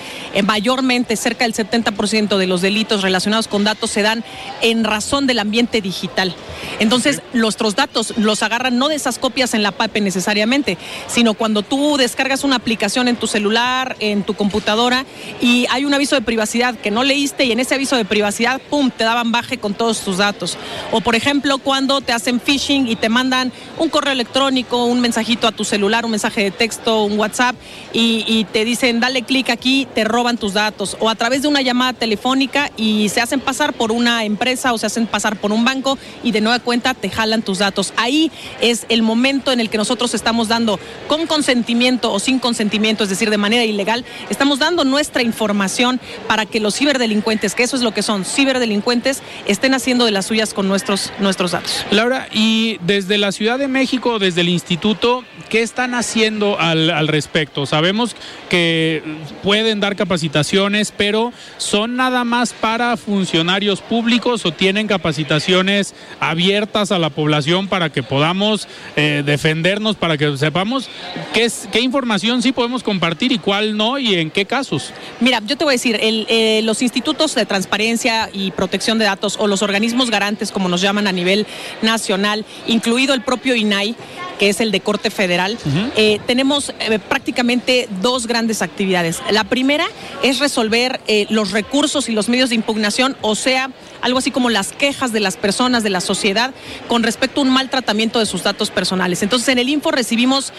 mayormente 0.45 1.17
cerca 1.17 1.45
del 1.45 1.55
70% 1.55 2.37
de 2.37 2.47
los 2.47 2.61
delitos 2.61 3.03
relacionados 3.03 3.49
con 3.49 3.65
datos 3.65 3.91
se 3.91 4.03
dan 4.03 4.23
en 4.61 4.85
razón 4.85 5.27
del 5.27 5.39
ambiente 5.39 5.81
digital. 5.81 6.35
Entonces, 6.79 7.19
okay. 7.19 7.41
nuestros 7.41 7.77
datos 7.77 8.15
los 8.17 8.43
agarran 8.43 8.79
no 8.79 8.89
de 8.89 8.95
esas 8.95 9.19
copias 9.19 9.55
en 9.55 9.63
la 9.63 9.73
PAPE 9.73 10.01
necesariamente, 10.01 10.79
sino 11.07 11.35
cuando 11.35 11.63
tú 11.63 11.97
descargas 11.97 12.45
una 12.45 12.57
aplicación 12.57 13.09
en 13.09 13.17
tu 13.17 13.27
celular, 13.27 13.97
en 14.01 14.23
tu 14.23 14.35
computadora 14.35 15.05
y 15.41 15.67
hay 15.71 15.85
un 15.85 15.95
aviso 15.95 16.17
de 16.17 16.23
privacidad 16.23 16.75
que 16.75 16.91
no 16.91 17.05
leíste 17.05 17.45
y 17.45 17.53
en 17.53 17.61
ese 17.61 17.75
aviso 17.75 17.97
de 17.97 18.05
privacidad, 18.05 18.61
pum, 18.71 18.91
te 18.91 19.05
daban 19.05 19.33
baje 19.33 19.59
con 19.59 19.75
todos 19.75 20.01
tus 20.01 20.19
datos. 20.19 20.57
O 20.93 21.01
por 21.01 21.15
ejemplo, 21.15 21.59
cuando 21.59 22.01
te 22.01 22.13
hacen 22.13 22.41
phishing 22.41 22.89
y 22.89 22.97
te 22.97 23.09
mandan 23.09 23.53
un 23.79 23.89
correo 23.89 24.13
electrónico, 24.13 24.85
un 24.85 25.01
mensajito 25.01 25.47
a 25.47 25.53
tu 25.53 25.65
celular, 25.65 26.05
un 26.05 26.11
mensaje 26.11 26.43
de 26.43 26.51
texto, 26.51 27.05
un 27.05 27.19
WhatsApp 27.19 27.57
y, 27.93 28.25
y 28.27 28.45
te 28.45 28.65
dicen 28.65 29.01
dale 29.01 29.23
clic 29.23 29.51
aquí, 29.51 29.87
te 29.95 30.05
roban 30.05 30.37
tus 30.37 30.55
datos. 30.55 30.97
O 31.01 31.09
a 31.09 31.15
través 31.15 31.43
de 31.43 31.49
una 31.49 31.63
llamada 31.63 31.93
telefónica 31.93 32.71
y 32.77 33.09
se 33.09 33.21
hacen 33.21 33.41
pasar 33.41 33.73
por 33.73 33.93
una 33.93 34.25
empresa 34.27 34.73
o 34.73 34.79
se 34.79 34.87
hacen 34.87 35.07
pasar 35.07 35.37
por 35.37 35.53
un 35.53 35.65
banco 35.65 35.99
y 36.23 36.33
de 36.33 36.41
nueva 36.41 36.59
cuenta 36.59 36.95
te 36.95 37.11
jalan 37.11 37.43
tus 37.43 37.59
datos. 37.59 37.93
Ahí 37.97 38.31
es 38.61 38.87
el 38.89 39.03
momento 39.03 39.53
en 39.53 39.61
el 39.61 39.71
que 39.71 39.79
nosotros 39.79 40.15
estamos 40.15 40.49
dando 40.49 40.79
con 41.09 41.27
consentimiento 41.27 42.13
o 42.13 42.19
sin 42.19 42.39
consentimiento, 42.39 43.05
es 43.05 43.11
decir, 43.11 43.31
de 43.31 43.39
manera 43.39 43.65
ilegal, 43.65 44.05
estamos 44.31 44.59
dando 44.59 44.85
nuestra 44.85 45.23
información 45.23 46.01
para 46.27 46.47
que 46.47 46.61
los 46.61 46.75
ciberdelincuentes, 46.77 47.55
que 47.55 47.63
eso 47.63 47.77
es 47.77 47.83
lo 47.83 47.93
que 47.93 48.03
son, 48.03 48.25
ciberdelincuentes, 48.25 49.23
estén 49.47 49.75
haciendo 49.75 50.05
de 50.05 50.11
las 50.11 50.27
suyas 50.27 50.55
con 50.55 50.69
nuestros, 50.69 51.13
nuestros 51.19 51.53
datos. 51.53 51.85
Laura, 51.91 52.29
y 52.33 52.79
desde 52.83 53.19
la 53.19 53.33
Ciudad 53.33 53.59
de 53.59 53.69
México, 53.69 54.19
desde 54.19 54.41
el 54.43 54.49
instituto, 54.49 55.25
¿qué 55.49 55.63
están 55.63 55.95
haciendo 55.95 56.59
al, 56.59 57.09
respecto? 57.09 57.67
Sabemos 57.67 58.17
que 58.49 59.03
pueden 59.43 59.81
dar 59.81 59.97
capacitaciones, 59.97 60.93
pero 60.97 61.33
¿son 61.59 61.97
nada 61.97 62.25
más 62.25 62.53
para 62.53 62.97
funcionarios 62.97 63.81
públicos 63.81 64.45
o 64.47 64.53
tienen 64.53 64.87
capacitaciones 64.87 65.95
abiertas 66.21 66.93
a 66.93 66.99
la 66.99 67.11
población 67.11 67.69
para 67.69 67.91
que 67.91 68.03
podamos 68.03 68.69
eh, 68.97 69.23
defendernos, 69.25 69.97
para 69.97 70.17
que 70.17 70.37
sepamos 70.37 70.89
qué, 71.33 71.81
información 71.81 72.43
sí 72.43 72.53
podemos 72.53 72.83
compartir 72.83 73.33
y 73.33 73.39
cuál 73.39 73.77
no 73.77 73.99
y 73.99 74.15
en 74.15 74.31
qué 74.31 74.45
casos? 74.45 74.93
Mira, 75.21 75.41
yo 75.47 75.57
te 75.57 75.65
voy 75.65 75.73
a 75.73 75.77
decir, 75.77 75.99
eh, 76.01 76.61
los 76.65 76.83
institutos 76.83 77.35
de 77.35 77.47
transparencia 77.47 78.29
y 78.33 78.51
protección 78.51 78.99
de 78.99 79.05
datos 79.05 79.37
o 79.39 79.47
los 79.47 79.63
organismos 79.63 80.11
garantes, 80.11 80.51
como 80.51 80.69
nos 80.69 80.81
llaman 80.81 81.07
a 81.07 81.13
nivel 81.13 81.47
nacional, 81.83 82.45
incluido 82.67 83.15
el 83.15 83.21
propio 83.23 83.55
INAI, 83.55 83.95
que 84.39 84.49
es 84.49 84.61
el 84.61 84.71
de 84.71 84.81
Corte 84.81 85.11
Federal, 85.11 85.36
uh 85.41 85.69
-huh. 85.69 85.93
eh, 85.97 86.21
tenemos 86.27 86.73
eh, 86.81 86.99
prácticamente 86.99 87.89
dos 88.03 88.27
grandes 88.27 88.63
actividades. 88.63 89.21
La 89.31 89.45
primera 89.45 89.87
es 90.23 90.39
resolver 90.39 91.01
eh, 91.07 91.27
los 91.31 91.53
recursos 91.53 92.09
y 92.09 92.13
los 92.13 92.29
medios 92.29 92.51
de 92.51 92.55
impugnación, 92.55 93.17
o 93.21 93.35
sea, 93.35 93.71
algo 94.03 94.19
así 94.19 94.31
como 94.31 94.51
las 94.51 94.73
quejas 94.73 95.13
de 95.13 95.21
las 95.21 95.37
personas, 95.37 95.83
de 95.83 95.91
la 95.91 96.01
sociedad, 96.01 96.53
con 96.89 97.03
respecto 97.03 97.41
a 97.41 97.45
un 97.45 97.51
mal 97.51 97.71
tratamiento 97.71 98.19
de 98.19 98.27
sus 98.27 98.43
datos 98.43 98.71
personales. 98.71 99.23
Entonces, 99.23 99.49
en 99.49 99.59
el 99.59 99.69
Info 99.69 99.91
recibimos 99.91 100.53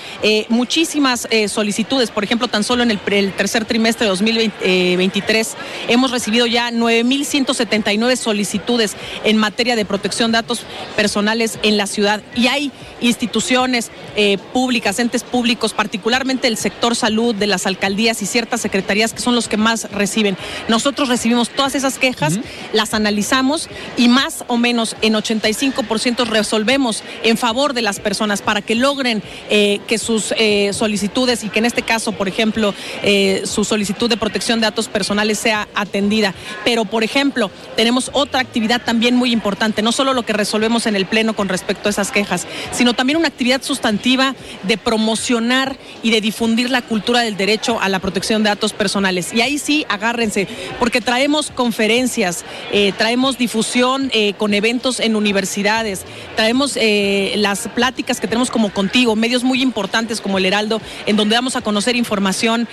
muchísimas 0.49 1.27
solicitudes, 1.47 2.09
por 2.09 2.23
ejemplo, 2.23 2.47
tan 2.47 2.63
solo 2.63 2.83
en 2.83 2.91
el, 2.91 2.99
el 3.05 3.31
tercer 3.33 3.65
trimestre 3.65 4.05
de 4.05 4.09
2023 4.09 5.55
hemos 5.87 6.11
recibido 6.11 6.45
ya 6.45 6.71
9.179 6.71 8.15
solicitudes 8.15 8.95
en 9.23 9.37
materia 9.37 9.75
de 9.75 9.85
protección 9.85 10.31
de 10.31 10.37
datos 10.37 10.61
personales 10.95 11.59
en 11.63 11.77
la 11.77 11.87
ciudad 11.87 12.21
y 12.35 12.47
hay 12.47 12.71
instituciones 13.01 13.91
eh, 14.15 14.37
públicas, 14.67 14.99
entes 14.99 15.23
públicos, 15.23 15.71
particularmente 15.71 16.45
el 16.49 16.57
sector 16.57 16.93
salud 16.93 17.33
de 17.33 17.47
las 17.47 17.65
alcaldías 17.65 18.21
y 18.21 18.25
ciertas 18.25 18.59
secretarías 18.59 19.13
que 19.13 19.21
son 19.21 19.33
los 19.33 19.47
que 19.47 19.55
más 19.55 19.89
reciben. 19.93 20.35
Nosotros 20.67 21.07
recibimos 21.07 21.51
todas 21.51 21.73
esas 21.73 21.97
quejas, 21.97 22.33
uh 22.33 22.39
-huh. 22.39 22.43
las 22.73 22.93
analizamos 22.93 23.69
y 23.95 24.09
más 24.09 24.43
o 24.47 24.57
menos 24.57 24.97
en 25.01 25.13
85% 25.13 26.25
resolvemos 26.25 27.01
en 27.23 27.37
favor 27.37 27.71
de 27.73 27.81
las 27.81 28.01
personas 28.01 28.41
para 28.41 28.61
que 28.61 28.75
logren 28.75 29.23
eh, 29.49 29.79
que 29.87 29.97
sus 29.97 30.33
eh, 30.37 30.71
solicitudes 30.73 31.45
y 31.45 31.49
que 31.49 31.59
en 31.59 31.65
este 31.65 31.83
caso, 31.83 32.11
por 32.11 32.27
ejemplo, 32.27 32.73
eh, 33.03 33.43
su 33.45 33.63
solicitud 33.63 34.09
de 34.09 34.17
protección 34.17 34.59
de 34.59 34.65
datos 34.65 34.89
personales 34.89 35.39
sea 35.39 35.69
atendida. 35.75 36.33
Pero, 36.65 36.83
por 36.83 37.05
ejemplo, 37.05 37.51
tenemos 37.77 38.09
otra 38.11 38.41
actividad 38.41 38.81
también 38.83 39.15
muy 39.15 39.31
importante, 39.31 39.81
no 39.81 39.93
solo 39.93 40.13
lo 40.13 40.23
que 40.23 40.33
resolvemos 40.33 40.87
en 40.87 40.97
el 40.97 41.05
Pleno 41.05 41.37
con 41.37 41.47
respecto 41.47 41.87
a 41.87 41.91
esas 41.91 42.11
quejas, 42.11 42.45
sino 42.73 42.93
también 42.93 43.15
una 43.15 43.29
actividad 43.29 43.61
sustantiva 43.61 44.35
de 44.63 44.77
promocionar 44.77 45.77
y 46.03 46.11
de 46.11 46.21
difundir 46.21 46.69
la 46.69 46.81
cultura 46.81 47.21
del 47.21 47.37
derecho 47.37 47.79
a 47.81 47.89
la 47.89 47.99
protección 47.99 48.43
de 48.43 48.49
datos 48.49 48.73
personales. 48.73 49.33
Y 49.33 49.41
ahí 49.41 49.57
sí, 49.57 49.85
agárrense, 49.89 50.47
porque 50.79 51.01
traemos 51.01 51.51
conferencias, 51.51 52.43
eh, 52.71 52.93
traemos 52.97 53.37
difusión 53.37 54.09
eh, 54.13 54.33
con 54.37 54.53
eventos 54.53 54.99
en 54.99 55.15
universidades, 55.15 56.05
traemos 56.35 56.77
eh, 56.77 57.33
las 57.37 57.67
pláticas 57.69 58.19
que 58.19 58.27
tenemos 58.27 58.49
como 58.49 58.73
contigo, 58.73 59.15
medios 59.15 59.43
muy 59.43 59.61
importantes 59.61 60.21
como 60.21 60.37
el 60.37 60.45
Heraldo, 60.45 60.81
en 61.05 61.15
donde 61.15 61.35
vamos 61.35 61.55
a 61.55 61.61
conocer 61.61 61.95
información 61.95 62.67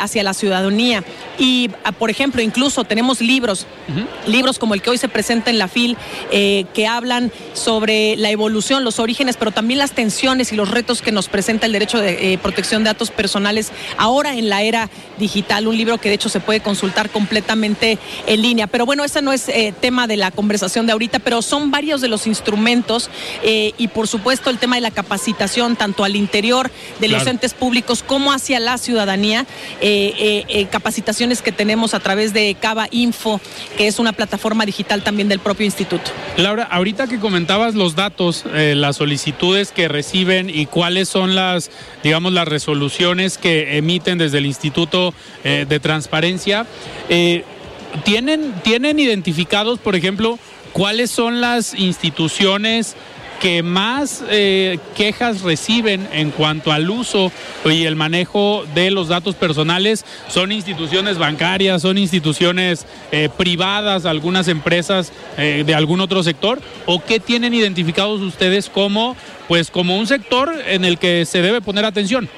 hacia 0.00 0.22
la 0.22 0.34
ciudadanía. 0.34 1.04
Y, 1.38 1.70
a, 1.84 1.92
por 1.92 2.10
ejemplo, 2.10 2.40
incluso 2.42 2.84
tenemos 2.84 3.20
libros, 3.20 3.66
uh 3.88 3.92
-huh. 3.92 4.06
libros 4.26 4.58
como 4.58 4.74
el 4.74 4.82
que 4.82 4.90
hoy 4.90 4.98
se 4.98 5.08
presenta 5.08 5.50
en 5.50 5.58
la 5.58 5.68
FIL, 5.68 5.96
que 6.30 6.86
hablan 6.88 7.32
sobre 7.52 8.16
la 8.16 8.30
evolución, 8.30 8.84
los 8.84 8.98
orígenes, 8.98 9.36
pero 9.36 9.50
también 9.50 9.78
las 9.78 9.92
tensiones 9.92 10.52
y 10.52 10.56
los 10.56 10.70
retos 10.70 11.02
que 11.02 11.12
nos 11.12 11.25
presenta 11.28 11.66
el 11.66 11.72
derecho 11.72 12.00
de 12.00 12.32
eh, 12.32 12.38
protección 12.38 12.84
de 12.84 12.90
datos 12.90 13.10
personales 13.10 13.72
ahora 13.96 14.36
en 14.36 14.48
la 14.48 14.62
era 14.62 14.90
digital, 15.18 15.66
un 15.66 15.76
libro 15.76 15.98
que 15.98 16.08
de 16.08 16.14
hecho 16.16 16.28
se 16.28 16.40
puede 16.40 16.60
consultar 16.60 17.10
completamente 17.10 17.98
en 18.26 18.42
línea. 18.42 18.66
Pero 18.66 18.86
bueno, 18.86 19.04
ese 19.04 19.22
no 19.22 19.32
es 19.32 19.48
eh, 19.48 19.74
tema 19.80 20.06
de 20.06 20.16
la 20.16 20.30
conversación 20.30 20.86
de 20.86 20.92
ahorita, 20.92 21.18
pero 21.18 21.42
son 21.42 21.70
varios 21.70 22.00
de 22.00 22.08
los 22.08 22.26
instrumentos 22.26 23.10
eh, 23.42 23.72
y 23.78 23.88
por 23.88 24.08
supuesto 24.08 24.50
el 24.50 24.58
tema 24.58 24.76
de 24.76 24.82
la 24.82 24.90
capacitación 24.90 25.76
tanto 25.76 26.04
al 26.04 26.16
interior 26.16 26.70
de 27.00 27.08
los 27.08 27.26
entes 27.26 27.54
públicos 27.54 28.02
como 28.02 28.32
hacia 28.32 28.60
la 28.60 28.78
ciudadanía, 28.78 29.46
capacitaciones 30.70 31.42
que 31.42 31.52
tenemos 31.52 31.94
a 31.94 32.00
través 32.00 32.32
de 32.32 32.56
Cava 32.60 32.88
Info, 32.90 33.40
que 33.76 33.86
es 33.86 33.98
una 33.98 34.12
plataforma 34.12 34.66
digital 34.66 35.02
también 35.02 35.28
del 35.28 35.38
propio 35.38 35.64
instituto. 35.64 36.10
Laura, 36.36 36.64
ahorita 36.64 37.06
que 37.06 37.18
comentabas 37.18 37.74
los 37.74 37.94
datos, 37.94 38.44
las 38.52 38.96
solicitudes 38.96 39.72
que 39.72 39.88
reciben 39.88 40.50
y 40.50 40.66
cuáles 40.66 41.08
son 41.08 41.15
las, 41.24 41.70
digamos, 42.02 42.32
las 42.32 42.46
resoluciones 42.46 43.38
que 43.38 43.78
emiten 43.78 44.18
desde 44.18 44.38
el 44.38 44.46
Instituto 44.46 45.14
eh, 45.44 45.64
de 45.68 45.80
Transparencia. 45.80 46.66
Eh, 47.08 47.44
¿tienen, 48.04 48.52
¿Tienen 48.62 48.98
identificados, 48.98 49.78
por 49.78 49.96
ejemplo, 49.96 50.38
cuáles 50.72 51.10
son 51.10 51.40
las 51.40 51.74
instituciones 51.74 52.96
que 53.40 53.62
más 53.62 54.24
eh, 54.30 54.78
quejas 54.96 55.42
reciben 55.42 56.08
en 56.12 56.30
cuanto 56.30 56.72
al 56.72 56.88
uso 56.90 57.30
y 57.64 57.84
el 57.84 57.96
manejo 57.96 58.64
de 58.74 58.90
los 58.90 59.08
datos 59.08 59.34
personales 59.34 60.04
son 60.28 60.52
instituciones 60.52 61.18
bancarias, 61.18 61.82
son 61.82 61.98
instituciones 61.98 62.86
eh, 63.12 63.28
privadas, 63.36 64.06
algunas 64.06 64.48
empresas 64.48 65.12
eh, 65.36 65.64
de 65.66 65.74
algún 65.74 66.00
otro 66.00 66.22
sector, 66.22 66.60
o 66.86 67.02
qué 67.04 67.20
tienen 67.20 67.54
identificados 67.54 68.20
ustedes 68.20 68.68
como, 68.68 69.16
pues, 69.48 69.70
como 69.70 69.96
un 69.98 70.06
sector 70.06 70.52
en 70.66 70.84
el 70.84 70.98
que 70.98 71.24
se 71.24 71.42
debe 71.42 71.60
poner 71.60 71.84
atención. 71.84 72.28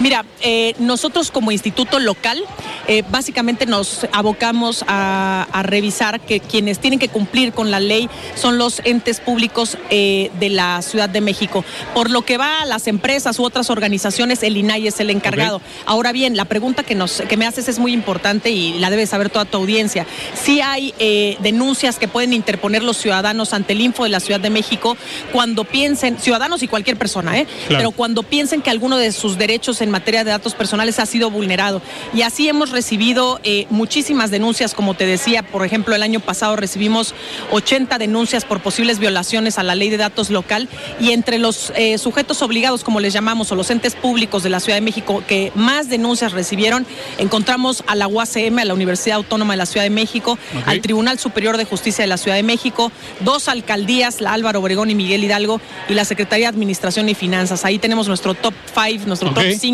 Mira, 0.00 0.24
eh, 0.40 0.74
nosotros 0.78 1.30
como 1.30 1.52
instituto 1.52 2.00
local 2.00 2.42
eh, 2.88 3.02
básicamente 3.10 3.66
nos 3.66 4.06
abocamos 4.12 4.84
a, 4.88 5.46
revisar 5.62 6.20
que 6.20 6.40
quienes 6.40 6.80
tienen 6.80 6.98
que 6.98 7.08
cumplir 7.08 7.52
con 7.52 7.70
la 7.70 7.78
ley 7.78 8.08
son 8.34 8.58
los 8.58 8.80
entes 8.84 9.20
públicos 9.20 9.78
eh, 9.90 10.30
de 10.40 10.48
la 10.48 10.82
Ciudad 10.82 11.08
de 11.08 11.20
México. 11.20 11.64
Por 11.94 12.10
lo 12.10 12.22
que 12.22 12.36
va 12.36 12.62
a 12.62 12.66
las 12.66 12.88
empresas 12.88 13.38
u 13.38 13.44
otras 13.44 13.70
organizaciones, 13.70 14.42
el 14.42 14.56
INAI 14.56 14.88
es 14.88 14.98
el 14.98 15.10
encargado. 15.10 15.60
Ahora 15.86 16.10
bien, 16.10 16.36
la 16.36 16.46
pregunta 16.46 16.82
que, 16.82 16.94
nos, 16.94 17.22
que 17.28 17.36
me 17.36 17.46
haces 17.46 17.68
es 17.68 17.78
muy 17.78 17.92
importante 17.92 18.50
y 18.50 18.78
la 18.78 18.90
debe 18.90 19.06
saber 19.06 19.30
toda 19.30 19.44
tu 19.44 19.58
audiencia. 19.58 20.06
Sí 20.34 20.60
hay 20.60 20.92
denuncias 21.40 21.98
que 21.98 22.08
pueden 22.08 22.32
interponer 22.32 22.82
los 22.82 22.96
ciudadanos 22.96 23.52
ante 23.52 23.74
el 23.74 23.80
Info 23.80 24.04
de 24.04 24.10
la 24.10 24.20
Ciudad 24.20 24.40
de 24.40 24.50
México 24.50 24.96
cuando 25.32 25.64
piensen, 25.64 26.18
ciudadanos 26.18 26.62
y 26.62 26.68
cualquier 26.68 26.96
persona, 26.96 27.38
¿eh? 27.38 27.46
pero 27.68 27.92
cuando 27.92 28.22
piensen 28.22 28.62
que 28.62 28.70
alguno 28.70 28.96
de 28.96 29.12
sus 29.12 29.38
derechos 29.38 29.80
en 29.82 29.90
materia 29.90 30.24
de 30.24 30.30
datos 30.30 30.54
personales 30.54 30.98
ha 30.98 31.06
sido 31.06 31.30
vulnerado. 31.30 31.82
Y 32.14 32.22
así 32.22 32.48
hemos 32.48 32.70
recibido 32.70 33.40
eh, 33.44 33.66
muchísimas 33.70 34.30
denuncias, 34.30 34.74
como 34.74 34.94
te 34.94 35.06
decía, 35.06 35.42
por 35.42 35.64
ejemplo, 35.64 35.94
el 35.94 36.02
año 36.02 36.20
pasado 36.20 36.56
recibimos 36.56 37.14
80 37.50 37.98
denuncias 37.98 38.44
por 38.44 38.60
posibles 38.60 38.98
violaciones 38.98 39.58
a 39.58 39.62
la 39.62 39.74
ley 39.74 39.90
de 39.90 39.96
datos 39.96 40.30
local 40.30 40.68
y 41.00 41.12
entre 41.12 41.38
los 41.38 41.72
eh, 41.76 41.98
sujetos 41.98 42.42
obligados, 42.42 42.84
como 42.84 43.00
les 43.00 43.12
llamamos, 43.12 43.50
o 43.52 43.54
los 43.54 43.70
entes 43.70 43.94
públicos 43.94 44.42
de 44.42 44.50
la 44.50 44.60
Ciudad 44.60 44.76
de 44.76 44.82
México 44.82 45.22
que 45.26 45.52
más 45.54 45.88
denuncias 45.88 46.32
recibieron, 46.32 46.86
encontramos 47.18 47.84
a 47.86 47.94
la 47.94 48.06
UACM, 48.06 48.58
a 48.58 48.64
la 48.64 48.74
Universidad 48.74 49.16
Autónoma 49.16 49.54
de 49.54 49.58
la 49.58 49.66
Ciudad 49.66 49.84
de 49.84 49.90
México, 49.90 50.38
al 50.66 50.80
Tribunal 50.80 51.18
Superior 51.18 51.56
de 51.56 51.64
Justicia 51.64 52.02
de 52.02 52.08
la 52.08 52.16
Ciudad 52.16 52.36
de 52.36 52.42
México, 52.42 52.92
dos 53.20 53.48
alcaldías, 53.48 54.20
la 54.20 54.32
Álvaro 54.32 54.60
Obregón 54.60 54.90
y 54.90 54.94
Miguel 54.94 55.24
Hidalgo, 55.24 55.60
y 55.88 55.94
la 55.94 56.04
Secretaría 56.04 56.46
de 56.46 56.50
Administración 56.50 57.08
y 57.08 57.14
Finanzas. 57.14 57.64
Ahí 57.64 57.78
tenemos 57.78 58.08
nuestro 58.08 58.34
top 58.34 58.54
5, 58.74 59.06
nuestro 59.06 59.32
top 59.32 59.44
5 59.58 59.71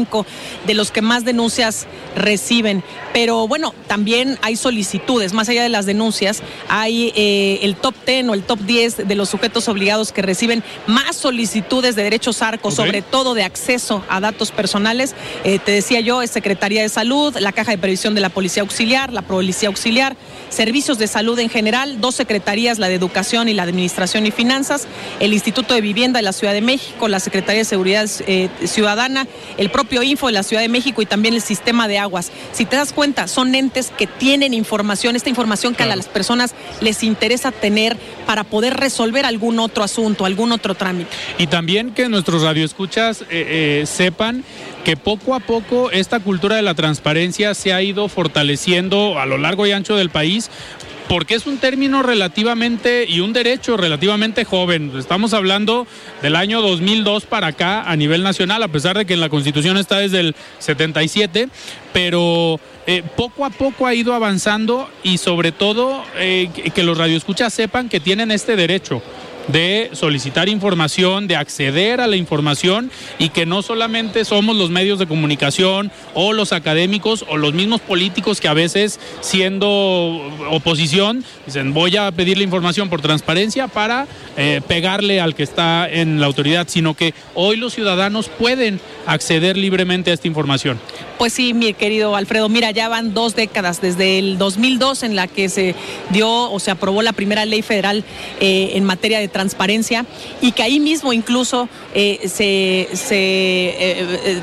de 0.67 0.75
los 0.75 0.91
que 0.91 1.03
más 1.03 1.25
denuncias 1.25 1.87
reciben. 2.15 2.83
Pero 3.13 3.49
bueno, 3.49 3.75
también 3.87 4.39
hay 4.43 4.57
solicitudes, 4.57 5.33
más 5.33 5.49
allá 5.49 5.63
de 5.63 5.69
las 5.69 5.87
denuncias, 5.87 6.43
hay 6.69 7.13
eh, 7.17 7.61
el 7.63 7.75
top 7.77 7.95
10 8.07 8.29
o 8.29 8.35
el 8.35 8.43
top 8.43 8.61
10 8.61 9.09
de 9.09 9.15
los 9.15 9.29
sujetos 9.29 9.69
obligados 9.69 10.13
que 10.13 10.23
reciben 10.23 10.63
más 10.87 11.17
solicitudes 11.17 11.97
de 11.97 12.03
derechos 12.03 12.43
arcos, 12.43 12.75
sobre 12.75 13.03
todo 13.03 13.35
de 13.35 13.45
acceso 13.45 14.05
a 14.09 14.21
datos 14.21 14.51
personales. 14.51 15.15
Eh, 15.45 15.59
te 15.59 15.73
decía 15.73 16.01
yo, 16.01 16.23
es 16.23 16.31
Secretaría 16.31 16.83
de 16.83 16.89
Salud, 16.89 17.37
la 17.39 17.53
Caja 17.53 17.73
de 17.73 17.79
Previsión 17.79 18.15
de 18.15 18.21
la 18.21 18.29
Policía 18.29 18.63
Auxiliar, 18.63 19.13
la 19.13 19.23
Policía 19.23 19.69
Auxiliar, 19.69 20.17
Servicios 20.51 20.99
de 20.99 21.07
Salud 21.07 21.39
en 21.39 21.49
general, 21.49 22.01
dos 22.01 22.15
secretarías, 22.15 22.79
la 22.79 22.89
de 22.89 22.95
Educación 22.95 23.49
y 23.49 23.55
la 23.55 23.65
de 23.65 23.71
Administración 23.71 24.27
y 24.27 24.31
Finanzas, 24.31 24.87
el 25.21 25.33
Instituto 25.33 25.75
de 25.75 25.81
Vivienda 25.81 26.19
de 26.19 26.25
la 26.25 26.33
Ciudad 26.33 26.53
de 26.53 26.61
México, 26.61 27.09
la 27.09 27.21
Secretaría 27.21 27.61
de 27.61 27.65
Seguridad 27.65 28.09
eh, 28.27 28.49
Ciudadana, 28.65 29.27
el 29.57 29.71
propio 29.71 29.88
Info 30.03 30.27
de 30.27 30.33
la 30.33 30.43
Ciudad 30.43 30.63
de 30.63 30.69
México 30.69 31.03
y 31.03 31.07
también 31.07 31.35
el 31.35 31.41
sistema 31.41 31.89
de 31.89 31.99
aguas. 31.99 32.31
Si 32.53 32.65
te 32.65 32.77
das 32.77 32.93
cuenta, 32.93 33.27
son 33.27 33.55
entes 33.55 33.91
que 33.97 34.07
tienen 34.07 34.55
información, 34.55 35.17
esta 35.17 35.29
información 35.29 35.75
que 35.75 35.83
a 35.83 35.87
las 35.87 36.07
personas 36.07 36.55
les 36.81 37.03
interesa 37.03 37.53
tener 37.53 37.97
para 38.27 38.45
poder 38.45 38.75
resolver 38.75 39.25
algún 39.27 39.59
otro 39.59 39.83
asunto, 39.83 40.25
algún 40.25 40.53
otro 40.53 40.75
trámite. 40.75 41.11
Y 41.39 41.47
también 41.47 41.93
que 41.93 42.09
nuestros 42.09 42.43
radioescuchas 42.43 43.23
eh, 43.23 43.27
eh, 43.31 43.85
sepan 43.87 44.45
que 44.85 44.97
poco 44.97 45.35
a 45.35 45.41
poco 45.41 45.91
esta 45.91 46.21
cultura 46.21 46.57
de 46.57 46.63
la 46.63 46.75
transparencia 46.75 47.55
se 47.55 47.73
ha 47.73 47.83
ido 47.83 48.09
fortaleciendo 48.09 49.19
a 49.19 49.27
lo 49.27 49.39
largo 49.39 49.67
y 49.67 49.73
ancho 49.73 49.97
del 49.97 50.11
país 50.11 50.51
porque 51.09 51.35
es 51.35 51.47
un 51.47 51.59
término 51.59 52.03
relativamente 52.03 53.07
y 53.09 53.21
un 53.21 53.33
derecho 53.33 53.77
relativamente 53.77 54.45
joven. 54.45 54.93
Estamos 54.97 55.33
hablando 55.33 55.87
del 56.23 56.37
año 56.37 56.61
2002 56.61 57.25
para 57.25 57.49
acá 57.49 57.91
a 57.91 57.97
nivel 57.97 58.23
nacional, 58.23 58.63
a 58.63 58.69
pesar 58.69 58.97
de 58.97 59.07
que 59.07 59.15
en 59.15 59.21
la 59.21 59.31
Constitución 59.31 59.79
está 59.79 59.99
desde 59.99 60.21
el 60.21 60.37
77, 60.59 61.49
pero 61.93 62.61
eh, 62.87 63.03
poco 63.17 63.47
a 63.47 63.51
poco 63.51 63.87
ha 63.87 63.95
ido 63.95 64.13
avanzando 64.13 64.89
y 65.03 65.19
sobre 65.19 65.51
todo 65.51 66.05
eh, 66.17 66.51
que 66.75 66.83
los 66.83 66.99
radioescuchas 66.99 67.55
sepan 67.55 67.89
que 67.89 68.01
tienen 68.01 68.31
este 68.31 68.55
derecho 68.55 69.03
de 69.49 69.91
solicitar 69.93 70.49
información, 70.49 71.27
de 71.27 71.37
acceder 71.37 72.01
a 72.01 72.07
la 72.07 72.17
información 72.17 72.91
y 73.19 73.31
que 73.31 73.47
no 73.47 73.63
solamente 73.63 74.25
somos 74.25 74.57
los 74.57 74.71
medios 74.71 74.99
de 74.99 75.07
comunicación 75.07 75.91
o 76.15 76.33
los 76.33 76.53
académicos 76.53 77.25
o 77.29 77.37
los 77.37 77.55
mismos 77.55 77.81
políticos 77.81 78.41
que 78.41 78.49
a 78.49 78.55
veces 78.55 79.01
siendo 79.21 79.69
oposición 80.51 81.25
dicen 81.47 81.75
voy 81.75 81.97
a 81.97 82.11
pedir 82.13 82.37
la 82.37 82.45
información 82.45 82.89
por 82.89 83.01
transparencia 83.01 83.69
para 83.69 84.07
eh, 84.37 84.61
pegarle 84.67 85.21
al 85.21 85.35
que 85.35 85.43
está 85.43 85.89
en 85.89 86.21
la 86.21 86.27
autoridad, 86.27 86.67
sino 86.69 86.95
que 86.95 87.15
hoy 87.35 87.57
los 87.57 87.75
ciudadanos 87.75 88.29
pueden 88.29 88.81
acceder 89.07 89.57
libremente 89.57 90.11
a 90.11 90.15
esta 90.15 90.29
información. 90.29 90.79
Pues 91.19 91.33
sí, 91.33 91.55
mi 91.55 91.75
querido 91.75 92.15
Alfredo, 92.15 92.49
mira, 92.49 92.71
ya 92.71 92.89
van 92.89 93.13
dos 93.13 93.35
décadas, 93.35 93.81
desde 93.81 94.21
el 94.21 94.39
2002 94.39 95.03
en 95.03 95.17
la 95.17 95.27
que 95.27 95.49
se 95.49 95.75
dio 96.11 96.29
o 96.29 96.61
se 96.61 96.71
aprobó 96.71 97.03
la 97.03 97.13
primera 97.13 97.45
ley 97.45 97.63
federal 97.63 98.05
eh, 98.41 98.73
en 98.75 98.85
materia 98.85 99.19
de 99.19 99.27
transparencia 99.39 100.05
y 100.41 100.51
que 100.51 100.65
ahí 100.65 100.81
mismo 100.81 101.13
incluso 101.13 101.69
eh, 101.95 102.29
se, 102.29 102.89
eh, 102.91 104.41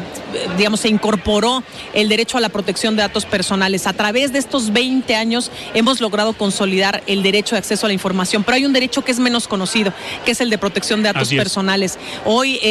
digamos, 0.58 0.80
se 0.80 0.88
incorporó 0.88 1.64
el 1.94 2.08
derecho 2.08 2.38
a 2.38 2.42
la 2.42 2.48
protección 2.48 2.96
de 2.96 3.02
datos 3.02 3.26
personales. 3.26 3.88
A 3.88 3.94
través 3.94 4.32
de 4.32 4.40
estos 4.40 4.72
20 4.72 5.14
años 5.16 5.52
hemos 5.74 6.00
logrado 6.00 6.32
consolidar 6.32 7.04
el 7.08 7.24
derecho 7.24 7.56
de 7.56 7.60
acceso 7.60 7.86
a 7.86 7.90
la 7.90 7.94
información, 7.94 8.46
pero 8.46 8.56
hay 8.56 8.64
un 8.64 8.72
derecho 8.72 9.04
que 9.04 9.12
es 9.12 9.20
menos 9.20 9.50
conocido, 9.50 9.92
que 10.24 10.32
es 10.32 10.40
el 10.40 10.50
de 10.50 10.58
protección 10.58 11.04
de 11.04 11.12
datos 11.12 11.28
personales. 11.34 12.00
Hoy 12.24 12.62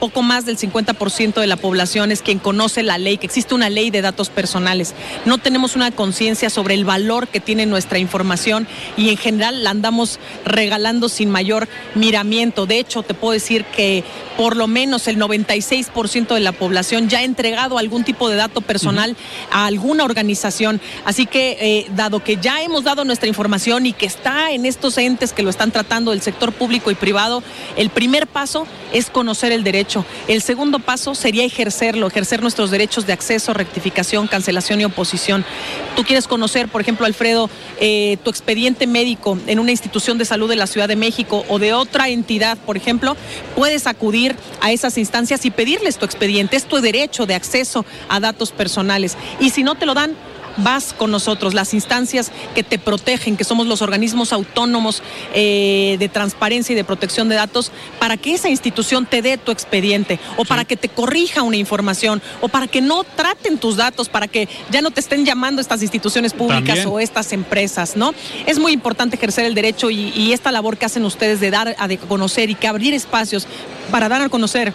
poco 0.00 0.22
más 0.22 0.46
del 0.46 0.58
50% 0.58 1.34
de 1.40 1.46
la 1.46 1.56
población 1.56 2.10
es 2.10 2.22
quien 2.22 2.40
conoce 2.40 2.82
la 2.82 2.98
ley, 2.98 3.18
que 3.18 3.26
existe 3.26 3.54
una 3.54 3.70
ley 3.70 3.90
de 3.90 4.02
datos 4.02 4.30
personales. 4.30 4.94
No 5.26 5.38
tenemos 5.38 5.76
una 5.76 5.92
conciencia 5.92 6.50
sobre 6.50 6.74
el 6.74 6.84
valor 6.84 7.28
que 7.28 7.38
tiene 7.38 7.66
nuestra 7.66 7.98
información 7.98 8.66
y 8.96 9.10
en 9.10 9.16
general 9.16 9.64
la 9.64 9.70
andamos 9.70 10.18
regalando 10.44 11.08
sin 11.08 11.30
mayor 11.30 11.57
miramiento. 11.94 12.66
De 12.66 12.78
hecho, 12.78 13.02
te 13.02 13.14
puedo 13.14 13.32
decir 13.32 13.64
que 13.64 14.04
por 14.36 14.56
lo 14.56 14.68
menos 14.68 15.08
el 15.08 15.18
96% 15.18 16.34
de 16.34 16.40
la 16.40 16.52
población 16.52 17.08
ya 17.08 17.18
ha 17.18 17.24
entregado 17.24 17.76
algún 17.76 18.04
tipo 18.04 18.28
de 18.28 18.36
dato 18.36 18.60
personal 18.60 19.16
a 19.50 19.66
alguna 19.66 20.04
organización. 20.04 20.80
Así 21.04 21.26
que, 21.26 21.56
eh, 21.60 21.86
dado 21.96 22.22
que 22.22 22.36
ya 22.36 22.62
hemos 22.62 22.84
dado 22.84 23.04
nuestra 23.04 23.28
información 23.28 23.86
y 23.86 23.92
que 23.92 24.06
está 24.06 24.52
en 24.52 24.64
estos 24.64 24.96
entes 24.98 25.32
que 25.32 25.42
lo 25.42 25.50
están 25.50 25.72
tratando 25.72 26.12
del 26.12 26.22
sector 26.22 26.52
público 26.52 26.90
y 26.92 26.94
privado, 26.94 27.42
el 27.76 27.90
primer 27.90 28.28
paso 28.28 28.66
es 28.92 29.10
conocer 29.10 29.50
el 29.50 29.64
derecho. 29.64 30.04
El 30.28 30.40
segundo 30.40 30.78
paso 30.78 31.14
sería 31.14 31.44
ejercerlo, 31.44 32.06
ejercer 32.06 32.40
nuestros 32.40 32.70
derechos 32.70 33.06
de 33.06 33.12
acceso 33.12 33.52
rectificación, 33.54 34.28
cancelación 34.28 34.80
y 34.80 34.84
oposición. 34.84 35.44
Tú 35.96 36.04
quieres 36.04 36.26
conocer, 36.26 36.68
por 36.68 36.80
ejemplo, 36.80 37.06
Alfredo, 37.06 37.50
eh, 37.80 38.16
tu 38.22 38.30
expediente 38.30 38.86
médico 38.86 39.38
en 39.46 39.58
una 39.58 39.70
institución 39.70 40.18
de 40.18 40.24
salud 40.24 40.48
de 40.48 40.56
la 40.56 40.66
Ciudad 40.66 40.88
de 40.88 40.96
México 40.96 41.44
o 41.48 41.58
de 41.58 41.72
otra 41.72 42.08
entidad, 42.08 42.58
por 42.58 42.76
ejemplo, 42.76 43.16
puedes 43.56 43.86
acudir 43.86 44.36
a 44.60 44.72
esas 44.72 44.98
instancias 44.98 45.44
y 45.44 45.50
pedirles 45.50 45.98
tu 45.98 46.04
expediente. 46.04 46.56
Es 46.56 46.64
tu 46.64 46.80
derecho 46.80 47.26
de 47.26 47.34
acceso 47.34 47.84
a 48.08 48.20
datos 48.20 48.52
personales. 48.52 49.16
Y 49.40 49.50
si 49.50 49.62
no 49.62 49.74
te 49.74 49.86
lo 49.86 49.94
dan, 49.94 50.14
vas 50.58 50.92
con 50.92 51.10
nosotros, 51.10 51.54
las 51.54 51.74
instancias 51.74 52.30
que 52.54 52.62
te 52.62 52.78
protegen, 52.78 53.36
que 53.36 53.44
somos 53.44 53.66
los 53.66 53.82
organismos 53.82 54.32
autónomos 54.32 55.02
eh, 55.34 55.96
de 55.98 56.08
transparencia 56.08 56.72
y 56.72 56.76
de 56.76 56.84
protección 56.84 57.28
de 57.28 57.36
datos, 57.36 57.72
para 57.98 58.16
que 58.16 58.34
esa 58.34 58.48
institución 58.48 59.06
te 59.06 59.22
dé 59.22 59.38
tu 59.38 59.52
expediente 59.52 60.18
o 60.36 60.44
para 60.44 60.64
que 60.64 60.76
te 60.76 60.88
corrija 60.88 61.42
una 61.42 61.56
información 61.56 62.22
o 62.40 62.48
para 62.48 62.66
que 62.66 62.80
no 62.80 63.04
traten 63.04 63.58
tus 63.58 63.76
datos, 63.76 64.08
para 64.08 64.28
que 64.28 64.48
ya 64.70 64.82
no 64.82 64.90
te 64.90 65.00
estén 65.00 65.24
llamando 65.24 65.60
estas 65.60 65.82
instituciones 65.82 66.32
públicas 66.32 66.84
o 66.86 67.00
estas 67.00 67.32
empresas, 67.32 67.96
¿no? 67.96 68.14
Es 68.46 68.58
muy 68.58 68.72
importante 68.72 69.16
ejercer 69.16 69.44
el 69.44 69.54
derecho 69.54 69.90
y, 69.90 70.12
y 70.14 70.32
esta 70.32 70.52
labor 70.52 70.76
que 70.76 70.86
hacen 70.86 71.04
ustedes 71.04 71.40
de 71.40 71.50
dar 71.50 71.76
a 71.78 71.88
de 71.88 71.98
conocer 71.98 72.50
y 72.50 72.54
que 72.54 72.68
abrir 72.68 72.94
espacios 72.94 73.46
para 73.90 74.08
dar 74.08 74.22
a 74.22 74.28
conocer 74.28 74.72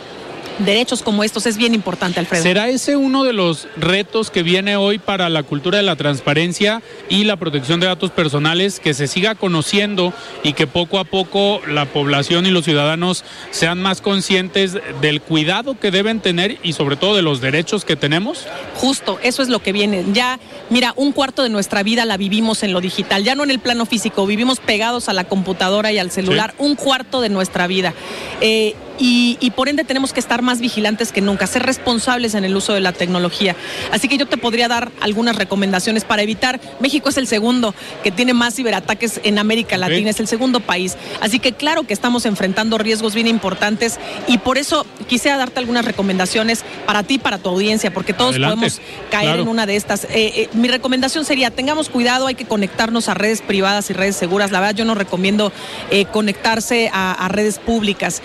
derechos 0.59 1.01
como 1.01 1.23
estos 1.23 1.45
es 1.45 1.57
bien 1.57 1.73
importante, 1.73 2.19
Alfredo. 2.19 2.43
¿Será 2.43 2.69
ese 2.69 2.95
uno 2.95 3.23
de 3.23 3.33
los 3.33 3.67
retos 3.77 4.29
que 4.29 4.43
viene 4.43 4.75
hoy 4.75 4.99
para 4.99 5.29
la 5.29 5.43
cultura 5.43 5.77
de 5.77 5.83
la 5.83 5.95
transparencia 5.95 6.81
y 7.09 7.23
la 7.23 7.37
protección 7.37 7.79
de 7.79 7.87
datos 7.87 8.11
personales, 8.11 8.79
que 8.79 8.93
se 8.93 9.07
siga 9.07 9.35
conociendo 9.35 10.13
y 10.43 10.53
que 10.53 10.67
poco 10.67 10.99
a 10.99 11.03
poco 11.03 11.61
la 11.67 11.85
población 11.85 12.45
y 12.45 12.51
los 12.51 12.65
ciudadanos 12.65 13.23
sean 13.51 13.81
más 13.81 14.01
conscientes 14.01 14.77
del 15.01 15.21
cuidado 15.21 15.79
que 15.79 15.91
deben 15.91 16.19
tener 16.19 16.57
y 16.63 16.73
sobre 16.73 16.95
todo 16.95 17.15
de 17.15 17.21
los 17.21 17.41
derechos 17.41 17.85
que 17.85 17.95
tenemos? 17.95 18.45
Justo, 18.75 19.19
eso 19.23 19.41
es 19.41 19.49
lo 19.49 19.59
que 19.59 19.71
viene. 19.71 20.05
Ya, 20.13 20.39
mira, 20.69 20.93
un 20.95 21.11
cuarto 21.11 21.43
de 21.43 21.49
nuestra 21.49 21.83
vida 21.83 22.05
la 22.05 22.17
vivimos 22.17 22.63
en 22.63 22.73
lo 22.73 22.81
digital, 22.81 23.23
ya 23.23 23.35
no 23.35 23.43
en 23.43 23.51
el 23.51 23.59
plano 23.59 23.85
físico, 23.85 24.25
vivimos 24.25 24.59
pegados 24.59 25.09
a 25.09 25.13
la 25.13 25.23
computadora 25.23 25.91
y 25.91 25.97
al 25.97 26.11
celular, 26.11 26.53
un 26.57 26.75
cuarto 26.75 27.21
de 27.21 27.29
nuestra 27.29 27.67
vida. 27.67 27.93
Eh, 28.41 28.75
y, 28.99 29.51
por 29.55 29.69
ende 29.69 29.83
tenemos 29.83 30.13
que 30.13 30.19
estar 30.19 30.41
más 30.41 30.59
vigilantes 30.59 31.11
que 31.11 31.21
nunca, 31.21 31.47
ser 31.47 31.63
responsables 31.63 32.35
en 32.35 32.43
el 32.43 32.55
uso 32.55 32.73
de 32.73 32.79
la 32.79 32.91
tecnología. 32.91 33.55
Así 33.91 34.07
que 34.07 34.17
yo 34.17 34.25
te 34.25 34.37
podría 34.37 34.67
dar 34.67 34.91
algunas 35.01 35.35
recomendaciones 35.35 36.05
para 36.05 36.21
evitar. 36.21 36.59
México 36.79 37.09
es 37.09 37.17
el 37.17 37.27
segundo 37.27 37.75
que 38.03 38.11
tiene 38.11 38.33
más 38.33 38.55
ciberataques 38.55 39.21
en 39.23 39.39
América 39.39 39.77
Latina, 39.77 40.09
es 40.09 40.19
el 40.19 40.27
segundo 40.27 40.59
país. 40.59 40.97
Así 41.21 41.39
que 41.39 41.53
claro 41.53 41.83
que 41.83 41.93
estamos 41.93 42.25
enfrentando 42.25 42.77
riesgos 42.77 43.13
bien 43.13 43.27
importantes 43.27 43.99
y 44.27 44.37
por 44.37 44.57
eso 44.57 44.85
quisiera 45.07 45.37
darte 45.37 45.59
algunas 45.59 45.85
recomendaciones 45.85 46.63
para 46.85 47.03
ti, 47.03 47.17
para 47.17 47.37
tu 47.37 47.49
audiencia, 47.49 47.93
porque 47.93 48.13
todos 48.13 48.37
podemos 48.37 48.81
caer 49.09 49.39
en 49.39 49.47
una 49.47 49.65
de 49.65 49.75
estas. 49.75 50.05
Eh, 50.05 50.09
eh, 50.13 50.49
mi 50.53 50.67
recomendación 50.67 51.25
sería, 51.25 51.51
tengamos 51.51 51.89
cuidado, 51.89 52.27
hay 52.27 52.35
que 52.35 52.45
conectarnos 52.45 53.09
a 53.09 53.13
redes 53.13 53.41
privadas 53.41 53.89
y 53.89 53.93
redes 53.93 54.15
seguras. 54.15 54.51
La 54.51 54.59
verdad 54.59 54.75
yo 54.75 54.85
no 54.85 54.95
recomiendo 54.95 55.51
eh, 55.91 56.05
conectarse 56.05 56.89
a, 56.93 57.27
redes 57.33 57.57
públicas 57.57 58.21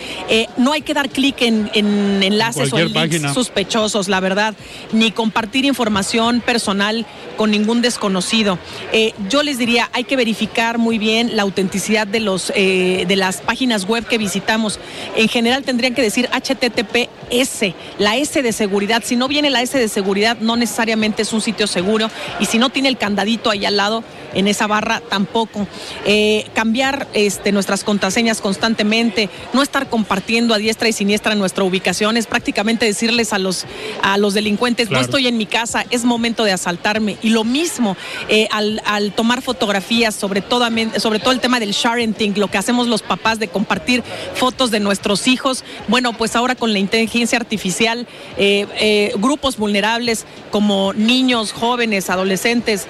no 0.59 0.72
hay 0.72 0.82
que 0.82 0.94
dar 0.94 1.09
clic 1.09 1.40
en, 1.42 1.70
enlaces 1.74 2.72
o 2.72 2.78
en 2.78 2.92
links 2.92 3.32
sospechosos, 3.32 4.09
la 4.09 4.20
verdad, 4.20 4.54
ni 4.92 5.11
compartir 5.11 5.64
información 5.64 6.40
personal 6.40 7.06
con 7.36 7.50
ningún 7.50 7.80
desconocido. 7.80 8.59
Eh, 8.92 9.14
yo 9.28 9.42
les 9.42 9.59
diría, 9.59 9.88
hay 9.92 10.04
que 10.04 10.16
verificar 10.16 10.78
muy 10.78 10.98
bien 10.98 11.36
la 11.36 11.42
autenticidad 11.42 12.06
de, 12.06 12.20
los, 12.20 12.52
eh, 12.54 13.04
de 13.06 13.16
las 13.16 13.40
páginas 13.40 13.86
web 13.86 14.04
que 14.06 14.18
visitamos. 14.18 14.78
En 15.16 15.28
general 15.28 15.62
tendrían 15.62 15.94
que 15.94 16.02
decir 16.02 16.28
HTTPS, 16.32 17.74
la 17.98 18.16
S 18.16 18.42
de 18.42 18.52
seguridad. 18.52 19.02
Si 19.04 19.16
no 19.16 19.28
viene 19.28 19.50
la 19.50 19.62
S 19.62 19.78
de 19.78 19.88
seguridad, 19.88 20.38
no 20.40 20.56
necesariamente 20.56 21.22
es 21.22 21.32
un 21.32 21.40
sitio 21.40 21.66
seguro. 21.66 22.11
Y 22.40 22.46
si 22.46 22.59
no 22.59 22.70
tiene 22.70 22.88
el 22.88 22.98
candadito 22.98 23.50
ahí 23.50 23.64
al 23.64 23.76
lado, 23.76 24.02
en 24.35 24.49
esa 24.49 24.66
barra 24.66 25.01
tampoco. 25.01 25.66
Eh, 26.05 26.47
cambiar 26.55 27.09
este, 27.14 27.53
nuestras 27.53 27.85
contraseñas 27.85 28.41
constantemente, 28.41 29.29
no 29.53 29.62
estar 29.62 29.89
compartiendo 29.89 30.55
a 30.55 30.59
diestra 30.59 30.89
y 30.89 30.93
siniestra 30.93 31.35
nuestra 31.35 31.64
ubicación, 31.64 32.16
es 32.16 32.26
prácticamente 32.26 32.87
decirles 32.87 33.33
a 33.33 33.39
los, 33.39 33.64
a 34.03 34.18
los 34.18 34.35
delincuentes, 34.35 34.91
no 34.91 35.01
estoy 35.01 35.26
en 35.26 35.37
mi 35.37 35.47
casa, 35.47 35.85
es 35.91 36.05
momento 36.05 36.45
de 36.45 36.53
asaltarme. 36.53 37.16
Y 37.22 37.31
lo 37.31 37.45
mismo 37.45 37.97
eh, 38.29 38.49
al, 38.51 39.12
tomar 39.14 39.43
fotografías, 39.43 40.14
sobre 40.14 40.41
todo, 40.41 40.66
sobre 40.99 41.18
todo 41.18 41.33
el 41.33 41.41
tema 41.41 41.61
del 41.61 41.72
sharing, 41.72 42.14
lo 42.37 42.49
que 42.49 42.59
hacemos 42.59 42.87
los 42.87 43.03
papás 43.03 43.39
de 43.39 43.49
compartir 43.49 44.03
fotos 44.35 44.70
de 44.70 44.81
nuestros 44.81 45.26
hijos. 45.26 45.64
Bueno, 45.89 46.12
pues 46.12 46.37
ahora 46.37 46.55
con 46.55 46.72
la 46.72 46.79
inteligencia 46.79 47.39
artificial, 47.39 48.07
eh, 48.37 49.12
grupos 49.16 49.57
vulnerables 49.57 50.24
como 50.51 50.93
niños, 50.93 51.53
jóvenes, 51.53 52.11
adolescentes, 52.11 52.87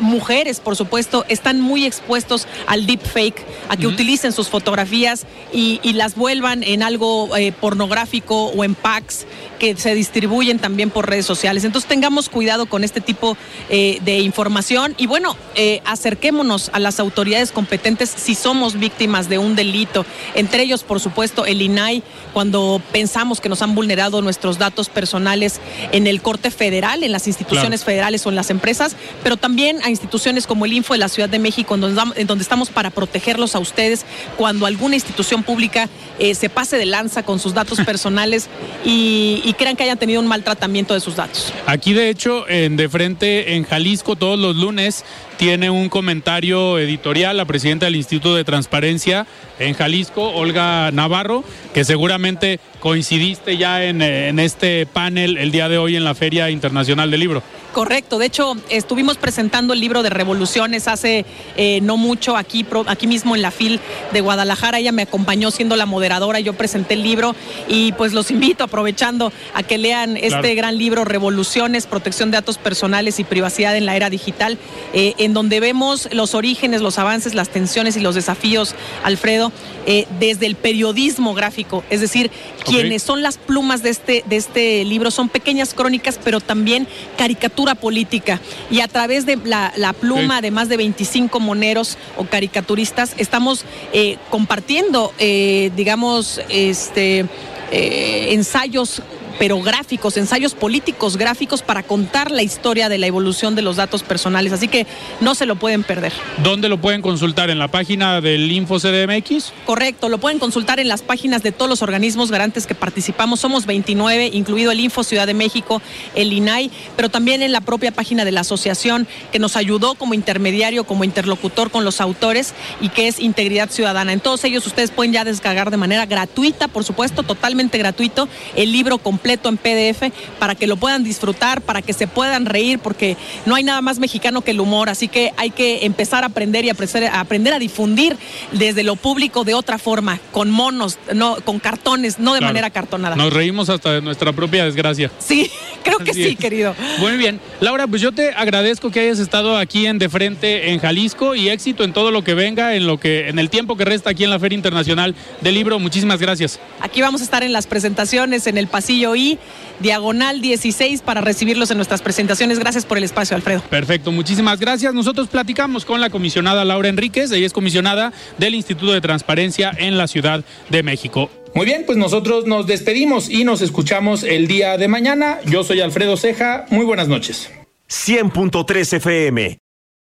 mujeres, 0.00 0.49
por 0.58 0.74
supuesto, 0.74 1.24
están 1.28 1.60
muy 1.60 1.84
expuestos 1.84 2.48
al 2.66 2.86
deepfake, 2.86 3.44
a 3.68 3.76
que 3.76 3.86
utilicen 3.86 4.32
sus 4.32 4.48
fotografías 4.48 5.26
y, 5.52 5.78
las 6.00 6.14
vuelvan 6.14 6.62
en 6.62 6.82
algo 6.82 7.36
eh, 7.36 7.52
pornográfico 7.52 8.46
o 8.46 8.64
en 8.64 8.74
packs 8.74 9.26
que 9.60 9.76
se 9.76 9.94
distribuyen 9.94 10.58
también 10.58 10.90
por 10.90 11.08
redes 11.08 11.26
sociales. 11.26 11.62
Entonces 11.62 11.88
tengamos 11.88 12.28
cuidado 12.28 12.66
con 12.66 12.82
este 12.82 13.00
tipo 13.00 13.36
eh, 13.68 14.00
de 14.02 14.18
información 14.18 14.94
y 14.96 15.06
bueno, 15.06 15.36
eh, 15.54 15.82
acerquémonos 15.84 16.70
a 16.72 16.80
las 16.80 16.98
autoridades 16.98 17.52
competentes 17.52 18.10
si 18.10 18.34
somos 18.34 18.78
víctimas 18.80 19.28
de 19.28 19.38
un 19.38 19.54
delito. 19.54 20.04
Entre 20.34 20.62
ellos, 20.62 20.82
por 20.82 20.98
supuesto, 20.98 21.46
el 21.46 21.62
INAI, 21.62 22.02
cuando 22.32 22.80
pensamos 22.90 23.40
que 23.40 23.48
nos 23.48 23.62
han 23.62 23.74
vulnerado 23.74 24.22
nuestros 24.22 24.58
datos 24.58 24.88
personales 24.88 25.60
en 25.92 26.06
el 26.06 26.22
corte 26.22 26.50
federal, 26.50 27.04
en 27.04 27.12
las 27.12 27.26
instituciones 27.28 27.84
federales 27.84 28.26
o 28.26 28.30
en 28.30 28.36
las 28.36 28.48
empresas, 28.50 28.96
pero 29.22 29.36
también 29.36 29.80
a 29.82 29.90
instituciones 29.90 30.46
como 30.46 30.64
el 30.64 30.72
Info 30.72 30.94
de 30.94 30.98
la 30.98 31.08
Ciudad 31.08 31.28
de 31.28 31.38
México, 31.38 31.74
en 31.74 31.80
donde, 32.26 32.42
estamos 32.42 32.70
para 32.70 32.90
protegerlos 32.90 33.54
a 33.54 33.58
ustedes 33.58 34.06
cuando 34.38 34.64
alguna 34.64 34.94
institución 34.94 35.42
pública 35.42 35.90
eh, 36.18 36.34
se 36.34 36.48
pase 36.48 36.78
de 36.78 36.86
lanza 36.86 37.22
con 37.22 37.38
sus 37.38 37.52
datos 37.52 37.78
personales 37.84 38.48
y, 38.84 39.49
crean 39.54 39.76
que 39.76 39.84
hayan 39.84 39.98
tenido 39.98 40.20
un 40.20 40.26
maltratamiento 40.26 40.94
de 40.94 41.00
sus 41.00 41.16
datos. 41.16 41.52
Aquí, 41.66 41.92
de 41.92 42.10
hecho, 42.10 42.48
en 42.48 42.76
De 42.76 42.88
Frente, 42.88 43.54
en 43.54 43.64
Jalisco, 43.64 44.16
todos 44.16 44.38
los 44.38 44.56
lunes 44.56 45.04
tiene 45.36 45.70
un 45.70 45.88
comentario 45.88 46.78
editorial 46.78 47.36
la 47.36 47.44
presidenta 47.44 47.86
del 47.86 47.96
Instituto 47.96 48.34
de 48.34 48.44
Transparencia 48.44 49.26
en 49.60 49.74
Jalisco, 49.74 50.30
Olga 50.30 50.90
Navarro, 50.90 51.44
que 51.72 51.84
seguramente 51.84 52.58
coincidiste 52.80 53.56
ya 53.56 53.84
en, 53.84 54.02
en 54.02 54.38
este 54.38 54.86
panel 54.86 55.36
el 55.36 55.52
día 55.52 55.68
de 55.68 55.78
hoy 55.78 55.96
en 55.96 56.04
la 56.04 56.14
Feria 56.14 56.50
Internacional 56.50 57.10
del 57.10 57.20
Libro. 57.20 57.42
Correcto, 57.72 58.18
de 58.18 58.26
hecho 58.26 58.56
estuvimos 58.68 59.16
presentando 59.16 59.74
el 59.74 59.80
libro 59.80 60.02
de 60.02 60.10
revoluciones 60.10 60.88
hace 60.88 61.24
eh, 61.56 61.78
no 61.82 61.96
mucho 61.96 62.36
aquí, 62.36 62.66
aquí 62.86 63.06
mismo 63.06 63.36
en 63.36 63.42
la 63.42 63.52
FIL 63.52 63.78
de 64.12 64.20
Guadalajara, 64.20 64.80
ella 64.80 64.90
me 64.90 65.02
acompañó 65.02 65.52
siendo 65.52 65.76
la 65.76 65.86
moderadora, 65.86 66.40
yo 66.40 66.54
presenté 66.54 66.94
el 66.94 67.04
libro 67.04 67.36
y 67.68 67.92
pues 67.92 68.12
los 68.12 68.32
invito 68.32 68.64
aprovechando 68.64 69.32
a 69.54 69.62
que 69.62 69.78
lean 69.78 70.16
este 70.16 70.56
gran 70.56 70.78
libro 70.78 71.04
Revoluciones, 71.04 71.86
Protección 71.86 72.32
de 72.32 72.38
Datos 72.38 72.58
Personales 72.58 73.20
y 73.20 73.24
Privacidad 73.24 73.76
en 73.76 73.86
la 73.86 73.94
Era 73.94 74.10
Digital, 74.10 74.58
eh, 74.92 75.14
en 75.18 75.32
donde 75.32 75.60
vemos 75.60 76.08
los 76.12 76.34
orígenes, 76.34 76.80
los 76.80 76.98
avances, 76.98 77.36
las 77.36 77.50
tensiones 77.50 77.96
y 77.96 78.00
los 78.00 78.16
desafíos, 78.16 78.74
Alfredo, 79.04 79.49
eh, 79.86 80.06
desde 80.18 80.46
el 80.46 80.56
periodismo 80.56 81.34
gráfico, 81.34 81.84
es 81.90 82.00
decir, 82.00 82.30
quienes 82.64 83.02
son 83.02 83.22
las 83.22 83.38
plumas 83.38 83.82
de 83.82 83.90
este, 83.90 84.24
de 84.26 84.36
este 84.36 84.84
libro 84.84 85.10
son 85.10 85.28
pequeñas 85.28 85.74
crónicas, 85.74 86.18
pero 86.22 86.40
también 86.40 86.86
caricaturas 87.16 87.76
política. 87.76 88.40
Y 88.70 88.80
a 88.80 88.88
través 88.88 89.26
de 89.26 89.38
la, 89.44 89.94
pluma 90.00 90.40
de 90.40 90.50
más 90.50 90.68
de 90.68 90.76
25 90.76 91.40
moneros 91.40 91.98
o 92.16 92.24
caricaturistas, 92.24 93.14
estamos 93.16 93.64
eh, 93.92 94.18
compartiendo, 94.30 95.12
eh, 95.18 95.70
digamos, 95.76 96.40
este, 96.48 97.26
ensayos 97.72 99.02
pero 99.40 99.58
gráficos, 99.62 100.18
ensayos 100.18 100.54
políticos 100.54 101.16
gráficos 101.16 101.62
para 101.62 101.82
contar 101.82 102.30
la 102.30 102.42
historia 102.42 102.90
de 102.90 102.98
la 102.98 103.06
evolución 103.06 103.54
de 103.54 103.62
los 103.62 103.76
datos 103.76 104.02
personales. 104.02 104.52
Así 104.52 104.68
que 104.68 104.86
no 105.22 105.34
se 105.34 105.46
lo 105.46 105.56
pueden 105.56 105.82
perder. 105.82 106.12
¿Dónde 106.42 106.68
lo 106.68 106.78
pueden 106.78 107.00
consultar? 107.00 107.48
¿En 107.48 107.58
la 107.58 107.68
página 107.68 108.20
del 108.20 108.52
InfoCDMX? 108.52 109.54
Correcto, 109.64 110.10
lo 110.10 110.18
pueden 110.18 110.38
consultar 110.38 110.78
en 110.78 110.88
las 110.88 111.00
páginas 111.00 111.42
de 111.42 111.52
todos 111.52 111.70
los 111.70 111.80
organismos 111.80 112.30
garantes 112.30 112.66
que 112.66 112.74
participamos. 112.74 113.40
Somos 113.40 113.64
29, 113.64 114.28
incluido 114.34 114.72
el 114.72 114.80
Info 114.80 115.04
Ciudad 115.04 115.26
de 115.26 115.32
México, 115.32 115.80
el 116.14 116.34
INAI, 116.34 116.70
pero 116.94 117.08
también 117.08 117.40
en 117.40 117.52
la 117.52 117.62
propia 117.62 117.92
página 117.92 118.26
de 118.26 118.32
la 118.32 118.42
asociación 118.42 119.08
que 119.32 119.38
nos 119.38 119.56
ayudó 119.56 119.94
como 119.94 120.12
intermediario, 120.12 120.84
como 120.84 121.02
interlocutor 121.02 121.70
con 121.70 121.86
los 121.86 122.02
autores 122.02 122.52
y 122.82 122.90
que 122.90 123.08
es 123.08 123.18
Integridad 123.18 123.70
Ciudadana. 123.70 124.12
En 124.12 124.20
todos 124.20 124.44
ellos 124.44 124.66
ustedes 124.66 124.90
pueden 124.90 125.14
ya 125.14 125.24
descargar 125.24 125.70
de 125.70 125.78
manera 125.78 126.04
gratuita, 126.04 126.68
por 126.68 126.84
supuesto, 126.84 127.22
totalmente 127.22 127.78
gratuito, 127.78 128.28
el 128.54 128.70
libro 128.70 128.98
completo 128.98 129.29
en 129.30 129.56
PDF 129.56 130.12
para 130.38 130.54
que 130.54 130.66
lo 130.66 130.76
puedan 130.76 131.04
disfrutar, 131.04 131.60
para 131.60 131.82
que 131.82 131.92
se 131.92 132.06
puedan 132.06 132.46
reír, 132.46 132.78
porque 132.78 133.16
no 133.46 133.54
hay 133.54 133.64
nada 133.64 133.80
más 133.80 133.98
mexicano 133.98 134.40
que 134.42 134.50
el 134.50 134.60
humor, 134.60 134.88
así 134.88 135.08
que 135.08 135.32
hay 135.36 135.50
que 135.50 135.84
empezar 135.84 136.24
a 136.24 136.28
aprender 136.28 136.64
y 136.64 136.70
aprender, 136.70 137.06
a, 137.06 137.20
aprender 137.20 137.52
a 137.54 137.58
difundir 137.58 138.16
desde 138.52 138.82
lo 138.82 138.96
público 138.96 139.44
de 139.44 139.54
otra 139.54 139.78
forma, 139.78 140.18
con 140.32 140.50
monos, 140.50 140.98
no, 141.14 141.36
con 141.44 141.58
cartones, 141.58 142.18
no 142.18 142.34
de 142.34 142.40
manera 142.40 142.70
cartonada. 142.70 143.16
Nos 143.16 143.32
reímos 143.32 143.68
hasta 143.68 143.92
de 143.92 144.02
nuestra 144.02 144.32
propia 144.32 144.64
desgracia. 144.64 145.10
Sí, 145.18 145.50
creo 145.84 145.98
que 145.98 146.14
sí, 146.14 146.36
querido. 146.36 146.74
Muy 146.98 147.16
bien. 147.16 147.40
Laura, 147.60 147.86
pues 147.86 148.02
yo 148.02 148.12
te 148.12 148.32
agradezco 148.32 148.90
que 148.90 149.00
hayas 149.00 149.18
estado 149.18 149.56
aquí 149.56 149.86
en 149.86 149.98
De 149.98 150.08
Frente 150.08 150.70
en 150.72 150.80
Jalisco 150.80 151.34
y 151.34 151.48
éxito 151.48 151.84
en 151.84 151.92
todo 151.92 152.10
lo 152.10 152.24
que 152.24 152.34
venga, 152.34 152.74
en 152.74 152.86
lo 152.86 152.98
que, 152.98 153.28
en 153.28 153.38
el 153.38 153.50
tiempo 153.50 153.76
que 153.76 153.84
resta 153.84 154.10
aquí 154.10 154.24
en 154.24 154.30
la 154.30 154.38
Feria 154.38 154.56
Internacional 154.56 155.14
del 155.40 155.54
Libro. 155.54 155.78
Muchísimas 155.78 156.20
gracias. 156.20 156.58
Aquí 156.80 157.00
vamos 157.00 157.20
a 157.20 157.24
estar 157.24 157.42
en 157.42 157.52
las 157.52 157.66
presentaciones, 157.66 158.46
en 158.46 158.58
el 158.58 158.66
pasillo 158.66 159.14
I, 159.20 159.38
diagonal 159.80 160.40
16, 160.40 161.02
para 161.02 161.20
recibirlos 161.20 161.70
en 161.70 161.78
nuestras 161.78 162.02
presentaciones. 162.02 162.58
Gracias 162.58 162.84
por 162.84 162.98
el 162.98 163.04
espacio, 163.04 163.36
Alfredo. 163.36 163.62
Perfecto, 163.68 164.12
muchísimas 164.12 164.60
gracias. 164.60 164.94
Nosotros 164.94 165.28
platicamos 165.28 165.84
con 165.84 166.00
la 166.00 166.10
comisionada 166.10 166.64
Laura 166.64 166.88
Enríquez, 166.88 167.30
ella 167.32 167.46
es 167.46 167.52
comisionada 167.52 168.12
del 168.38 168.54
Instituto 168.54 168.92
de 168.92 169.00
Transparencia 169.00 169.72
en 169.76 169.96
la 169.96 170.06
Ciudad 170.06 170.44
de 170.68 170.82
México. 170.82 171.30
Muy 171.54 171.66
bien, 171.66 171.82
pues 171.84 171.98
nosotros 171.98 172.46
nos 172.46 172.66
despedimos 172.66 173.28
y 173.28 173.44
nos 173.44 173.60
escuchamos 173.60 174.22
el 174.22 174.46
día 174.46 174.76
de 174.76 174.86
mañana. 174.86 175.38
Yo 175.46 175.64
soy 175.64 175.80
Alfredo 175.80 176.16
Ceja, 176.16 176.66
muy 176.70 176.84
buenas 176.84 177.08
noches. 177.08 177.50
100.3 177.88 178.92
FM, 178.94 179.58